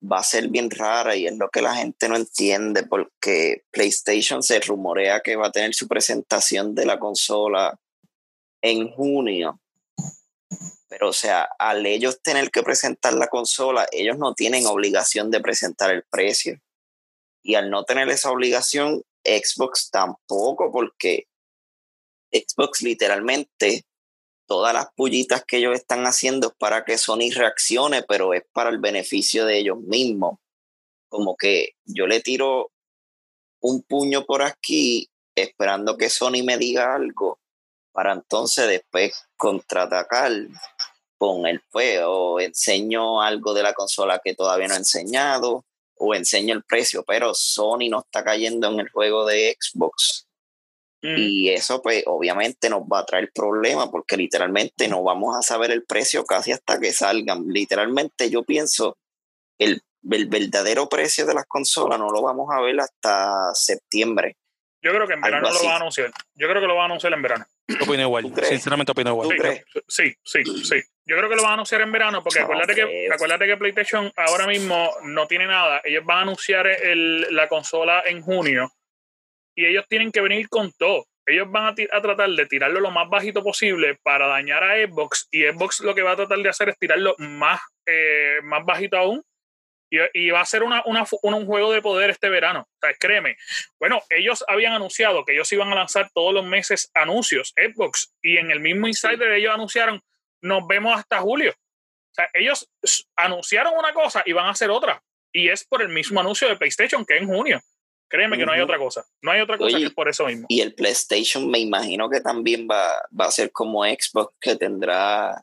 va 0.00 0.18
a 0.18 0.24
ser 0.24 0.48
bien 0.48 0.70
rara 0.70 1.16
y 1.16 1.26
es 1.26 1.36
lo 1.36 1.48
que 1.48 1.62
la 1.62 1.74
gente 1.74 2.08
no 2.08 2.16
entiende, 2.16 2.84
porque 2.84 3.64
PlayStation 3.70 4.42
se 4.42 4.60
rumorea 4.60 5.20
que 5.20 5.36
va 5.36 5.48
a 5.48 5.52
tener 5.52 5.74
su 5.74 5.88
presentación 5.88 6.74
de 6.74 6.86
la 6.86 6.98
consola 6.98 7.78
en 8.62 8.90
junio 8.92 9.60
pero, 10.88 11.08
o 11.08 11.12
sea, 11.12 11.48
al 11.58 11.84
ellos 11.84 12.22
tener 12.22 12.50
que 12.50 12.62
presentar 12.62 13.14
la 13.14 13.26
consola, 13.26 13.86
ellos 13.90 14.18
no 14.18 14.34
tienen 14.34 14.66
obligación 14.66 15.30
de 15.30 15.40
presentar 15.40 15.90
el 15.90 16.04
precio. 16.04 16.60
Y 17.42 17.54
al 17.54 17.70
no 17.70 17.84
tener 17.84 18.08
esa 18.08 18.30
obligación, 18.30 19.02
Xbox 19.24 19.90
tampoco, 19.90 20.70
porque 20.70 21.26
Xbox 22.32 22.82
literalmente, 22.82 23.84
todas 24.46 24.72
las 24.72 24.88
pullitas 24.94 25.44
que 25.44 25.58
ellos 25.58 25.74
están 25.74 26.06
haciendo 26.06 26.48
es 26.48 26.54
para 26.58 26.84
que 26.84 26.98
Sony 26.98 27.30
reaccione, 27.34 28.02
pero 28.02 28.34
es 28.34 28.44
para 28.52 28.70
el 28.70 28.78
beneficio 28.78 29.44
de 29.46 29.58
ellos 29.58 29.78
mismos. 29.78 30.38
Como 31.08 31.36
que 31.36 31.70
yo 31.84 32.06
le 32.06 32.20
tiro 32.20 32.70
un 33.60 33.82
puño 33.82 34.24
por 34.24 34.42
aquí 34.42 35.10
esperando 35.34 35.96
que 35.96 36.08
Sony 36.08 36.42
me 36.44 36.56
diga 36.56 36.94
algo 36.94 37.38
para 37.92 38.12
entonces 38.12 38.68
después 38.68 39.14
contraatacar 39.36 40.32
con 41.18 41.46
el 41.46 41.62
pues 41.70 42.00
o 42.04 42.40
enseño 42.40 43.22
algo 43.22 43.54
de 43.54 43.62
la 43.62 43.72
consola 43.72 44.20
que 44.22 44.34
todavía 44.34 44.68
no 44.68 44.74
he 44.74 44.78
enseñado 44.78 45.64
o 45.98 46.14
enseño 46.14 46.54
el 46.54 46.62
precio, 46.62 47.04
pero 47.06 47.32
Sony 47.34 47.88
no 47.90 48.00
está 48.00 48.22
cayendo 48.22 48.68
en 48.68 48.80
el 48.80 48.90
juego 48.90 49.24
de 49.24 49.56
Xbox. 49.58 50.25
Mm. 51.06 51.18
Y 51.18 51.50
eso 51.50 51.80
pues 51.80 52.02
obviamente 52.06 52.68
nos 52.68 52.82
va 52.82 53.00
a 53.00 53.06
traer 53.06 53.30
problemas 53.32 53.88
porque 53.88 54.16
literalmente 54.16 54.88
no 54.88 55.04
vamos 55.04 55.36
a 55.36 55.42
saber 55.42 55.70
el 55.70 55.84
precio 55.84 56.24
casi 56.24 56.50
hasta 56.52 56.80
que 56.80 56.92
salgan. 56.92 57.44
Literalmente 57.46 58.28
yo 58.28 58.42
pienso 58.42 58.98
el, 59.58 59.82
el 60.10 60.26
verdadero 60.26 60.88
precio 60.88 61.24
de 61.26 61.34
las 61.34 61.46
consolas 61.46 61.98
no 61.98 62.10
lo 62.10 62.22
vamos 62.22 62.48
a 62.52 62.60
ver 62.60 62.80
hasta 62.80 63.54
septiembre. 63.54 64.36
Yo 64.82 64.92
creo 64.92 65.06
que 65.06 65.14
en 65.14 65.20
verano 65.20 65.48
lo 65.50 65.64
va 65.64 65.72
a 65.74 65.76
anunciar. 65.76 66.10
Yo 66.34 66.48
creo 66.48 66.60
que 66.60 66.68
lo 66.68 66.76
va 66.76 66.82
a 66.82 66.84
anunciar 66.86 67.12
en 67.12 67.22
verano. 67.22 67.44
Opino 67.82 68.02
igual. 68.02 68.32
Sinceramente 68.44 68.92
opino 68.92 69.10
igual. 69.10 69.28
Sí, 69.88 70.14
sí, 70.22 70.44
sí, 70.44 70.82
Yo 71.04 71.16
creo 71.16 71.28
que 71.28 71.36
lo 71.36 71.42
van 71.42 71.52
a 71.52 71.54
anunciar 71.54 71.80
en 71.80 71.90
verano 71.90 72.22
porque 72.22 72.40
acuérdate, 72.40 72.74
que, 72.74 73.08
acuérdate 73.12 73.46
que 73.46 73.56
PlayStation 73.56 74.12
ahora 74.16 74.46
mismo 74.46 74.92
no 75.02 75.26
tiene 75.26 75.46
nada. 75.46 75.80
Ellos 75.84 76.04
van 76.04 76.18
a 76.18 76.22
anunciar 76.22 76.66
el, 76.66 77.34
la 77.34 77.48
consola 77.48 78.02
en 78.06 78.22
junio 78.22 78.72
y 79.56 79.66
ellos 79.66 79.84
tienen 79.88 80.12
que 80.12 80.20
venir 80.20 80.48
con 80.48 80.70
todo. 80.72 81.06
Ellos 81.26 81.50
van 81.50 81.64
a, 81.64 81.96
a, 81.96 82.02
tratar 82.02 82.30
de 82.30 82.46
tirarlo 82.46 82.78
lo 82.78 82.92
más 82.92 83.08
bajito 83.08 83.42
posible 83.42 83.98
para 84.04 84.28
dañar 84.28 84.62
a 84.62 84.76
Xbox 84.86 85.26
y 85.32 85.42
Xbox 85.42 85.80
lo 85.80 85.94
que 85.94 86.02
va 86.02 86.12
a 86.12 86.16
tratar 86.16 86.38
de 86.38 86.48
hacer 86.48 86.68
es 86.68 86.78
tirarlo 86.78 87.16
más, 87.18 87.60
eh, 87.86 88.38
más 88.44 88.64
bajito 88.64 88.96
aún 88.96 89.24
y, 90.12 90.30
va 90.30 90.40
a 90.40 90.46
ser 90.46 90.62
una, 90.62 90.82
una, 90.86 91.04
un 91.22 91.46
juego 91.46 91.72
de 91.72 91.82
poder 91.82 92.10
este 92.10 92.28
verano. 92.28 92.60
O 92.60 92.78
sea, 92.80 92.94
créeme. 92.94 93.36
Bueno, 93.78 94.02
ellos 94.10 94.44
habían 94.48 94.72
anunciado 94.72 95.24
que 95.24 95.32
ellos 95.32 95.50
iban 95.52 95.72
a 95.72 95.76
lanzar 95.76 96.10
todos 96.12 96.34
los 96.34 96.44
meses 96.44 96.90
anuncios, 96.94 97.54
Xbox, 97.56 98.12
y 98.22 98.38
en 98.38 98.50
el 98.50 98.60
mismo 98.60 98.88
Insider 98.88 99.32
ellos 99.32 99.54
anunciaron, 99.54 100.00
nos 100.40 100.66
vemos 100.66 100.98
hasta 100.98 101.20
julio. 101.20 101.52
O 101.52 102.14
sea, 102.14 102.28
ellos 102.34 102.68
anunciaron 103.16 103.74
una 103.76 103.92
cosa 103.92 104.22
y 104.24 104.32
van 104.32 104.46
a 104.46 104.50
hacer 104.50 104.70
otra. 104.70 105.02
Y 105.32 105.48
es 105.48 105.64
por 105.66 105.82
el 105.82 105.88
mismo 105.88 106.18
anuncio 106.18 106.48
de 106.48 106.56
PlayStation, 106.56 107.04
que 107.04 107.18
en 107.18 107.26
junio. 107.26 107.60
Créeme 108.08 108.38
que 108.38 108.46
no 108.46 108.52
hay 108.52 108.60
otra 108.60 108.78
cosa. 108.78 109.04
No 109.22 109.32
hay 109.32 109.40
otra 109.40 109.58
cosa 109.58 109.78
que 109.78 109.84
es 109.84 109.92
por 109.92 110.08
eso 110.08 110.26
mismo. 110.26 110.46
Y 110.48 110.60
el 110.60 110.74
PlayStation 110.74 111.50
me 111.50 111.58
imagino 111.58 112.08
que 112.08 112.20
también 112.20 112.68
va, 112.70 113.02
va 113.18 113.26
a 113.26 113.30
ser 113.30 113.50
como 113.50 113.84
Xbox, 113.84 114.34
que 114.40 114.56
tendrá 114.56 115.42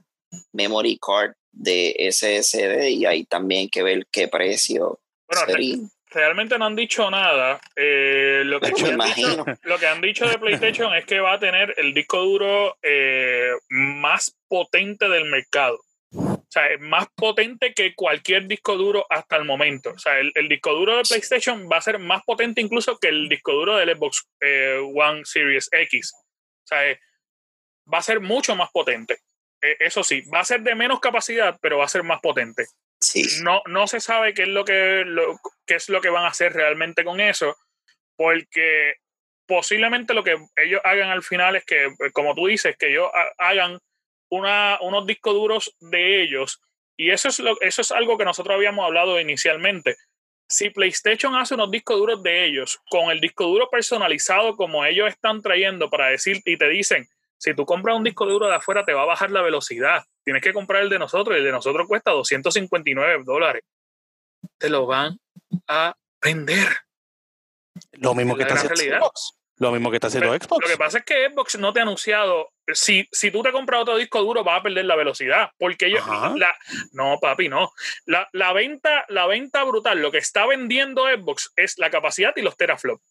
memory 0.54 0.98
card 1.00 1.34
de 1.52 1.96
SSD 2.12 2.90
y 2.90 3.06
ahí 3.06 3.26
también 3.26 3.70
que 3.70 3.84
ver 3.84 4.08
qué 4.12 4.28
precio. 4.28 5.00
Bueno, 5.28 5.90
realmente 6.14 6.58
no 6.58 6.66
han 6.66 6.76
dicho 6.76 7.10
nada. 7.10 7.60
Eh, 7.76 8.44
lo, 8.46 8.60
que 8.60 8.68
han 8.68 8.74
dicho, 8.74 9.46
lo, 9.64 9.78
que 9.80 9.88
han 9.88 10.02
dicho, 10.02 10.28
de 10.28 10.38
PlayStation 10.38 10.94
es 10.96 11.06
que 11.06 11.20
va 11.20 11.34
a 11.34 11.40
tener 11.40 11.74
el 11.78 11.94
disco 11.94 12.22
duro 12.22 12.78
eh, 12.82 13.52
más 13.70 14.36
potente 14.48 15.10
del 15.10 15.26
mercado. 15.26 15.80
O 16.54 16.60
sea, 16.60 16.68
es 16.68 16.80
más 16.80 17.08
potente 17.16 17.74
que 17.74 17.96
cualquier 17.96 18.46
disco 18.46 18.78
duro 18.78 19.08
hasta 19.10 19.38
el 19.38 19.44
momento. 19.44 19.90
O 19.90 19.98
sea, 19.98 20.20
el, 20.20 20.48
disco 20.48 20.72
duro 20.74 20.98
de 20.98 21.02
PlayStation 21.02 21.68
va 21.68 21.78
a 21.78 21.82
ser 21.82 21.98
más 21.98 22.24
potente 22.24 22.62
incluso 22.62 23.00
que 23.00 23.08
el 23.08 23.28
disco 23.28 23.54
duro 23.54 23.76
del 23.78 23.98
Xbox 23.98 24.30
eh, 24.40 24.78
One 24.80 25.26
Series 25.26 25.68
X. 25.72 26.14
O 26.14 26.68
sea, 26.68 26.96
va 27.92 27.98
a 27.98 28.04
ser 28.04 28.20
mucho 28.20 28.56
más 28.56 28.70
potente. 28.72 29.18
Eh, 29.64 29.78
eso 29.80 30.04
sí, 30.04 30.22
va 30.32 30.42
a 30.42 30.46
ser 30.46 30.62
de 30.62 30.76
menos 30.76 31.00
capacidad, 31.00 31.58
pero 31.60 31.80
va 31.80 31.86
a 31.86 31.90
ser 31.90 32.04
más 32.04 32.20
potente. 32.22 32.68
Sí. 33.02 33.42
No, 33.42 33.64
no 33.66 33.88
se 33.88 34.00
sabe 34.00 34.36
qué 34.36 34.44
es 34.44 34.50
lo 34.50 34.64
que, 34.64 35.06
qué 35.66 35.74
es 35.74 35.90
lo 35.90 36.02
que 36.02 36.10
van 36.10 36.26
a 36.26 36.30
hacer 36.30 36.54
realmente 36.54 37.04
con 37.04 37.20
eso, 37.20 37.58
porque 38.16 38.98
posiblemente 39.48 40.14
lo 40.14 40.24
que 40.24 40.38
ellos 40.58 40.82
hagan 40.84 41.10
al 41.10 41.24
final 41.24 41.56
es 41.56 41.66
que, 41.66 41.92
como 42.14 42.36
tú 42.36 42.46
dices, 42.46 42.78
que 42.78 42.90
ellos 42.92 43.10
hagan 43.40 43.80
una, 44.38 44.78
unos 44.82 45.06
discos 45.06 45.34
duros 45.34 45.76
de 45.80 46.24
ellos. 46.24 46.62
Y 46.98 47.12
eso 47.12 47.30
es, 47.30 47.40
lo, 47.40 47.60
eso 47.62 47.82
es 47.82 47.92
algo 47.92 48.18
que 48.18 48.26
nosotros 48.26 48.56
habíamos 48.56 48.86
hablado 48.86 49.20
inicialmente. 49.20 49.96
Si 50.48 50.70
PlayStation 50.70 51.36
hace 51.36 51.56
unos 51.56 51.72
discos 51.72 51.98
duros 51.98 52.22
de 52.22 52.46
ellos 52.46 52.80
con 52.90 53.10
el 53.10 53.20
disco 53.20 53.46
duro 53.46 53.70
personalizado 53.70 54.56
como 54.56 54.86
ellos 54.86 55.10
están 55.10 55.42
trayendo 55.42 55.90
para 55.90 56.08
decir 56.08 56.42
y 56.46 56.58
te 56.58 56.70
dicen, 56.70 57.08
si 57.38 57.54
tú 57.54 57.66
compras 57.66 57.98
un 57.98 58.04
disco 58.04 58.26
duro 58.26 58.48
de 58.48 58.56
afuera, 58.56 58.86
te 58.86 58.94
va 58.94 59.02
a 59.02 59.06
bajar 59.06 59.32
la 59.32 59.42
velocidad. 59.42 60.04
Tienes 60.24 60.42
que 60.42 60.54
comprar 60.54 60.84
el 60.84 60.90
de 60.90 61.00
nosotros 61.00 61.36
y 61.36 61.40
el 61.40 61.46
de 61.46 61.52
nosotros 61.52 61.88
cuesta 61.88 62.12
259 62.12 63.24
dólares. 63.26 63.64
Te 64.58 64.70
lo 64.70 64.86
van 64.86 65.20
a 65.68 65.94
vender. 66.22 66.70
Lo 67.92 68.16
mismo 68.16 68.38
que 68.38 68.44
está 68.44 68.56
haciendo 68.56 68.98
Xbox. 68.98 69.34
Lo 69.58 69.72
mismo 69.72 69.90
que 69.90 69.98
está 69.98 70.08
haciendo 70.08 70.34
Xbox. 70.34 70.64
Lo 70.64 70.72
que 70.72 70.78
pasa 70.78 71.00
es 71.00 71.04
que 71.04 71.30
Xbox 71.30 71.60
no 71.60 71.74
te 71.74 71.80
ha 71.80 71.84
anunciado. 71.84 72.53
Si, 72.74 73.08
si 73.12 73.32
tú 73.32 73.44
te 73.44 73.52
compras 73.52 73.82
otro 73.82 73.98
disco 73.98 74.22
duro, 74.22 74.44
vas 74.44 74.60
a 74.60 74.64
perder 74.64 74.86
la 74.86 74.96
velocidad. 74.96 75.52
Porque 75.58 75.88
ellos. 75.88 76.06
La, 76.36 76.56
no, 76.94 77.18
papi, 77.20 77.50
no. 77.50 77.72
La, 78.06 78.28
la, 78.32 78.54
venta, 78.54 79.06
la 79.10 79.28
venta 79.28 79.64
brutal, 79.64 80.02
lo 80.02 80.12
que 80.12 80.20
está 80.20 80.46
vendiendo 80.46 81.04
Xbox 81.06 81.52
es 81.56 81.78
la 81.78 81.90
capacidad 81.90 82.34
y 82.36 82.42
los 82.42 82.56
teraflops. 82.56 83.04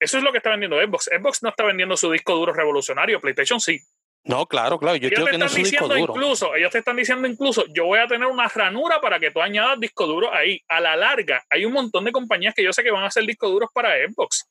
Eso 0.00 0.18
es 0.18 0.24
lo 0.24 0.30
que 0.30 0.38
está 0.38 0.50
vendiendo 0.50 0.80
Xbox. 0.80 1.04
Xbox 1.06 1.42
no 1.42 1.48
está 1.48 1.64
vendiendo 1.64 1.96
su 1.96 2.10
disco 2.10 2.34
duro 2.34 2.52
revolucionario, 2.52 3.20
PlayStation 3.20 3.60
sí. 3.60 3.80
No, 4.24 4.46
claro, 4.46 4.78
claro. 4.78 4.96
Yo 4.96 5.08
ellos 5.08 5.24
te 5.24 5.30
están 5.30 5.54
diciendo 5.54 5.96
incluso, 5.96 6.54
ellos 6.54 6.70
te 6.70 6.78
están 6.78 6.96
diciendo 6.96 7.26
incluso, 7.26 7.64
yo 7.72 7.86
voy 7.86 7.98
a 7.98 8.06
tener 8.06 8.28
una 8.28 8.46
ranura 8.48 9.00
para 9.00 9.18
que 9.18 9.30
tú 9.30 9.40
añadas 9.40 9.80
disco 9.80 10.06
duro 10.06 10.32
ahí. 10.32 10.60
A 10.68 10.80
la 10.80 10.96
larga, 10.96 11.42
hay 11.48 11.64
un 11.64 11.72
montón 11.72 12.04
de 12.04 12.12
compañías 12.12 12.54
que 12.54 12.62
yo 12.62 12.72
sé 12.72 12.82
que 12.82 12.90
van 12.90 13.04
a 13.04 13.06
hacer 13.06 13.24
discos 13.24 13.50
duros 13.50 13.70
para 13.72 13.94
Xbox. 14.06 14.47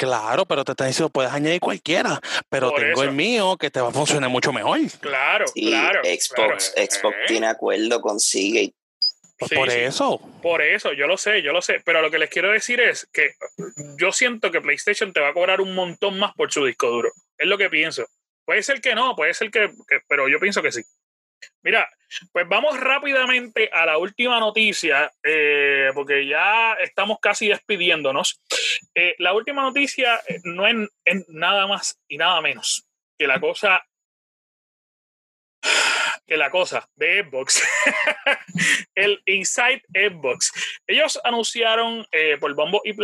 Claro, 0.00 0.46
pero 0.46 0.64
te 0.64 0.72
están 0.72 0.86
diciendo, 0.86 1.10
puedes 1.10 1.30
añadir 1.30 1.60
cualquiera, 1.60 2.18
pero 2.48 2.72
tengo 2.72 3.02
el 3.02 3.12
mío 3.12 3.58
que 3.58 3.70
te 3.70 3.82
va 3.82 3.90
a 3.90 3.92
funcionar 3.92 4.30
mucho 4.30 4.50
mejor. 4.50 4.80
Claro, 4.98 5.44
claro. 5.54 6.00
Xbox, 6.02 6.72
Xbox 6.74 7.16
tiene 7.26 7.46
acuerdo 7.46 8.00
con 8.00 8.18
Seagate 8.18 8.72
pues 9.40 9.52
por 9.52 9.70
eso. 9.70 10.20
Por 10.42 10.62
eso, 10.62 10.92
yo 10.92 11.06
lo 11.06 11.16
sé, 11.16 11.42
yo 11.42 11.52
lo 11.52 11.62
sé. 11.62 11.80
Pero 11.84 12.02
lo 12.02 12.10
que 12.10 12.18
les 12.18 12.28
quiero 12.28 12.50
decir 12.50 12.80
es 12.80 13.08
que 13.12 13.32
yo 13.98 14.12
siento 14.12 14.50
que 14.50 14.60
PlayStation 14.60 15.12
te 15.12 15.20
va 15.20 15.28
a 15.28 15.32
cobrar 15.32 15.62
un 15.62 15.74
montón 15.74 16.18
más 16.18 16.34
por 16.34 16.52
su 16.52 16.64
disco 16.64 16.88
duro. 16.88 17.10
Es 17.38 17.46
lo 17.46 17.56
que 17.56 17.70
pienso. 17.70 18.06
Puede 18.44 18.62
ser 18.62 18.82
que 18.82 18.94
no, 18.94 19.16
puede 19.16 19.32
ser 19.32 19.50
que, 19.50 19.70
pero 20.08 20.28
yo 20.28 20.38
pienso 20.40 20.62
que 20.62 20.72
sí. 20.72 20.82
Mira, 21.62 21.88
pues 22.32 22.46
vamos 22.48 22.78
rápidamente 22.78 23.70
a 23.72 23.86
la 23.86 23.96
última 23.96 24.38
noticia, 24.40 25.10
eh, 25.22 25.69
porque 25.94 26.26
ya 26.26 26.74
estamos 26.74 27.18
casi 27.20 27.48
despidiéndonos. 27.48 28.40
Eh, 28.94 29.14
la 29.18 29.32
última 29.32 29.62
noticia 29.62 30.20
eh, 30.28 30.40
no 30.44 30.66
es, 30.66 30.76
nada 31.28 31.66
más 31.66 31.98
y 32.08 32.16
nada 32.16 32.40
menos 32.40 32.86
que 33.18 33.26
la 33.26 33.40
cosa 33.40 33.84
que 36.26 36.36
la 36.36 36.50
cosa 36.50 36.88
de 36.94 37.24
Xbox, 37.24 37.60
el 38.94 39.20
Inside 39.26 39.82
Xbox. 39.92 40.52
Ellos 40.86 41.18
anunciaron 41.24 42.06
eh, 42.12 42.38
por 42.38 42.54
bombo 42.54 42.80
y 42.84 42.94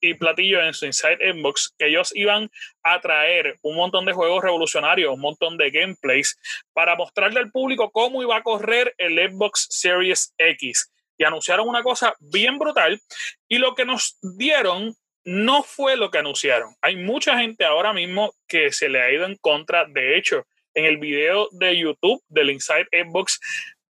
y 0.00 0.14
platillo 0.14 0.62
en 0.62 0.72
su 0.72 0.86
Inside 0.86 1.32
Xbox 1.32 1.74
que 1.76 1.86
ellos 1.86 2.12
iban 2.14 2.48
a 2.84 3.00
traer 3.00 3.58
un 3.62 3.74
montón 3.74 4.06
de 4.06 4.12
juegos 4.12 4.44
revolucionarios, 4.44 5.12
un 5.12 5.20
montón 5.20 5.58
de 5.58 5.72
gameplays 5.72 6.38
para 6.72 6.94
mostrarle 6.94 7.40
al 7.40 7.50
público 7.50 7.90
cómo 7.90 8.22
iba 8.22 8.36
a 8.36 8.44
correr 8.44 8.94
el 8.96 9.18
Xbox 9.18 9.66
Series 9.70 10.32
X. 10.38 10.92
Y 11.18 11.24
anunciaron 11.24 11.68
una 11.68 11.82
cosa 11.82 12.14
bien 12.20 12.58
brutal 12.58 13.00
y 13.48 13.58
lo 13.58 13.74
que 13.74 13.84
nos 13.84 14.18
dieron 14.22 14.94
no 15.24 15.62
fue 15.62 15.96
lo 15.96 16.10
que 16.10 16.18
anunciaron. 16.18 16.74
Hay 16.80 16.96
mucha 16.96 17.38
gente 17.38 17.64
ahora 17.64 17.92
mismo 17.92 18.32
que 18.46 18.72
se 18.72 18.88
le 18.88 19.02
ha 19.02 19.12
ido 19.12 19.26
en 19.26 19.36
contra. 19.36 19.84
De 19.84 20.16
hecho, 20.16 20.46
en 20.74 20.84
el 20.84 20.96
video 20.96 21.48
de 21.52 21.76
YouTube 21.76 22.22
del 22.28 22.50
Inside 22.50 22.88
Xbox 22.92 23.40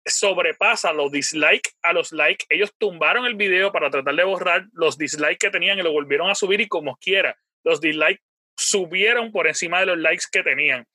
sobrepasa 0.06 0.94
los 0.94 1.12
dislikes 1.12 1.72
a 1.84 1.94
los 1.94 2.12
likes. 2.12 2.46
Ellos 2.50 2.74
tumbaron 2.78 3.26
el 3.26 3.36
video 3.36 3.72
para 3.72 3.90
tratar 3.90 4.16
de 4.16 4.24
borrar 4.24 4.66
los 4.74 4.98
dislikes 4.98 5.38
que 5.38 5.52
tenían 5.52 5.78
y 5.78 5.84
lo 5.84 5.92
volvieron 5.92 6.30
a 6.30 6.36
subir 6.36 6.62
y 6.62 6.68
como 6.68 6.98
quiera, 6.98 7.38
los 7.64 7.80
dislikes 7.82 8.24
subieron 8.58 9.32
por 9.32 9.48
encima 9.48 9.82
de 9.82 9.86
los 9.88 9.98
likes 9.98 10.26
que 10.32 10.44
tenían. 10.44 10.86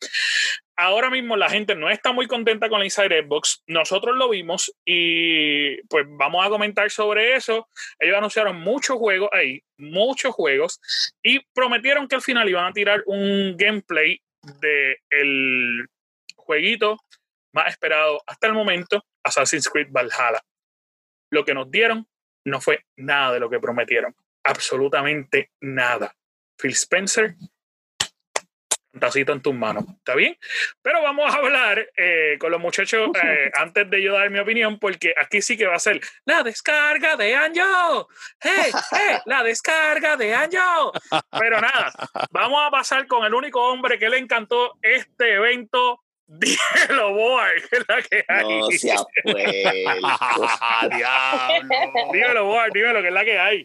Ahora 0.77 1.09
mismo 1.09 1.37
la 1.37 1.49
gente 1.49 1.77
no 1.77 1.89
está 1.89 2.13
muy 2.13 2.27
contenta 2.27 2.69
con 2.69 2.81
el 2.81 2.87
Inside 2.87 3.23
Xbox. 3.23 3.63
Nosotros 3.69 4.17
lo 4.17 4.29
vimos 4.29 4.75
y 4.85 5.81
pues 5.83 6.05
vamos 6.09 6.45
a 6.45 6.49
comentar 6.49 6.91
sobre 6.91 7.37
eso. 7.37 7.69
Ellos 7.99 8.17
anunciaron 8.17 8.61
muchos 8.61 8.97
juegos 8.97 9.31
ahí, 9.33 9.63
muchos 9.79 10.35
juegos 10.35 10.81
y 11.23 11.41
prometieron 11.55 12.09
que 12.09 12.17
al 12.17 12.23
final 12.23 12.49
iban 12.49 12.65
a 12.65 12.73
tirar 12.73 13.03
un 13.07 13.57
gameplay 13.57 14.21
de 14.61 14.99
el 15.11 15.87
jueguito 16.37 16.99
más 17.53 17.69
esperado 17.69 18.21
hasta 18.27 18.49
el 18.49 18.53
momento, 18.53 19.05
Assassin's 19.23 19.69
Creed 19.69 19.89
Valhalla. 19.91 20.43
Lo 21.31 21.45
que 21.45 21.55
nos 21.55 21.71
dieron 21.71 22.07
no 22.45 22.61
fue 22.61 22.85
nada 22.97 23.33
de 23.33 23.41
lo 23.41 23.49
que 23.49 23.61
prometieron, 23.61 24.15
absolutamente 24.43 25.53
nada. 25.61 26.15
Phil 26.61 26.73
Spencer 26.73 27.37
tacito 28.99 29.33
en 29.33 29.43
tus 29.43 29.55
manos. 29.55 29.85
¿Está 29.99 30.15
bien? 30.15 30.37
Pero 30.83 31.03
vamos 31.03 31.33
a 31.33 31.39
hablar 31.39 31.91
eh, 31.97 32.37
con 32.39 32.51
los 32.51 32.61
muchachos 32.61 33.11
eh, 33.23 33.51
antes 33.55 33.89
de 33.91 34.03
yo 34.03 34.13
dar 34.13 34.31
mi 34.31 34.39
opinión, 34.39 34.79
porque 34.79 35.15
aquí 35.17 35.43
sí 35.43 35.57
que 35.57 35.67
va 35.67 35.77
a 35.77 35.81
ser 35.81 36.01
la 36.25 36.43
descarga 36.43 37.17
de 37.17 37.35
Anjo. 37.35 38.09
¡Hey, 38.41 38.73
hey! 38.91 39.19
La 39.27 39.43
descarga 39.43 40.17
de 40.17 40.35
Anjo. 40.35 40.93
Pero 41.39 41.61
nada, 41.61 41.93
vamos 42.31 42.61
a 42.67 42.71
pasar 42.71 43.07
con 43.07 43.25
el 43.25 43.35
único 43.35 43.63
hombre 43.63 43.99
que 43.99 44.09
le 44.09 44.19
encantó 44.19 44.79
este 44.83 45.35
evento. 45.35 46.01
Dímelo, 46.27 47.13
boy, 47.13 47.51
que 47.69 47.77
es 47.77 47.85
la 47.87 48.03
que 48.03 48.25
hay. 48.27 48.59
No 48.59 48.71
sea 48.71 49.05
dímelo, 52.13 52.45
boy, 52.47 52.71
dímelo, 52.73 53.03
que 53.03 53.09
es 53.09 53.15
la 53.15 53.25
que 53.25 53.39
hay. 53.39 53.65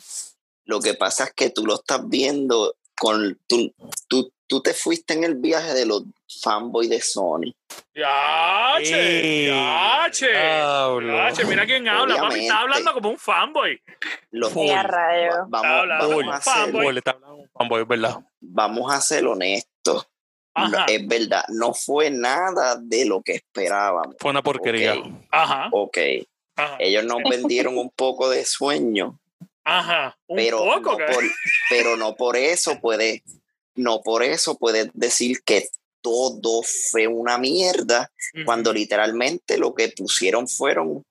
Lo 0.66 0.82
que 0.82 0.94
pasa 0.94 1.24
es 1.24 1.34
que 1.34 1.50
tú 1.52 1.66
lo 1.66 1.76
estás 1.76 2.08
viendo 2.08 2.76
con 2.96 3.40
tu, 3.48 3.74
tu, 4.08 4.32
tú 4.50 4.62
te 4.62 4.74
fuiste 4.74 5.14
en 5.14 5.24
el 5.24 5.36
viaje 5.36 5.74
de 5.74 5.86
los 5.86 6.04
fanboys 6.42 6.90
de 6.90 7.00
Sony. 7.00 7.54
Ya, 7.94 8.78
che, 8.84 9.46
ya, 9.46 10.10
che, 10.12 10.32
ya, 10.34 11.32
che, 11.34 11.46
mira 11.46 11.66
quién 11.66 11.88
habla, 11.88 12.16
papi, 12.16 12.40
está 12.42 12.62
hablando 12.62 12.94
como 12.94 13.10
un 13.10 13.18
fanboy. 13.18 13.80
Los 14.32 14.54
vamos, 14.54 15.50
vamos, 15.50 16.34
a 16.34 16.42
ser, 16.42 16.54
fanboy. 16.54 17.02
fanboy, 17.54 17.84
¿verdad? 17.86 18.20
vamos 18.42 18.92
a 18.92 19.00
ser 19.02 19.26
honestos. 19.28 20.08
Ajá. 20.56 20.86
Es 20.90 21.08
verdad, 21.08 21.44
no 21.50 21.74
fue 21.74 22.10
nada 22.10 22.76
de 22.82 23.06
lo 23.06 23.22
que 23.22 23.34
esperábamos. 23.34 24.16
Fue 24.20 24.32
una 24.32 24.42
porquería. 24.42 24.96
Ok, 24.96 25.08
Ajá, 25.30 25.70
ok. 25.72 25.98
ajá, 26.56 26.76
ellos 26.80 27.04
nos 27.06 27.22
vendieron 27.30 27.78
un 27.78 27.92
poco 27.92 28.30
de 28.30 28.44
sueño, 28.46 29.20
ajá, 29.64 30.18
un 30.28 30.38
pero, 30.38 30.58
poco, 30.66 30.98
no 30.98 30.98
por, 30.98 31.24
pero 31.70 31.98
no 31.98 32.16
por 32.16 32.36
eso 32.36 32.80
puedes, 32.82 33.22
no 33.76 34.02
por 34.02 34.24
eso 34.24 34.58
puedes 34.58 34.90
decir 34.94 35.42
que 35.44 35.70
todo 36.02 36.62
fue 36.64 37.08
una 37.08 37.38
mierda, 37.38 38.12
cuando 38.46 38.72
literalmente 38.74 39.58
lo 39.58 39.74
que 39.74 39.90
pusieron 39.90 40.48
fueron 40.48 41.04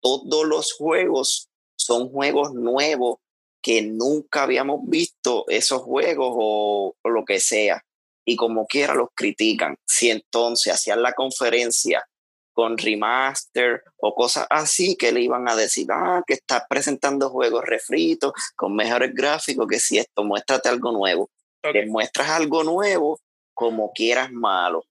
todos 0.00 0.46
los 0.46 0.72
juegos, 0.72 1.48
son 1.76 2.10
juegos 2.10 2.52
nuevos 2.52 3.16
que 3.62 3.82
nunca 3.82 4.44
habíamos 4.44 4.80
visto 4.84 5.44
esos 5.48 5.82
juegos 5.82 6.34
o, 6.36 6.94
o 7.02 7.08
lo 7.08 7.24
que 7.24 7.40
sea. 7.40 7.82
Y 8.24 8.36
como 8.36 8.66
quiera 8.66 8.94
los 8.94 9.08
critican. 9.14 9.76
Si 9.86 10.10
entonces 10.10 10.72
hacían 10.72 11.02
la 11.02 11.12
conferencia 11.12 12.04
con 12.56 12.78
remaster 12.78 13.82
o 13.98 14.14
cosas 14.14 14.46
así 14.48 14.96
que 14.96 15.12
le 15.12 15.20
iban 15.20 15.46
a 15.46 15.54
decir, 15.54 15.86
ah, 15.90 16.22
que 16.26 16.34
estás 16.34 16.62
presentando 16.68 17.28
juegos 17.28 17.64
refritos 17.64 18.32
con 18.56 18.74
mejores 18.74 19.14
gráficos, 19.14 19.66
que 19.68 19.78
si 19.78 19.98
esto, 19.98 20.24
muéstrate 20.24 20.70
algo 20.70 20.90
nuevo. 20.90 21.28
Ok. 21.66 21.72
Te 21.72 21.86
muestras 21.86 22.28
algo 22.30 22.62
nuevo 22.64 23.18
como 23.54 23.92
quieras 23.92 24.30
malo. 24.32 24.84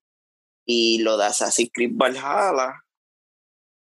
Y 0.66 1.00
lo 1.00 1.18
de 1.18 1.26
Assassin's 1.26 1.70
Creed 1.74 1.92
Valhalla, 1.94 2.82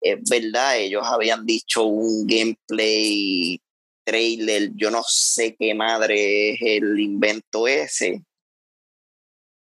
es 0.01 0.19
verdad, 0.29 0.79
ellos 0.79 1.05
habían 1.07 1.45
dicho 1.47 1.85
un 1.85 2.27
gameplay 2.27 3.61
trailer, 4.05 4.71
yo 4.75 4.91
no 4.91 5.03
sé 5.07 5.55
qué 5.57 5.75
madre 5.75 6.51
es 6.51 6.59
el 6.63 6.99
invento 6.99 7.69
ese. 7.69 8.25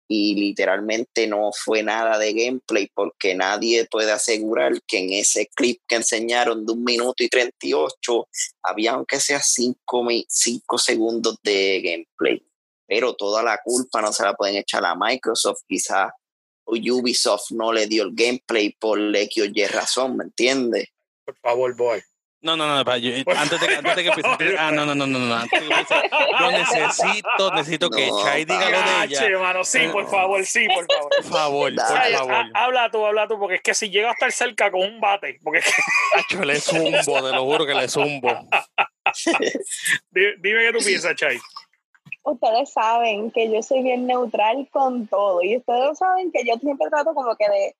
Y 0.09 0.35
literalmente 0.35 1.27
no 1.27 1.51
fue 1.51 1.83
nada 1.83 2.17
de 2.17 2.31
gameplay 2.33 2.87
porque 2.93 3.35
nadie 3.35 3.85
puede 3.91 4.11
asegurar 4.11 4.73
que 4.87 4.99
en 4.99 5.11
ese 5.11 5.47
clip 5.53 5.81
que 5.87 5.95
enseñaron 5.95 6.65
de 6.65 6.73
un 6.73 6.83
minuto 6.83 7.23
y 7.23 7.29
38 7.29 8.27
había 8.63 8.91
aunque 8.93 9.19
sea 9.19 9.41
cinco, 9.41 10.03
mi- 10.03 10.25
cinco 10.29 10.77
segundos 10.77 11.37
de 11.43 11.81
gameplay. 11.81 12.41
Pero 12.87 13.13
toda 13.15 13.43
la 13.43 13.59
culpa 13.63 14.01
no 14.01 14.13
se 14.13 14.23
la 14.23 14.33
pueden 14.33 14.55
echar 14.57 14.85
a 14.85 14.95
Microsoft, 14.95 15.61
quizás 15.67 16.11
o 16.63 16.73
Ubisoft 16.75 17.51
no 17.51 17.71
le 17.71 17.87
dio 17.87 18.03
el 18.03 18.11
gameplay 18.13 18.75
por 18.79 18.99
X 19.15 19.43
o 19.43 19.45
Y 19.45 19.65
razón, 19.67 20.17
¿me 20.17 20.23
entiendes? 20.25 20.87
Por 21.25 21.37
favor, 21.39 21.75
boy. 21.75 22.01
No, 22.39 22.55
no, 22.55 22.67
no, 22.67 22.85
pa, 22.85 22.97
yo- 22.97 23.11
antes 23.35 23.59
de 23.59 23.67
que, 23.67 23.75
antes 23.75 23.95
de 23.95 24.03
que 24.03 24.09
empiece. 24.09 24.55
Ah, 24.59 24.71
no, 24.71 24.85
no, 24.85 24.93
no, 24.93 25.07
no, 25.07 25.17
no. 25.17 25.35
Antes 25.35 25.59
de 25.59 25.67
que 25.67 25.73
empiece, 25.73 26.09
yo 26.39 26.51
necesito, 26.51 27.51
necesito 27.53 27.89
que 27.89 28.09
Chai 28.23 28.45
diga 28.45 28.69
lo 28.69 28.77
de 28.77 28.83
Ah, 28.83 29.03
ella. 29.05 29.19
che, 29.19 29.35
mano, 29.37 29.63
sí, 29.65 29.79
por 29.91 30.07
favor, 30.09 30.45
sí, 30.45 30.67
por 30.67 30.85
favor. 30.85 31.09
Por 31.15 31.23
favor, 31.25 31.75
por. 31.75 31.97
Ay, 31.97 32.13
favor. 32.13 32.33
ha- 32.33 32.51
habla 32.53 32.91
tú, 32.91 33.05
habla 33.05 33.27
tú, 33.27 33.39
porque 33.39 33.55
es 33.55 33.61
que 33.61 33.73
si 33.73 33.89
llego 33.89 34.09
a 34.09 34.11
estar 34.11 34.31
cerca 34.31 34.69
con 34.71 34.81
un 34.81 34.99
bate, 35.01 35.39
porque 35.43 35.59
es 35.59 35.65
que- 35.65 35.81
Acho, 36.19 36.45
le 36.45 36.59
zumbo, 36.61 36.99
te 37.27 37.35
lo 37.35 37.43
juro 37.43 37.65
que 37.65 37.73
le 37.73 37.87
zumbo. 37.89 38.29
di- 40.11 40.35
dime 40.39 40.61
qué 40.65 40.73
tú 40.77 40.85
piensas, 40.85 41.15
Chay. 41.15 41.39
Ustedes 42.31 42.71
saben 42.71 43.31
que 43.31 43.51
yo 43.51 43.61
soy 43.61 43.83
bien 43.83 44.05
neutral 44.05 44.67
con 44.71 45.07
todo 45.07 45.41
y 45.41 45.57
ustedes 45.57 45.97
saben 45.97 46.31
que 46.31 46.43
yo 46.45 46.55
siempre 46.55 46.89
trato 46.89 47.13
como 47.13 47.35
que 47.35 47.49
de 47.49 47.75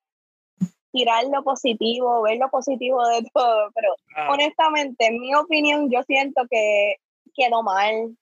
tirar 0.92 1.26
lo 1.26 1.44
positivo, 1.44 2.22
ver 2.22 2.38
lo 2.38 2.50
positivo 2.50 3.06
de 3.08 3.24
todo, 3.34 3.72
pero 3.74 3.94
Ah, 4.16 4.32
honestamente, 4.32 5.06
en 5.06 5.20
mi 5.20 5.36
opinión, 5.36 5.92
yo 5.92 6.02
siento 6.04 6.42
que 6.50 6.96
quedó 7.36 7.62
mal 7.62 8.18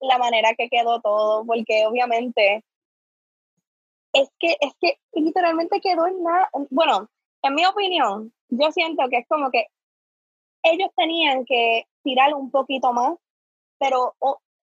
la 0.00 0.18
manera 0.18 0.54
que 0.56 0.68
quedó 0.70 1.00
todo, 1.00 1.44
porque 1.44 1.86
obviamente 1.86 2.64
es 4.14 4.28
que, 4.38 4.56
es 4.60 4.72
que 4.80 4.98
literalmente 5.12 5.80
quedó 5.80 6.06
en 6.06 6.22
nada. 6.22 6.48
Bueno, 6.70 7.08
en 7.42 7.54
mi 7.54 7.66
opinión, 7.66 8.32
yo 8.48 8.70
siento 8.72 9.02
que 9.10 9.18
es 9.18 9.28
como 9.28 9.50
que 9.50 9.66
ellos 10.62 10.88
tenían 10.96 11.44
que 11.44 11.86
tirar 12.02 12.32
un 12.32 12.50
poquito 12.50 12.92
más, 12.92 13.18
pero 13.78 14.14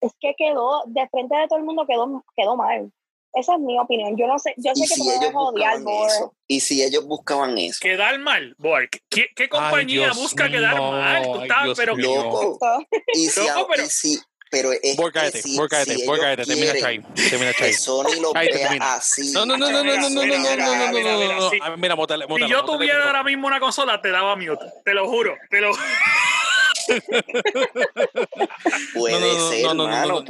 es 0.01 0.11
que 0.19 0.33
quedó, 0.37 0.83
de 0.87 1.07
frente 1.09 1.35
de 1.35 1.47
todo 1.47 1.59
el 1.59 1.65
mundo 1.65 1.85
quedó, 1.87 2.23
quedó 2.35 2.55
mal. 2.55 2.91
Esa 3.33 3.53
es 3.53 3.59
mi 3.59 3.77
opinión. 3.79 4.17
Yo 4.17 4.25
no 4.25 4.39
sé, 4.39 4.55
yo 4.57 4.73
sé 4.73 4.81
que 4.81 4.87
si 4.87 5.01
tú 5.01 5.05
me 5.05 5.13
vas 5.15 5.21
ellos 5.23 5.35
a 5.35 5.39
odiar, 5.39 5.77
buscaban 5.79 5.83
Bor. 5.83 6.07
eso, 6.09 6.33
y 6.47 6.59
si 6.61 6.81
ellos 6.83 7.05
buscaban 7.05 7.57
eso, 7.59 7.77
quedar 7.79 8.17
mal, 8.19 8.55
boy. 8.57 8.89
¿Qué, 9.09 9.27
qué 9.35 9.47
compañía 9.47 10.05
Dios 10.05 10.17
busca 10.17 10.49
quedar 10.49 10.73
mío, 10.79 10.91
mal? 10.91 11.23
Tú 11.23 11.35
ay, 11.35 11.41
estás, 11.43 11.63
Dios 11.65 11.77
pero 11.77 11.95
loco, 11.95 12.59
y 13.13 13.27
si, 13.27 13.39
Loco, 13.45 13.67
pero- 13.69 13.83
y 13.83 13.89
si- 13.89 14.19
pero 14.51 14.71
es 14.71 14.79
que 14.81 15.11
cállate, 15.13 15.41
si, 15.43 15.55
voy, 15.55 15.67
cállate, 15.69 15.93
si 15.95 16.01
ellos 16.01 16.17
cállate. 16.19 16.43
Termina 16.45 16.73
Chai. 16.79 17.03
Termina 17.29 17.53
Chai. 17.53 17.71
Sony 17.73 18.19
lo 18.19 18.33
Cállate, 18.33 18.57
termina. 18.57 18.93
así, 18.95 19.31
No, 19.31 19.45
no, 19.45 19.55
no, 19.57 19.69
no, 19.69 19.83
no, 19.83 19.83
no, 19.83 20.09
no, 20.09 20.09
no, 20.09 20.25
no, 20.25 20.25
no, 20.25 20.25
no, 20.25 20.25
Mira, 20.25 20.91
mira, 20.91 21.11
no, 21.27 21.33
no, 21.35 21.49
sí. 21.51 21.59
no. 21.59 21.65
Ah, 21.65 21.75
Mira, 21.77 21.95
mótale, 21.95 22.25
si 22.25 22.31
mótale, 22.31 22.49
yo 22.49 22.61
mótale, 22.61 22.77
tuviera 22.77 22.95
mótale. 22.97 23.17
ahora 23.17 23.23
mismo 23.25 23.45
una 23.45 23.59
consola, 23.59 24.01
te 24.01 24.09
daba 24.09 24.35
mute. 24.35 24.65
Te 24.83 24.95
lo 24.95 25.07
juro. 25.07 25.35
Te 25.51 25.61
lo... 25.61 25.69
puede 28.93 29.13
No, 29.13 29.19
no, 29.19 29.33
no, 29.33 29.49
ser, 29.49 29.63
no, 29.63 29.73
no, 29.73 29.83
no, 29.83 29.89
mano, 29.89 30.07
no, 30.07 30.19
no. 30.19 30.25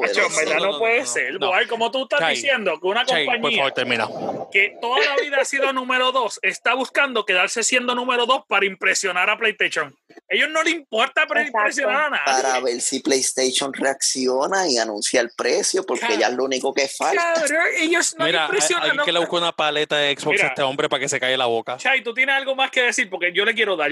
puede 0.80 1.06
ser. 1.06 1.34
como 1.68 1.92
tú 1.92 2.04
estás 2.04 2.20
Chay, 2.20 2.36
diciendo 2.36 2.80
que 2.80 2.88
una 2.88 3.06
compañía 3.06 3.58
favor, 3.58 3.72
termina. 3.74 4.08
que 4.52 4.78
toda 4.82 5.00
la 5.04 5.16
vida 5.22 5.38
ha 5.42 5.46
sido 5.46 5.72
número 5.74 6.12
dos 6.12 6.40
está 6.42 6.74
buscando 6.74 7.26
quedarse 7.26 7.64
siendo 7.64 7.96
número 7.96 8.26
dos 8.26 8.44
para 8.48 8.66
impresionar 8.66 9.30
a 9.30 9.38
PlayStation. 9.38 9.96
A 10.10 10.36
ellos 10.36 10.50
no 10.50 10.62
les 10.64 10.74
importa 10.74 11.26
impresionar 11.42 12.06
a 12.06 12.10
nadie. 12.10 12.44
Para 12.44 12.60
ver 12.60 12.82
si 12.82 13.00
PlayStation 13.00 13.74
reacciona 13.74 14.68
y 14.68 14.78
anuncia 14.78 15.22
el 15.22 15.32
precio, 15.36 15.86
porque 15.86 16.02
Cabrón. 16.02 16.20
ya 16.20 16.28
es 16.28 16.34
lo 16.34 16.44
único 16.46 16.74
que 16.74 16.88
falta. 16.88 17.34
Cabrón, 17.36 17.66
ellos 17.80 18.16
no 18.18 18.26
Mira, 18.26 18.42
hay, 18.42 18.46
impresionan. 18.48 18.92
hay 18.92 18.98
no- 18.98 19.06
que 19.06 19.12
le 19.12 19.20
buscar 19.20 19.40
una 19.40 19.52
paleta 19.52 19.98
de 19.98 20.14
Xbox 20.16 20.34
Mira. 20.34 20.46
a 20.46 20.48
este 20.50 20.62
hombre 20.62 20.90
para 20.90 21.00
que 21.00 21.10
se 21.10 21.20
calle 21.20 21.38
la 21.38 21.46
boca. 21.46 21.78
Chay, 21.78 22.04
tú 22.04 22.14
tienes 22.14 22.36
algo 22.36 22.56
más 22.56 22.70
que 22.72 22.82
decir 22.84 23.10
porque 23.10 23.32
yo 23.34 23.46
le 23.46 23.54
quiero 23.54 23.76
dar. 23.76 23.92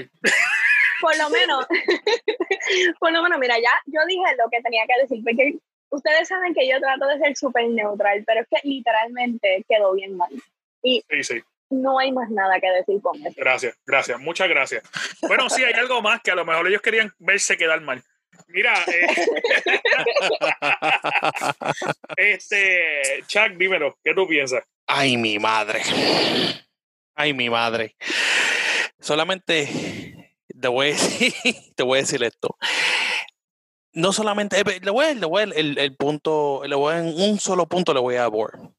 Por 1.00 1.16
lo 1.16 1.30
menos, 1.30 1.66
por 3.00 3.12
lo 3.12 3.22
menos, 3.22 3.38
mira, 3.38 3.56
ya 3.58 3.70
yo 3.86 4.00
dije 4.06 4.22
lo 4.36 4.48
que 4.50 4.60
tenía 4.62 4.84
que 4.86 5.02
decir, 5.02 5.22
porque 5.24 5.58
ustedes 5.90 6.28
saben 6.28 6.54
que 6.54 6.68
yo 6.68 6.80
trato 6.80 7.06
de 7.06 7.18
ser 7.18 7.36
súper 7.36 7.68
neutral, 7.68 8.24
pero 8.26 8.40
es 8.40 8.46
que 8.48 8.68
literalmente 8.68 9.64
quedó 9.68 9.94
bien 9.94 10.16
mal. 10.16 10.30
Sí, 10.82 11.02
sí. 11.22 11.42
No 11.70 11.98
hay 11.98 12.12
más 12.12 12.30
nada 12.30 12.60
que 12.60 12.70
decir 12.70 13.00
con 13.02 13.16
eso. 13.26 13.34
Gracias, 13.36 13.78
gracias, 13.84 14.18
muchas 14.20 14.48
gracias. 14.48 14.82
Bueno, 15.22 15.50
sí, 15.50 15.64
hay 15.64 15.74
algo 15.74 16.00
más 16.00 16.20
que 16.22 16.30
a 16.30 16.34
lo 16.34 16.44
mejor 16.44 16.66
ellos 16.66 16.80
querían 16.80 17.12
verse 17.18 17.56
quedar 17.56 17.80
mal. 17.82 18.02
Mira, 18.46 18.74
eh, 18.86 19.06
este, 22.16 23.22
Chuck, 23.26 23.52
dímelo, 23.56 23.98
¿qué 24.02 24.14
tú 24.14 24.26
piensas? 24.26 24.64
Ay, 24.86 25.16
mi 25.16 25.38
madre. 25.38 25.82
Ay, 27.14 27.34
mi 27.34 27.50
madre. 27.50 27.96
Solamente 29.00 29.68
te 30.60 30.68
voy 30.68 30.88
a 30.88 30.90
decir, 30.90 31.32
te 31.76 31.82
voy 31.82 31.98
a 31.98 32.02
decir 32.02 32.22
esto. 32.22 32.56
No 33.92 34.12
solamente, 34.12 34.60
eh, 34.60 34.80
le 34.82 34.90
voy 34.90 35.06
a, 35.06 35.14
le 35.14 35.26
voy 35.26 35.42
a- 35.42 35.44
el, 35.44 35.78
el 35.78 35.96
punto, 35.96 36.62
le 36.66 36.76
voy 36.76 36.94
a, 36.94 36.98
en 37.00 37.20
un 37.20 37.38
solo 37.40 37.66
punto 37.68 37.94
le 37.94 38.00
voy 38.00 38.16
a 38.16 38.24
abordar. 38.24 38.70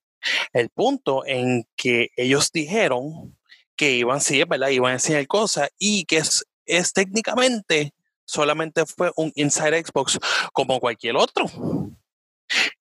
El 0.53 0.69
punto 0.69 1.25
en 1.25 1.65
que 1.75 2.09
ellos 2.17 2.51
dijeron 2.51 3.37
que 3.75 3.93
iban, 3.93 4.21
sí, 4.21 4.41
es 4.41 4.47
verdad, 4.47 4.69
iban 4.69 4.91
a 4.91 4.95
enseñar 4.95 5.25
cosas 5.27 5.69
y 5.79 6.05
que 6.05 6.17
es, 6.17 6.45
es 6.65 6.93
técnicamente 6.93 7.93
solamente 8.25 8.85
fue 8.85 9.11
un 9.15 9.31
Inside 9.35 9.83
Xbox 9.85 10.19
como 10.53 10.79
cualquier 10.79 11.15
otro. 11.17 11.45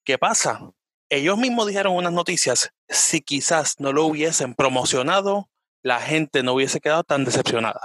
¿Qué 0.05 0.19
pasa? 0.19 0.71
Ellos 1.09 1.39
mismos 1.39 1.67
dijeron 1.67 1.95
unas 1.95 2.13
noticias, 2.13 2.71
si 2.89 3.21
quizás 3.23 3.77
no 3.79 3.93
lo 3.93 4.05
hubiesen 4.07 4.55
promocionado, 4.55 5.49
la 5.83 6.01
gente 6.01 6.43
no 6.43 6.55
hubiese 6.55 6.81
quedado 6.81 7.05
tan 7.05 7.25
decepcionada. 7.25 7.81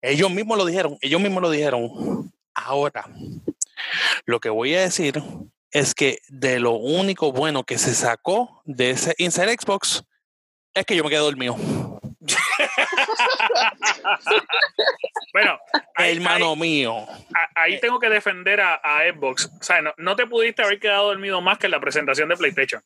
Ellos 0.00 0.30
mismos 0.30 0.56
lo 0.58 0.64
dijeron, 0.64 0.96
ellos 1.00 1.20
mismos 1.20 1.42
lo 1.42 1.50
dijeron. 1.50 2.32
Ahora, 2.54 3.04
lo 4.26 4.40
que 4.40 4.48
voy 4.48 4.74
a 4.74 4.80
decir 4.82 5.22
es 5.70 5.94
que 5.94 6.18
de 6.28 6.58
lo 6.60 6.72
único 6.72 7.32
bueno 7.32 7.64
que 7.64 7.78
se 7.78 7.94
sacó 7.94 8.62
de 8.64 8.90
ese 8.90 9.14
Inside 9.18 9.56
Xbox 9.58 10.04
es 10.74 10.84
que 10.86 10.96
yo 10.96 11.04
me 11.04 11.10
quedé 11.10 11.20
dormido. 11.20 11.56
Bueno, 15.32 15.58
ahí, 15.94 16.16
Hermano 16.16 16.56
mío. 16.56 16.94
ahí- 17.34 17.74
ahí 17.74 17.80
tengo 17.80 17.98
que 17.98 18.08
defender 18.08 18.60
a, 18.60 18.74
a 18.74 19.02
Xbox. 19.12 19.50
O 19.60 19.62
sea, 19.62 19.80
no, 19.82 19.92
no 19.96 20.14
te 20.16 20.26
pudiste 20.26 20.62
haber 20.62 20.78
quedado 20.78 21.06
dormido 21.08 21.40
más 21.40 21.58
que 21.58 21.66
en 21.66 21.72
la 21.72 21.80
presentación 21.80 22.28
de 22.28 22.36
PlayStation. 22.36 22.82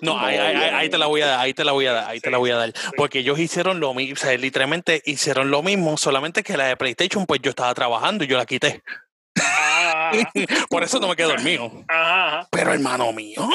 No, 0.00 0.18
ahí, 0.18 0.36
ahí- 0.36 0.56
ahí- 0.56 0.70
ahí 0.74 0.88
te 0.88 0.98
la 0.98 1.06
voy 1.06 1.20
a 1.22 1.26
dar, 1.26 1.40
ahí 1.40 1.54
te 1.54 1.64
la 1.64 1.72
voy 1.72 1.86
a 1.86 1.92
dar, 1.92 2.10
ahí 2.10 2.20
te 2.20 2.30
la 2.30 2.38
voy 2.38 2.50
a 2.50 2.56
dar. 2.56 2.72
Porque 2.96 3.20
ellos 3.20 3.38
hicieron 3.38 3.80
lo 3.80 3.94
mismo, 3.94 4.14
o 4.14 4.16
sea, 4.16 4.36
literalmente 4.36 5.02
hicieron 5.04 5.50
lo 5.50 5.62
mismo, 5.62 5.96
solamente 5.96 6.42
que 6.42 6.56
la 6.56 6.66
de 6.66 6.76
PlayStation, 6.76 7.26
pues 7.26 7.40
yo 7.42 7.50
estaba 7.50 7.72
trabajando 7.74 8.24
y 8.24 8.26
yo 8.26 8.36
la 8.36 8.46
quité. 8.46 8.82
Ah, 9.40 10.10
Por 10.70 10.82
eso 10.82 10.98
no 10.98 11.08
me 11.08 11.14
dormido. 11.14 11.84
ajá, 11.88 12.26
ajá. 12.38 12.48
Pero 12.50 12.72
hermano 12.72 13.12
mío. 13.12 13.48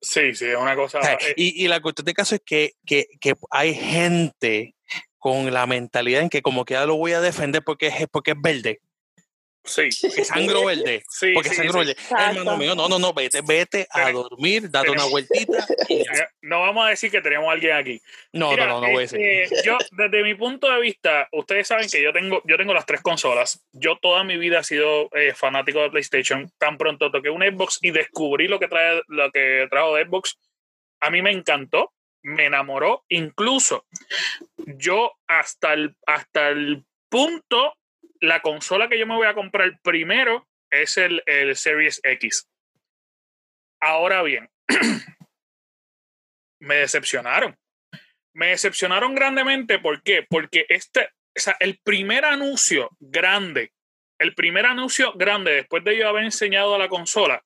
Sí, 0.00 0.34
sí, 0.34 0.46
es 0.46 0.56
una 0.56 0.74
cosa. 0.76 0.98
O 0.98 1.02
sea, 1.02 1.14
eh, 1.14 1.34
y, 1.36 1.64
y 1.64 1.68
la 1.68 1.80
cuestión 1.80 2.04
de 2.04 2.14
caso 2.14 2.34
es 2.34 2.42
que, 2.44 2.72
que, 2.84 3.06
que 3.20 3.34
hay 3.50 3.74
gente 3.74 4.74
con 5.18 5.52
la 5.52 5.66
mentalidad 5.66 6.20
en 6.22 6.28
que 6.28 6.42
como 6.42 6.64
que 6.64 6.74
ya 6.74 6.86
lo 6.86 6.96
voy 6.96 7.12
a 7.12 7.20
defender 7.20 7.62
porque 7.64 7.88
es, 7.88 8.06
porque 8.10 8.32
es 8.32 8.36
verde, 8.40 8.80
sí, 9.66 9.88
porque 10.02 10.24
sangro 10.24 10.64
verde, 10.64 11.04
sí, 11.08 11.32
porque 11.34 11.50
sí, 11.50 11.56
sangro 11.56 11.72
sí. 11.72 11.78
verde. 11.78 11.92
Exacto. 11.92 12.38
Hermano 12.38 12.56
mío, 12.56 12.74
no, 12.74 12.88
no, 12.88 12.98
no, 12.98 13.12
vete, 13.12 13.40
vete 13.42 13.86
a 13.90 14.10
dormir, 14.12 14.70
date 14.70 14.90
una 14.90 15.04
vueltita. 15.10 15.66
y 15.88 16.04
ya. 16.04 16.12
Mira, 16.12 16.30
No 16.42 16.60
vamos 16.60 16.86
a 16.86 16.90
decir 16.90 17.10
que 17.10 17.20
teníamos 17.20 17.48
a 17.48 17.52
alguien 17.52 17.72
aquí. 17.76 18.00
No, 18.32 18.50
Mira, 18.50 18.66
no, 18.66 18.80
no, 18.80 18.86
no 18.86 18.92
voy 18.92 18.96
a 18.96 19.00
decir. 19.00 19.20
este, 19.20 19.62
Yo, 19.64 19.76
desde 19.92 20.22
mi 20.22 20.34
punto 20.34 20.70
de 20.72 20.80
vista, 20.80 21.28
ustedes 21.32 21.66
saben 21.68 21.88
que 21.90 22.02
yo 22.02 22.12
tengo, 22.12 22.40
yo 22.44 22.56
tengo 22.56 22.72
las 22.72 22.86
tres 22.86 23.02
consolas. 23.02 23.64
Yo 23.72 23.96
toda 24.00 24.24
mi 24.24 24.36
vida 24.38 24.60
he 24.60 24.64
sido 24.64 25.08
eh, 25.12 25.34
fanático 25.34 25.80
de 25.80 25.90
PlayStation. 25.90 26.50
Tan 26.58 26.78
pronto 26.78 27.10
toqué 27.10 27.30
un 27.30 27.42
Xbox 27.42 27.78
y 27.82 27.90
descubrí 27.90 28.48
lo 28.48 28.58
que 28.58 28.68
trae, 28.68 29.02
lo 29.08 29.30
que 29.30 29.66
trajo 29.70 29.94
de 29.96 30.04
Xbox. 30.04 30.38
A 31.00 31.10
mí 31.10 31.20
me 31.22 31.30
encantó, 31.30 31.92
me 32.22 32.46
enamoró. 32.46 33.04
Incluso 33.08 33.86
yo 34.56 35.12
hasta 35.26 35.72
el, 35.74 35.94
hasta 36.06 36.48
el 36.48 36.84
punto, 37.08 37.74
la 38.20 38.40
consola 38.42 38.88
que 38.88 38.98
yo 38.98 39.06
me 39.06 39.16
voy 39.16 39.26
a 39.26 39.34
comprar 39.34 39.78
primero 39.82 40.46
es 40.70 40.96
el, 40.96 41.22
el 41.26 41.56
Series 41.56 42.00
X. 42.02 42.48
Ahora 43.80 44.22
bien, 44.22 44.48
me 46.60 46.76
decepcionaron. 46.76 47.56
Me 48.34 48.48
decepcionaron 48.48 49.14
grandemente, 49.14 49.78
¿por 49.78 50.02
qué? 50.02 50.26
Porque 50.28 50.66
este, 50.68 51.10
o 51.36 51.40
sea, 51.40 51.56
el 51.60 51.78
primer 51.78 52.24
anuncio 52.24 52.90
grande, 53.00 53.72
el 54.18 54.34
primer 54.34 54.66
anuncio 54.66 55.12
grande 55.14 55.52
después 55.52 55.84
de 55.84 55.96
yo 55.96 56.08
haber 56.08 56.24
enseñado 56.24 56.74
a 56.74 56.78
la 56.78 56.88
consola, 56.88 57.44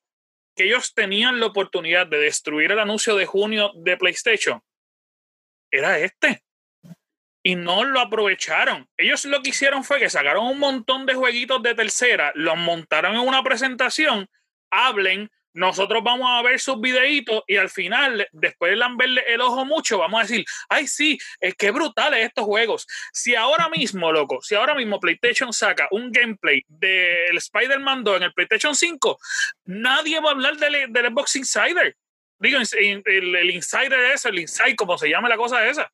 que 0.57 0.64
ellos 0.64 0.95
tenían 0.95 1.41
la 1.41 1.47
oportunidad 1.47 2.07
de 2.07 2.18
destruir 2.18 2.73
el 2.73 2.79
anuncio 2.79 3.16
de 3.16 3.27
junio 3.27 3.73
de 3.77 3.97
PlayStation, 3.97 4.61
era 5.71 5.99
este. 5.99 6.43
Y 7.43 7.55
no 7.55 7.84
lo 7.84 8.01
aprovecharon. 8.01 8.88
Ellos 8.97 9.24
lo 9.24 9.43
que 9.43 9.51
hicieron 9.51 9.84
fue 9.84 9.99
que 9.99 10.11
sacaron 10.11 10.47
un 10.47 10.59
montón 10.59 11.07
de 11.07 11.14
jueguitos 11.14 11.62
de 11.62 11.74
tercera, 11.74 12.32
los 12.34 12.57
montaron 12.57 13.14
en 13.14 13.20
una 13.20 13.43
presentación, 13.43 14.28
hablen, 14.70 15.30
nosotros 15.53 16.03
vamos 16.05 16.28
a 16.30 16.43
ver 16.43 16.61
sus 16.61 16.80
videitos 16.80 17.43
y 17.47 17.57
al 17.57 17.70
final, 17.70 18.28
después 18.32 18.70
de 18.70 18.76
lamberle 18.76 19.24
el 19.26 19.41
ojo 19.41 19.64
mucho, 19.64 19.99
vamos 19.99 20.20
a 20.20 20.22
decir, 20.22 20.45
ay 20.68 20.86
sí, 20.86 21.18
es 21.41 21.55
que 21.57 21.72
brutales 21.72 22.24
estos 22.24 22.45
juegos. 22.45 22.86
Si 23.12 23.34
ahora 23.34 23.68
mismo, 23.68 24.12
loco, 24.12 24.41
si 24.43 24.55
ahora 24.55 24.74
mismo 24.74 25.01
PlayStation 25.01 25.53
saca 25.53 25.88
un 25.91 26.12
gameplay 26.12 26.62
del 26.68 27.36
Spider-Man 27.36 28.05
2 28.05 28.16
en 28.18 28.22
el 28.24 28.32
PlayStation 28.32 28.74
5, 28.74 29.18
nadie 29.64 30.20
va 30.20 30.28
a 30.28 30.32
hablar 30.32 30.57
del, 30.57 30.93
del 30.93 31.07
Xbox 31.07 31.36
Insider. 31.36 31.97
Digo, 32.38 32.59
el, 32.59 33.51
Insider 33.51 34.01
ese, 34.12 34.28
el 34.28 34.38
Inside, 34.38 34.76
como 34.76 34.97
se 34.97 35.09
llama 35.11 35.28
la 35.28 35.36
cosa 35.36 35.66
esa. 35.66 35.91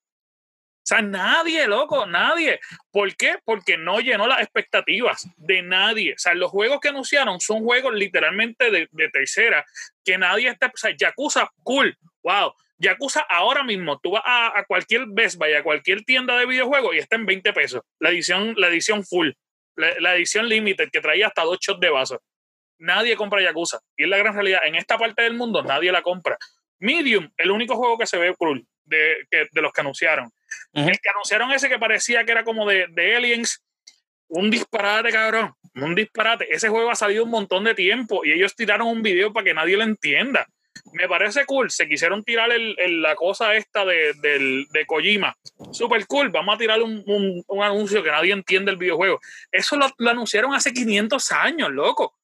O 0.87 0.89
sea, 0.89 1.03
nadie, 1.03 1.67
loco, 1.67 2.07
nadie. 2.07 2.61
¿Por 2.93 3.17
qué? 3.17 3.39
Porque 3.45 3.77
no 3.77 3.99
llenó 3.99 4.29
las 4.29 4.41
expectativas 4.41 5.29
de 5.37 5.61
nadie. 5.61 6.13
O 6.13 6.19
sea, 6.19 6.33
los 6.35 6.49
juegos 6.49 6.79
que 6.79 6.91
anunciaron 6.91 7.41
son 7.41 7.65
juegos 7.65 7.93
literalmente 7.93 8.71
de, 8.71 9.09
tercera, 9.09 9.65
que 10.05 10.17
nadie 10.17 10.49
está. 10.49 10.69
O 10.69 10.77
sea, 10.77 10.95
Yakuza, 10.97 11.51
cool, 11.65 11.99
wow. 12.23 12.55
Yakuza 12.79 13.27
ahora 13.29 13.65
mismo, 13.65 13.99
tú 13.99 14.13
vas 14.13 14.23
a, 14.25 14.65
cualquier 14.69 15.07
Best 15.09 15.39
Buy, 15.39 15.55
a 15.55 15.65
cualquier 15.65 16.05
tienda 16.05 16.39
de 16.39 16.47
videojuegos 16.47 16.95
y 16.95 16.99
está 16.99 17.17
en 17.17 17.27
20 17.27 17.53
pesos. 17.53 17.83
La 17.99 18.11
edición, 18.11 18.55
la 18.57 18.69
edición 18.69 19.05
full, 19.05 19.31
la, 19.75 20.15
edición 20.15 20.49
limited 20.49 20.89
que 20.93 21.01
traía 21.01 21.27
hasta 21.27 21.43
dos 21.43 21.59
shots 21.61 21.81
de 21.81 21.91
vaso. 21.91 22.23
Nadie 22.79 23.17
compra 23.17 23.43
Yakuza. 23.43 23.81
Y 23.97 24.05
es 24.05 24.09
la 24.09 24.19
gran 24.19 24.35
realidad. 24.35 24.61
En 24.65 24.77
esta 24.77 24.99
parte 24.99 25.23
del 25.23 25.35
mundo 25.35 25.65
nadie 25.65 25.91
la 25.91 26.03
compra. 26.03 26.39
Medium, 26.79 27.29
el 27.39 27.51
único 27.51 27.75
juego 27.75 27.99
que 27.99 28.07
se 28.07 28.19
ve 28.19 28.37
cool 28.37 28.65
de, 28.85 29.27
de 29.51 29.61
los 29.61 29.73
que 29.73 29.81
anunciaron. 29.81 30.31
El 30.73 30.99
que 31.01 31.09
anunciaron 31.11 31.53
ese 31.53 31.69
que 31.69 31.79
parecía 31.79 32.25
que 32.25 32.33
era 32.33 32.45
como 32.45 32.67
de, 32.69 32.87
de 32.91 33.17
Aliens, 33.17 33.63
un 34.29 34.51
disparate, 34.51 35.11
cabrón. 35.11 35.53
Un 35.75 35.95
disparate. 35.95 36.47
Ese 36.53 36.69
juego 36.69 36.91
ha 36.91 36.95
salido 36.97 37.25
un 37.25 37.31
montón 37.31 37.65
de 37.65 37.75
tiempo 37.75 38.25
y 38.25 38.33
ellos 38.33 38.55
tiraron 38.57 38.89
un 38.89 39.03
video 39.03 39.33
para 39.33 39.45
que 39.45 39.55
nadie 39.55 39.77
lo 39.77 39.83
entienda. 39.85 40.47
Me 40.93 41.09
parece 41.09 41.45
cool. 41.47 41.71
Se 41.71 41.89
quisieron 41.89 42.23
tirar 42.25 42.51
el, 42.53 42.75
el- 42.79 43.03
la 43.03 43.15
cosa 43.15 43.55
esta 43.55 43.85
de, 43.85 44.13
del- 44.21 44.67
de 44.71 44.87
Kojima. 44.87 45.35
Super 45.73 46.07
cool. 46.07 46.31
Vamos 46.31 46.55
a 46.55 46.59
tirar 46.59 46.81
un, 46.83 47.03
un- 47.07 47.43
un 47.47 47.63
anuncio 47.63 48.03
que 48.03 48.11
nadie 48.11 48.33
entiende 48.33 48.71
el 48.71 48.77
videojuego. 48.77 49.21
Eso 49.51 49.77
lo, 49.77 49.89
lo 49.99 50.11
anunciaron 50.11 50.55
hace 50.55 50.73
500 50.73 51.33
años, 51.33 51.71
loco. 51.71 52.15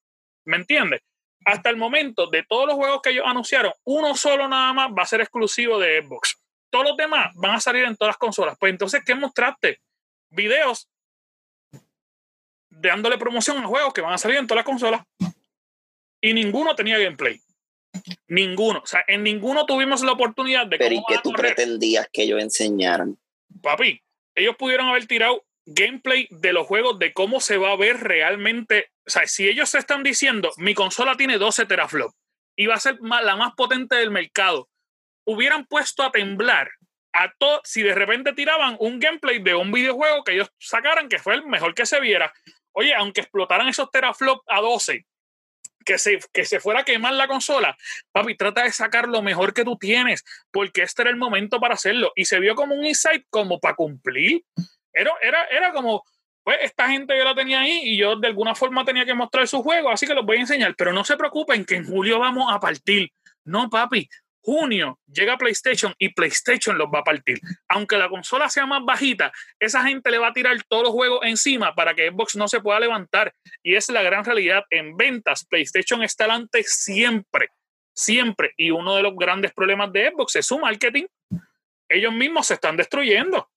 ¿Me 0.45 0.57
entiendes? 0.57 1.01
Hasta 1.45 1.70
el 1.70 1.76
momento, 1.76 2.28
de 2.28 2.45
todos 2.45 2.66
los 2.66 2.76
juegos 2.76 3.01
que 3.03 3.11
ellos 3.11 3.24
anunciaron, 3.26 3.72
uno 3.85 4.14
solo 4.16 4.47
nada 4.49 4.72
más 4.72 4.91
va 4.97 5.03
a 5.03 5.07
ser 5.07 5.20
exclusivo 5.22 5.78
de 5.78 6.01
Xbox. 6.03 6.37
Todos 6.72 6.86
los 6.86 6.96
demás 6.96 7.34
van 7.34 7.56
a 7.56 7.60
salir 7.60 7.84
en 7.84 7.94
todas 7.96 8.12
las 8.12 8.16
consolas. 8.16 8.56
Pues 8.58 8.70
entonces, 8.70 9.02
¿qué 9.04 9.14
mostraste? 9.14 9.80
Videos 10.30 10.88
dándole 12.70 13.18
promoción 13.18 13.58
a 13.58 13.66
juegos 13.66 13.92
que 13.92 14.00
van 14.00 14.14
a 14.14 14.18
salir 14.18 14.38
en 14.38 14.46
todas 14.46 14.60
las 14.60 14.64
consolas. 14.64 15.02
Y 16.22 16.32
ninguno 16.32 16.74
tenía 16.74 16.98
gameplay. 16.98 17.38
Ninguno. 18.26 18.80
O 18.82 18.86
sea, 18.86 19.04
en 19.06 19.22
ninguno 19.22 19.66
tuvimos 19.66 20.00
la 20.02 20.12
oportunidad 20.12 20.66
de 20.66 20.78
Pero 20.78 20.94
¿y 20.94 21.02
qué 21.06 21.18
tú 21.22 21.32
correr. 21.32 21.54
pretendías 21.54 22.08
que 22.10 22.22
ellos 22.22 22.40
enseñaran? 22.40 23.18
Papi, 23.60 24.02
ellos 24.34 24.56
pudieron 24.56 24.88
haber 24.88 25.06
tirado 25.06 25.44
gameplay 25.66 26.26
de 26.30 26.54
los 26.54 26.66
juegos, 26.66 26.98
de 26.98 27.12
cómo 27.12 27.40
se 27.40 27.58
va 27.58 27.72
a 27.72 27.76
ver 27.76 27.98
realmente. 27.98 28.90
O 29.06 29.10
sea, 29.10 29.26
si 29.26 29.46
ellos 29.46 29.68
se 29.68 29.78
están 29.78 30.02
diciendo, 30.02 30.50
mi 30.56 30.72
consola 30.72 31.18
tiene 31.18 31.36
12 31.36 31.66
teraflops 31.66 32.14
y 32.56 32.66
va 32.66 32.76
a 32.76 32.80
ser 32.80 32.98
la 33.00 33.36
más 33.36 33.52
potente 33.54 33.96
del 33.96 34.10
mercado, 34.10 34.70
hubieran 35.24 35.66
puesto 35.66 36.02
a 36.02 36.10
temblar 36.10 36.70
a 37.12 37.32
todo, 37.38 37.60
si 37.64 37.82
de 37.82 37.94
repente 37.94 38.32
tiraban 38.32 38.76
un 38.80 38.98
gameplay 38.98 39.38
de 39.38 39.54
un 39.54 39.70
videojuego 39.70 40.24
que 40.24 40.32
ellos 40.32 40.50
sacaran 40.58 41.08
que 41.08 41.18
fue 41.18 41.34
el 41.34 41.46
mejor 41.46 41.74
que 41.74 41.86
se 41.86 42.00
viera. 42.00 42.32
Oye, 42.72 42.94
aunque 42.94 43.20
explotaran 43.20 43.68
esos 43.68 43.90
teraflops 43.90 44.44
a 44.48 44.60
12, 44.60 45.04
que 45.84 45.98
se, 45.98 46.18
que 46.32 46.44
se 46.44 46.60
fuera 46.60 46.80
a 46.80 46.84
quemar 46.84 47.12
la 47.14 47.28
consola, 47.28 47.76
papi, 48.12 48.36
trata 48.36 48.64
de 48.64 48.72
sacar 48.72 49.08
lo 49.08 49.20
mejor 49.20 49.52
que 49.52 49.64
tú 49.64 49.76
tienes, 49.76 50.24
porque 50.50 50.82
este 50.82 51.02
era 51.02 51.10
el 51.10 51.16
momento 51.16 51.60
para 51.60 51.74
hacerlo. 51.74 52.12
Y 52.16 52.24
se 52.24 52.40
vio 52.40 52.54
como 52.54 52.74
un 52.74 52.86
insight 52.86 53.26
como 53.28 53.58
para 53.58 53.74
cumplir. 53.74 54.42
Era, 54.92 55.12
era, 55.20 55.44
era 55.46 55.72
como, 55.72 56.02
pues 56.42 56.58
esta 56.62 56.88
gente 56.88 57.16
yo 57.16 57.24
la 57.24 57.34
tenía 57.34 57.60
ahí 57.60 57.80
y 57.84 57.96
yo 57.98 58.16
de 58.16 58.28
alguna 58.28 58.54
forma 58.54 58.84
tenía 58.84 59.04
que 59.04 59.14
mostrar 59.14 59.46
su 59.46 59.62
juego, 59.62 59.90
así 59.90 60.06
que 60.06 60.14
los 60.14 60.24
voy 60.24 60.38
a 60.38 60.40
enseñar, 60.40 60.74
pero 60.76 60.92
no 60.92 61.04
se 61.04 61.16
preocupen 61.16 61.64
que 61.64 61.76
en 61.76 61.86
julio 61.86 62.18
vamos 62.18 62.52
a 62.52 62.58
partir. 62.58 63.10
No, 63.44 63.68
papi, 63.68 64.08
junio 64.43 64.99
llega 65.07 65.38
PlayStation 65.38 65.95
y 65.99 66.11
PlayStation 66.11 66.76
los 66.76 66.88
va 66.88 67.01
a 67.01 67.05
partir. 67.05 67.40
Aunque 67.68 67.97
la 67.97 68.09
consola 68.09 68.49
sea 68.49 68.66
más 68.66 68.84
bajita, 68.84 69.32
esa 69.59 69.84
gente 69.84 70.11
le 70.11 70.18
va 70.18 70.28
a 70.28 70.32
tirar 70.32 70.57
todos 70.68 70.84
los 70.84 70.93
juegos 70.93 71.20
encima 71.22 71.74
para 71.74 71.95
que 71.95 72.11
Xbox 72.11 72.36
no 72.36 72.49
se 72.49 72.61
pueda 72.61 72.80
levantar. 72.80 73.32
Y 73.62 73.74
es 73.74 73.88
la 73.88 74.03
gran 74.03 74.24
realidad. 74.24 74.64
En 74.70 74.97
ventas, 74.97 75.47
PlayStation 75.47 76.03
está 76.03 76.24
delante 76.24 76.62
siempre, 76.64 77.49
siempre. 77.95 78.53
Y 78.57 78.70
uno 78.70 78.97
de 78.97 79.03
los 79.03 79.14
grandes 79.16 79.53
problemas 79.53 79.93
de 79.93 80.11
Xbox 80.11 80.36
es 80.36 80.47
su 80.47 80.59
marketing. 80.59 81.07
Ellos 81.88 82.12
mismos 82.12 82.47
se 82.47 82.55
están 82.55 82.76
destruyendo. 82.76 83.49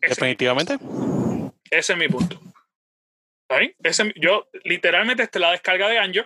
Definitivamente. 0.00 0.78
Ese, 1.70 1.92
es 1.92 1.98
mi 1.98 2.08
punto. 2.08 2.40
Ese, 3.82 4.12
yo 4.16 4.48
literalmente 4.64 5.24
este, 5.24 5.38
la 5.38 5.50
descarga 5.52 5.88
de 5.88 5.98
Anjo 5.98 6.22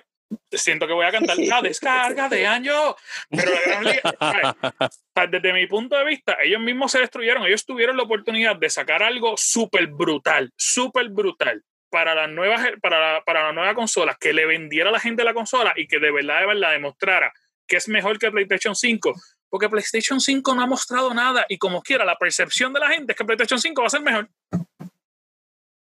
siento 0.51 0.87
que 0.87 0.93
voy 0.93 1.07
a 1.07 1.12
cantar 1.12 1.39
la 1.39 1.62
descarga 1.62 2.28
de 2.28 2.47
año. 2.47 2.95
Pero 3.30 3.53
desde 5.30 5.53
mi 5.53 5.66
punto 5.66 5.97
de 5.97 6.05
vista, 6.05 6.37
ellos 6.43 6.61
mismos 6.61 6.93
se 6.93 7.01
destruyeron. 7.01 7.45
Ellos 7.47 7.64
tuvieron 7.64 7.97
la 7.97 8.03
oportunidad 8.03 8.57
de 8.57 8.70
sacar 8.70 9.03
algo 9.03 9.35
súper 9.37 9.87
brutal, 9.89 10.53
súper 10.57 11.09
brutal 11.11 11.62
para 11.91 12.14
las 12.14 12.28
nuevas, 12.28 12.61
para, 12.82 13.22
para 13.24 13.45
la 13.45 13.53
nueva 13.53 13.74
consola, 13.74 14.16
que 14.18 14.32
le 14.32 14.47
vendiera 14.47 14.89
a 14.89 14.93
la 14.93 15.01
gente 15.01 15.22
la 15.22 15.35
consola 15.35 15.72
y 15.76 15.87
que 15.87 16.01
de 16.01 16.11
verdad, 16.11 16.41
de 16.41 16.47
verdad 16.47 16.72
demostrara 16.72 17.32
que 17.66 17.76
es 17.76 17.89
mejor 17.89 18.18
que 18.18 18.30
PlayStation 18.30 18.74
5. 18.74 19.14
Porque 19.49 19.68
PlayStation 19.68 20.20
5 20.20 20.55
no 20.55 20.62
ha 20.62 20.66
mostrado 20.66 21.14
nada 21.14 21.47
y 21.49 21.59
como 21.59 21.80
quiera, 21.82 22.05
la 22.05 22.16
percepción 22.16 22.72
de 22.72 22.80
la 22.80 22.89
gente 22.89 23.12
es 23.12 23.18
que 23.18 23.24
PlayStation 23.24 23.61
5 23.61 23.80
va 23.80 23.87
a 23.87 23.91
ser 23.91 24.03
mejor. 24.03 24.28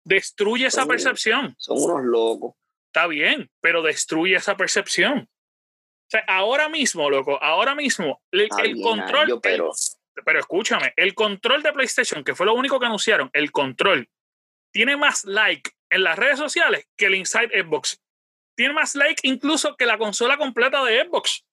Destruye 0.04 0.68
esa 0.68 0.86
percepción. 0.86 1.56
Son 1.58 1.78
unos 1.82 2.04
locos. 2.04 2.54
Está 2.96 3.08
bien, 3.08 3.52
pero 3.60 3.82
destruye 3.82 4.38
esa 4.38 4.56
percepción. 4.56 5.28
O 5.28 6.10
sea, 6.10 6.24
ahora 6.30 6.70
mismo, 6.70 7.10
loco, 7.10 7.38
ahora 7.44 7.76
mismo, 7.76 8.24
el, 8.32 8.48
control. 8.82 9.42
pero... 9.44 9.72
pero 10.24 10.40
escúchame, 10.40 10.94
el 10.96 11.14
control 11.14 11.62
de 11.62 11.74
PlayStation, 11.74 12.24
que 12.24 12.34
fue 12.34 12.46
lo 12.46 12.54
único 12.54 12.80
que 12.80 12.86
anunciaron, 12.86 13.30
el 13.34 13.52
control, 13.52 14.10
tiene 14.72 14.96
más 14.96 15.26
like 15.26 15.72
en 15.90 16.04
las 16.04 16.18
redes 16.18 16.40
sociales 16.40 16.88
que 16.96 17.08
el 17.08 17.16
Inside 17.16 17.64
Xbox. 17.64 18.02
Tiene 18.56 18.74
más 18.74 18.96
like 18.96 19.28
incluso 19.28 19.76
que 19.76 19.86
la 19.86 19.98
consola 19.98 20.38
completa 20.38 20.82
de 20.86 21.04
Xbox. 21.04 21.46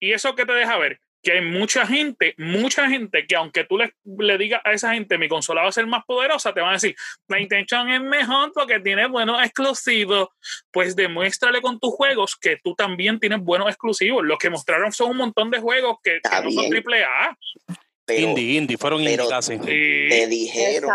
¿Y 0.00 0.12
eso 0.12 0.36
qué 0.36 0.46
te 0.46 0.52
deja 0.52 0.78
ver? 0.78 1.00
Que 1.22 1.32
hay 1.32 1.40
mucha 1.40 1.86
gente, 1.86 2.34
mucha 2.36 2.88
gente 2.88 3.26
que 3.26 3.36
aunque 3.36 3.64
tú 3.64 3.78
le, 3.78 3.94
le 4.04 4.38
digas 4.38 4.60
a 4.64 4.72
esa 4.72 4.94
gente 4.94 5.18
mi 5.18 5.28
consola 5.28 5.62
va 5.62 5.68
a 5.68 5.72
ser 5.72 5.86
más 5.86 6.04
poderosa, 6.04 6.52
te 6.52 6.60
van 6.60 6.70
a 6.70 6.74
decir, 6.74 6.96
la 7.28 7.40
intención 7.40 7.88
es 7.90 8.00
mejor 8.00 8.52
porque 8.52 8.80
tiene 8.80 9.06
buenos 9.06 9.42
exclusivos, 9.42 10.28
pues 10.70 10.96
demuéstrale 10.96 11.60
con 11.60 11.78
tus 11.78 11.94
juegos 11.94 12.36
que 12.36 12.58
tú 12.62 12.74
también 12.74 13.20
tienes 13.20 13.40
buenos 13.40 13.68
exclusivos. 13.68 14.24
Los 14.24 14.38
que 14.38 14.50
mostraron 14.50 14.92
son 14.92 15.10
un 15.10 15.16
montón 15.18 15.50
de 15.50 15.60
juegos 15.60 15.98
que, 16.02 16.20
que 16.22 16.42
no 16.42 16.50
son 16.50 16.68
triple 16.68 17.04
A. 17.04 17.36
Indie, 18.08 18.58
indie, 18.58 18.76
fueron 18.76 19.00
indie 19.00 19.28
casi. 19.28 19.58
Te 19.58 20.26
dijeron, 20.26 20.90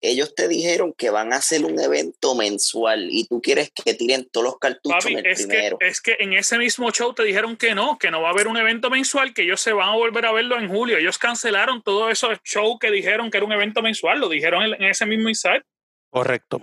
ellos 0.00 0.34
te 0.34 0.48
dijeron 0.48 0.92
que 0.92 1.10
van 1.10 1.32
a 1.32 1.36
hacer 1.36 1.64
un 1.64 1.78
evento 1.78 2.34
mensual 2.34 3.08
y 3.10 3.26
tú 3.26 3.40
quieres 3.40 3.70
que 3.70 3.94
tiren 3.94 4.28
todos 4.30 4.44
los 4.44 4.58
cartuchos 4.58 5.06
en 5.06 5.18
el 5.18 5.26
es 5.26 5.46
primero. 5.46 5.78
Que, 5.78 5.88
es 5.88 6.00
que 6.00 6.16
en 6.20 6.32
ese 6.32 6.58
mismo 6.58 6.90
show 6.90 7.12
te 7.12 7.22
dijeron 7.22 7.56
que 7.56 7.74
no, 7.74 7.98
que 7.98 8.10
no 8.10 8.22
va 8.22 8.28
a 8.28 8.32
haber 8.32 8.48
un 8.48 8.56
evento 8.56 8.90
mensual, 8.90 9.34
que 9.34 9.42
ellos 9.42 9.60
se 9.60 9.72
van 9.72 9.90
a 9.90 9.96
volver 9.96 10.26
a 10.26 10.32
verlo 10.32 10.58
en 10.58 10.68
julio. 10.68 10.98
Ellos 10.98 11.18
cancelaron 11.18 11.82
todo 11.82 12.10
esos 12.10 12.38
show 12.42 12.78
que 12.78 12.90
dijeron 12.90 13.30
que 13.30 13.36
era 13.36 13.46
un 13.46 13.52
evento 13.52 13.82
mensual, 13.82 14.20
lo 14.20 14.28
dijeron 14.28 14.62
en, 14.62 14.82
ese 14.84 15.06
mismo 15.06 15.28
insight. 15.28 15.62
Correcto 16.10 16.60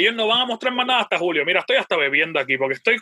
ellos 0.00 0.14
no 0.14 0.26
van 0.26 0.42
a 0.42 0.46
mostrar 0.46 0.72
más 0.72 0.86
nada 0.86 1.00
hasta 1.00 1.18
julio. 1.18 1.44
Mira, 1.44 1.60
estoy 1.60 1.76
hasta 1.76 1.96
bebiendo 1.96 2.38
aquí 2.38 2.56
porque 2.56 2.74
estoy 2.74 2.98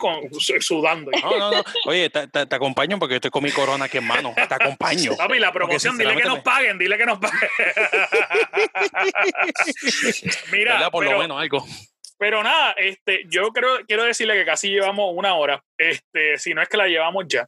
sudando. 0.59 1.11
No, 1.11 1.37
no, 1.37 1.51
no. 1.51 1.63
Oye, 1.85 2.09
te, 2.09 2.27
te, 2.27 2.55
acompaño 2.55 2.99
porque 2.99 3.15
estoy 3.15 3.31
con 3.31 3.43
mi 3.43 3.51
corona 3.51 3.85
aquí 3.85 3.97
en 3.97 4.05
mano. 4.05 4.33
Te 4.35 4.53
acompaño. 4.53 5.15
Papi, 5.15 5.39
la 5.39 5.51
promoción, 5.51 5.97
dile 5.97 6.15
que 6.15 6.23
nos 6.23 6.39
paguen, 6.39 6.77
dile 6.77 6.97
que 6.97 7.05
nos 7.05 7.19
paguen. 7.19 7.49
Mira, 10.51 10.89
por 10.89 11.05
lo 11.05 11.19
menos 11.19 11.39
algo. 11.39 11.65
Pero 12.17 12.43
nada, 12.43 12.73
este, 12.77 13.25
yo 13.27 13.49
creo, 13.49 13.85
quiero 13.87 14.03
decirle 14.03 14.33
que 14.33 14.45
casi 14.45 14.69
llevamos 14.69 15.13
una 15.15 15.35
hora, 15.35 15.63
este, 15.77 16.39
si 16.39 16.53
no 16.53 16.63
es 16.63 16.69
que 16.69 16.77
la 16.77 16.87
llevamos 16.87 17.25
ya. 17.27 17.47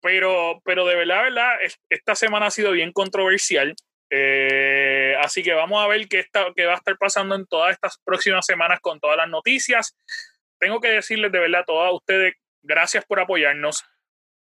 Pero, 0.00 0.60
pero 0.64 0.86
de 0.86 0.94
verdad, 0.94 1.22
verdad, 1.22 1.56
esta 1.88 2.14
semana 2.14 2.46
ha 2.46 2.50
sido 2.50 2.72
bien 2.72 2.92
controversial. 2.92 3.74
Eh, 4.10 4.73
así 5.24 5.42
que 5.42 5.54
vamos 5.54 5.82
a 5.82 5.88
ver 5.88 6.06
qué, 6.08 6.20
está, 6.20 6.46
qué 6.54 6.66
va 6.66 6.74
a 6.74 6.76
estar 6.76 6.96
pasando 6.98 7.34
en 7.34 7.46
todas 7.46 7.72
estas 7.72 7.98
próximas 8.04 8.46
semanas 8.46 8.80
con 8.80 9.00
todas 9.00 9.16
las 9.16 9.28
noticias. 9.28 9.96
Tengo 10.58 10.80
que 10.80 10.88
decirles 10.88 11.32
de 11.32 11.40
verdad 11.40 11.62
a 11.62 11.64
todos 11.64 11.94
ustedes, 11.94 12.34
gracias 12.62 13.04
por 13.04 13.20
apoyarnos. 13.20 13.84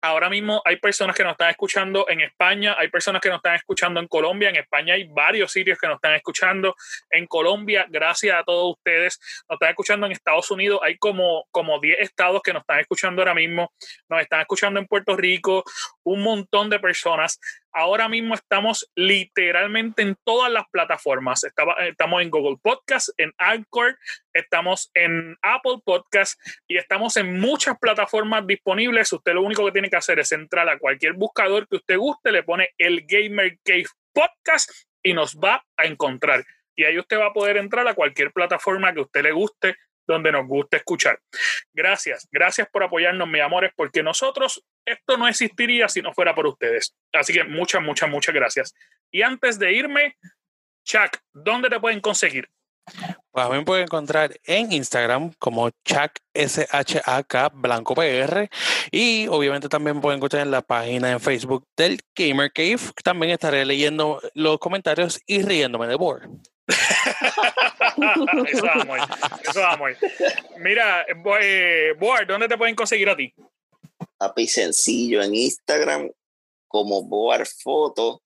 Ahora 0.02 0.28
mismo 0.28 0.62
hay 0.64 0.76
personas 0.76 1.16
que 1.16 1.24
nos 1.24 1.32
están 1.32 1.50
escuchando 1.50 2.06
en 2.08 2.20
España, 2.20 2.76
hay 2.78 2.88
personas 2.88 3.20
que 3.20 3.28
nos 3.28 3.38
están 3.38 3.56
escuchando 3.56 3.98
en 3.98 4.06
Colombia, 4.06 4.50
en 4.50 4.56
España 4.56 4.94
hay 4.94 5.08
varios 5.08 5.50
sitios 5.50 5.78
que 5.78 5.88
nos 5.88 5.96
están 5.96 6.14
escuchando. 6.14 6.76
En 7.10 7.26
Colombia, 7.26 7.86
gracias 7.88 8.38
a 8.38 8.44
todos 8.44 8.76
ustedes, 8.76 9.18
nos 9.48 9.56
están 9.56 9.70
escuchando 9.70 10.06
en 10.06 10.12
Estados 10.12 10.50
Unidos, 10.50 10.80
hay 10.84 10.96
como, 10.98 11.46
como 11.50 11.80
10 11.80 11.98
estados 12.00 12.40
que 12.42 12.52
nos 12.52 12.60
están 12.60 12.80
escuchando 12.80 13.22
ahora 13.22 13.34
mismo, 13.34 13.72
nos 14.08 14.20
están 14.20 14.42
escuchando 14.42 14.78
en 14.78 14.86
Puerto 14.86 15.16
Rico, 15.16 15.64
un 16.04 16.22
montón 16.22 16.70
de 16.70 16.78
personas. 16.78 17.40
Ahora 17.78 18.08
mismo 18.08 18.34
estamos 18.34 18.90
literalmente 18.94 20.00
en 20.00 20.16
todas 20.24 20.50
las 20.50 20.64
plataformas. 20.70 21.44
estamos 21.44 22.22
en 22.22 22.30
Google 22.30 22.56
Podcast, 22.62 23.10
en 23.18 23.34
Anchor, 23.36 23.98
estamos 24.32 24.90
en 24.94 25.36
Apple 25.42 25.80
Podcast 25.84 26.40
y 26.66 26.78
estamos 26.78 27.18
en 27.18 27.38
muchas 27.38 27.78
plataformas 27.78 28.46
disponibles. 28.46 29.12
Usted 29.12 29.34
lo 29.34 29.42
único 29.42 29.62
que 29.66 29.72
tiene 29.72 29.90
que 29.90 29.96
hacer 29.98 30.18
es 30.18 30.32
entrar 30.32 30.66
a 30.70 30.78
cualquier 30.78 31.12
buscador 31.12 31.68
que 31.68 31.76
usted 31.76 31.98
guste, 31.98 32.32
le 32.32 32.44
pone 32.44 32.70
el 32.78 33.04
Gamer 33.06 33.58
Cave 33.62 33.84
Podcast 34.14 34.70
y 35.02 35.12
nos 35.12 35.36
va 35.36 35.62
a 35.76 35.84
encontrar. 35.84 36.46
Y 36.74 36.84
ahí 36.84 36.98
usted 36.98 37.18
va 37.18 37.26
a 37.26 37.34
poder 37.34 37.58
entrar 37.58 37.86
a 37.86 37.92
cualquier 37.92 38.32
plataforma 38.32 38.94
que 38.94 39.00
usted 39.00 39.22
le 39.22 39.32
guste 39.32 39.76
donde 40.06 40.32
nos 40.32 40.46
guste 40.46 40.78
escuchar. 40.78 41.18
Gracias, 41.72 42.28
gracias 42.30 42.68
por 42.68 42.82
apoyarnos, 42.82 43.28
mis 43.28 43.42
amores, 43.42 43.72
porque 43.74 44.02
nosotros 44.02 44.64
esto 44.84 45.16
no 45.16 45.26
existiría 45.26 45.88
si 45.88 46.02
no 46.02 46.14
fuera 46.14 46.34
por 46.34 46.46
ustedes. 46.46 46.94
Así 47.12 47.32
que 47.32 47.44
muchas, 47.44 47.82
muchas, 47.82 48.08
muchas 48.08 48.34
gracias. 48.34 48.74
Y 49.10 49.22
antes 49.22 49.58
de 49.58 49.72
irme, 49.72 50.16
Chuck, 50.84 51.18
¿dónde 51.32 51.68
te 51.68 51.80
pueden 51.80 52.00
conseguir? 52.00 52.48
Pues 53.36 53.50
me 53.50 53.62
pueden 53.66 53.84
encontrar 53.84 54.40
en 54.44 54.72
Instagram 54.72 55.30
como 55.38 55.68
Chuck 55.84 56.12
SHAK 56.34 57.52
Blanco 57.52 57.94
PR 57.94 58.48
y 58.90 59.26
obviamente 59.28 59.68
también 59.68 60.00
pueden 60.00 60.16
encontrar 60.16 60.40
en 60.40 60.50
la 60.50 60.62
página 60.62 61.12
en 61.12 61.20
Facebook 61.20 61.68
del 61.76 62.00
Gamer 62.14 62.50
Cave. 62.50 62.78
También 63.04 63.32
estaré 63.32 63.66
leyendo 63.66 64.22
los 64.32 64.58
comentarios 64.58 65.20
y 65.26 65.42
riéndome 65.42 65.86
de 65.86 65.96
board. 65.96 66.30
eso 68.46 68.64
vamos, 68.64 68.98
eso 69.50 69.60
vamos. 69.60 69.90
Mira, 70.56 71.02
eh, 71.02 71.92
Boar, 72.00 72.26
¿dónde 72.26 72.48
te 72.48 72.56
pueden 72.56 72.74
conseguir 72.74 73.10
a 73.10 73.16
ti? 73.16 73.34
Papi, 74.16 74.46
sencillo, 74.46 75.22
en 75.22 75.34
Instagram 75.34 76.10
como 76.68 77.02
Boar 77.02 77.46
Foto 77.46 78.22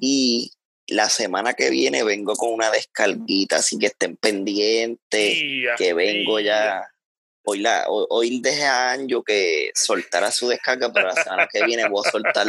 y 0.00 0.50
la 0.88 1.08
semana 1.08 1.54
que 1.54 1.70
viene 1.70 2.02
vengo 2.02 2.34
con 2.34 2.52
una 2.52 2.70
descarguita, 2.70 3.56
así 3.56 3.78
que 3.78 3.86
estén 3.86 4.16
pendientes, 4.16 5.38
que 5.76 5.94
vengo 5.94 6.40
ya. 6.40 6.82
Hoy, 7.44 7.60
la, 7.60 7.84
hoy, 7.88 8.40
dejé 8.40 8.66
a 8.66 8.92
Anjo 8.92 9.22
que 9.22 9.70
soltara 9.74 10.30
su 10.30 10.48
descarga, 10.48 10.92
pero 10.92 11.08
la 11.08 11.14
semana 11.14 11.48
que 11.50 11.64
viene 11.64 11.88
voy 11.88 12.02
a 12.06 12.10
soltar 12.10 12.46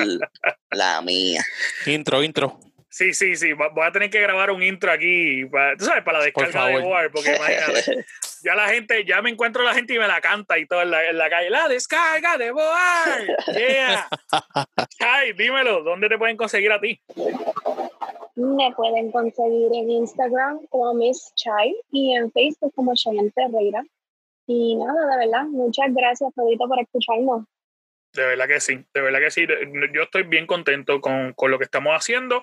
la 0.71 1.01
mía. 1.01 1.41
Intro, 1.85 2.21
intro. 2.21 2.59
Sí, 2.89 3.13
sí, 3.13 3.37
sí. 3.37 3.53
Voy 3.53 3.69
a 3.85 3.91
tener 3.93 4.09
que 4.09 4.19
grabar 4.19 4.51
un 4.51 4.61
intro 4.61 4.91
aquí, 4.91 5.45
para, 5.45 5.77
tú 5.77 5.85
sabes, 5.85 6.03
para 6.03 6.19
la 6.19 6.25
descarga 6.25 6.67
de 6.67 6.79
War, 6.79 7.11
porque 7.11 7.33
imagínate. 7.35 8.05
Ya 8.43 8.55
la 8.55 8.67
gente, 8.69 9.05
ya 9.05 9.21
me 9.21 9.29
encuentro 9.29 9.63
la 9.63 9.73
gente 9.73 9.93
y 9.93 9.99
me 9.99 10.07
la 10.07 10.21
canta 10.21 10.57
y 10.57 10.65
todo 10.65 10.81
en 10.81 10.91
la, 10.91 11.09
en 11.09 11.17
la 11.17 11.29
calle. 11.29 11.49
La 11.49 11.67
descarga 11.67 12.37
de 12.37 12.51
Boar. 12.51 13.27
Yeah. 13.47 14.09
Chai, 14.99 15.33
dímelo, 15.33 15.83
¿dónde 15.83 16.09
te 16.09 16.17
pueden 16.17 16.37
conseguir 16.37 16.71
a 16.71 16.79
ti? 16.79 17.01
Me 18.35 18.73
pueden 18.75 19.11
conseguir 19.11 19.71
en 19.73 19.89
Instagram 19.89 20.65
como 20.69 20.93
Miss 20.93 21.33
Chai 21.35 21.75
y 21.91 22.15
en 22.15 22.31
Facebook 22.31 22.73
como 22.75 22.93
Cheyenne 22.95 23.31
Ferreira. 23.31 23.83
Y 24.47 24.75
nada, 24.75 25.07
de 25.07 25.25
verdad, 25.25 25.43
muchas 25.43 25.93
gracias, 25.93 26.31
Pedrito, 26.35 26.67
por 26.67 26.79
escucharnos. 26.79 27.45
De 28.13 28.25
verdad 28.25 28.47
que 28.47 28.59
sí, 28.59 28.83
de 28.93 29.01
verdad 29.01 29.19
que 29.19 29.31
sí. 29.31 29.45
Yo 29.93 30.03
estoy 30.03 30.23
bien 30.23 30.47
contento 30.47 31.01
con, 31.01 31.33
con 31.33 31.51
lo 31.51 31.59
que 31.59 31.65
estamos 31.65 31.93
haciendo. 31.93 32.41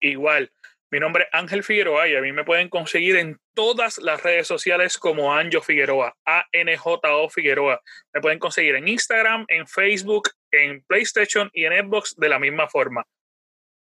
Igual, 0.00 0.52
mi 0.90 1.00
nombre 1.00 1.24
es 1.24 1.28
Ángel 1.32 1.62
Figueroa 1.62 2.08
y 2.08 2.16
a 2.16 2.22
mí 2.22 2.32
me 2.32 2.44
pueden 2.44 2.70
conseguir 2.70 3.16
en 3.16 3.38
todas 3.54 3.98
las 3.98 4.22
redes 4.22 4.46
sociales 4.46 4.96
como 4.96 5.34
Anjo 5.34 5.60
Figueroa, 5.60 6.16
A-N-J-O 6.24 7.28
Figueroa. 7.28 7.82
Me 8.14 8.22
pueden 8.22 8.38
conseguir 8.38 8.74
en 8.74 8.88
Instagram, 8.88 9.44
en 9.48 9.66
Facebook, 9.66 10.30
en 10.50 10.82
PlayStation 10.84 11.50
y 11.52 11.66
en 11.66 11.72
Xbox 11.74 12.16
de 12.16 12.28
la 12.30 12.38
misma 12.38 12.68
forma. 12.68 13.04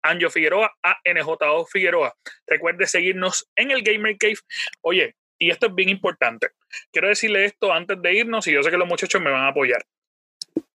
Anjo 0.03 0.29
Figueroa, 0.29 0.73
A-N-J-O 0.83 1.65
Figueroa. 1.65 2.13
Recuerde 2.45 2.85
seguirnos 2.87 3.49
en 3.55 3.71
el 3.71 3.83
Gamer 3.83 4.17
Cave. 4.17 4.39
Oye, 4.81 5.15
y 5.39 5.49
esto 5.49 5.67
es 5.67 5.75
bien 5.75 5.87
importante. 5.87 6.49
Quiero 6.91 7.07
decirle 7.07 7.45
esto 7.45 7.71
antes 7.71 8.01
de 8.01 8.13
irnos 8.13 8.47
y 8.47 8.53
yo 8.53 8.63
sé 8.63 8.69
que 8.69 8.77
los 8.77 8.87
muchachos 8.87 9.21
me 9.21 9.31
van 9.31 9.43
a 9.43 9.49
apoyar. 9.49 9.85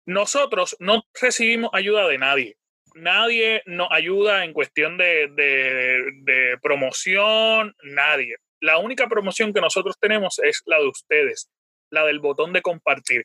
Nosotros 0.07 0.77
no 0.79 1.03
recibimos 1.21 1.71
ayuda 1.75 2.09
de 2.09 2.17
nadie 2.17 2.57
nadie 2.97 3.63
nos 3.67 3.89
ayuda 3.91 4.45
en 4.45 4.53
cuestión 4.53 4.97
de, 4.99 6.59
promoción, 6.63 7.75
nadie. 7.83 8.37
La 8.61 8.79
única 8.79 9.07
promoción 9.07 9.53
que 9.53 9.61
nosotros 9.61 9.97
tenemos 10.01 10.39
es 10.43 10.63
la 10.65 10.79
de 10.79 10.89
ustedes, 10.89 11.51
la 11.91 12.05
del 12.05 12.21
botón 12.21 12.53
de 12.53 12.63
compartir. 12.63 13.25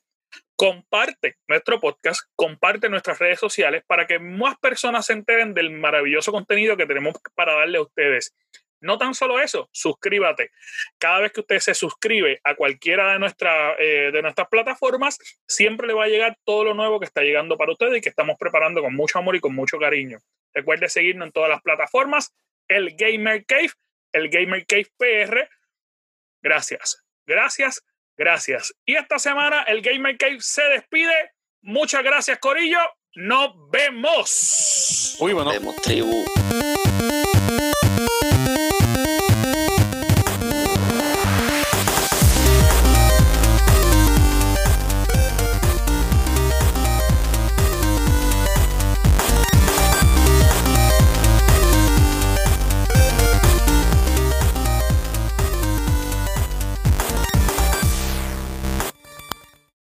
Comparte 0.55 1.37
nuestro 1.47 1.79
podcast, 1.79 2.21
comparte 2.35 2.89
nuestras 2.89 3.19
redes 3.19 3.39
sociales 3.39 3.83
para 3.87 4.05
que 4.05 4.19
más 4.19 4.57
personas 4.59 5.05
se 5.05 5.13
enteren 5.13 5.53
del 5.53 5.71
maravilloso 5.71 6.31
contenido 6.31 6.77
que 6.77 6.85
tenemos 6.85 7.15
para 7.35 7.55
darle 7.55 7.79
a 7.79 7.81
ustedes. 7.81 8.33
No 8.81 8.97
tan 8.97 9.13
solo 9.13 9.39
eso, 9.39 9.69
suscríbate. 9.71 10.51
Cada 10.97 11.19
vez 11.19 11.31
que 11.31 11.41
usted 11.41 11.59
se 11.59 11.75
suscribe 11.75 12.41
a 12.43 12.55
cualquiera 12.55 13.13
de, 13.13 13.19
nuestra, 13.19 13.75
eh, 13.79 14.09
de 14.11 14.21
nuestras 14.23 14.47
plataformas, 14.49 15.19
siempre 15.47 15.87
le 15.87 15.93
va 15.93 16.05
a 16.05 16.07
llegar 16.07 16.35
todo 16.43 16.63
lo 16.63 16.73
nuevo 16.73 16.99
que 16.99 17.05
está 17.05 17.21
llegando 17.21 17.57
para 17.57 17.71
ustedes 17.71 17.99
y 17.99 18.01
que 18.01 18.09
estamos 18.09 18.37
preparando 18.39 18.81
con 18.81 18.95
mucho 18.95 19.19
amor 19.19 19.35
y 19.35 19.39
con 19.39 19.53
mucho 19.53 19.77
cariño. 19.77 20.17
Recuerde 20.53 20.89
seguirnos 20.89 21.27
en 21.27 21.31
todas 21.31 21.49
las 21.49 21.61
plataformas, 21.61 22.33
el 22.67 22.95
Gamer 22.95 23.45
Cave, 23.45 23.71
el 24.13 24.29
Gamer 24.29 24.65
Cave 24.65 24.87
PR. 24.97 25.47
Gracias, 26.41 27.03
gracias, 27.27 27.83
gracias. 28.17 28.73
Y 28.83 28.95
esta 28.95 29.19
semana 29.19 29.61
el 29.63 29.81
Gamer 29.81 30.17
Cave 30.17 30.37
se 30.39 30.63
despide. 30.63 31.31
Muchas 31.61 32.03
gracias, 32.03 32.39
Corillo. 32.39 32.79
Nos 33.13 33.51
vemos. 33.69 35.17
Uy, 35.19 35.33
bueno. 35.33 35.51
Vemos, 35.51 35.75
tribu. 35.83 36.25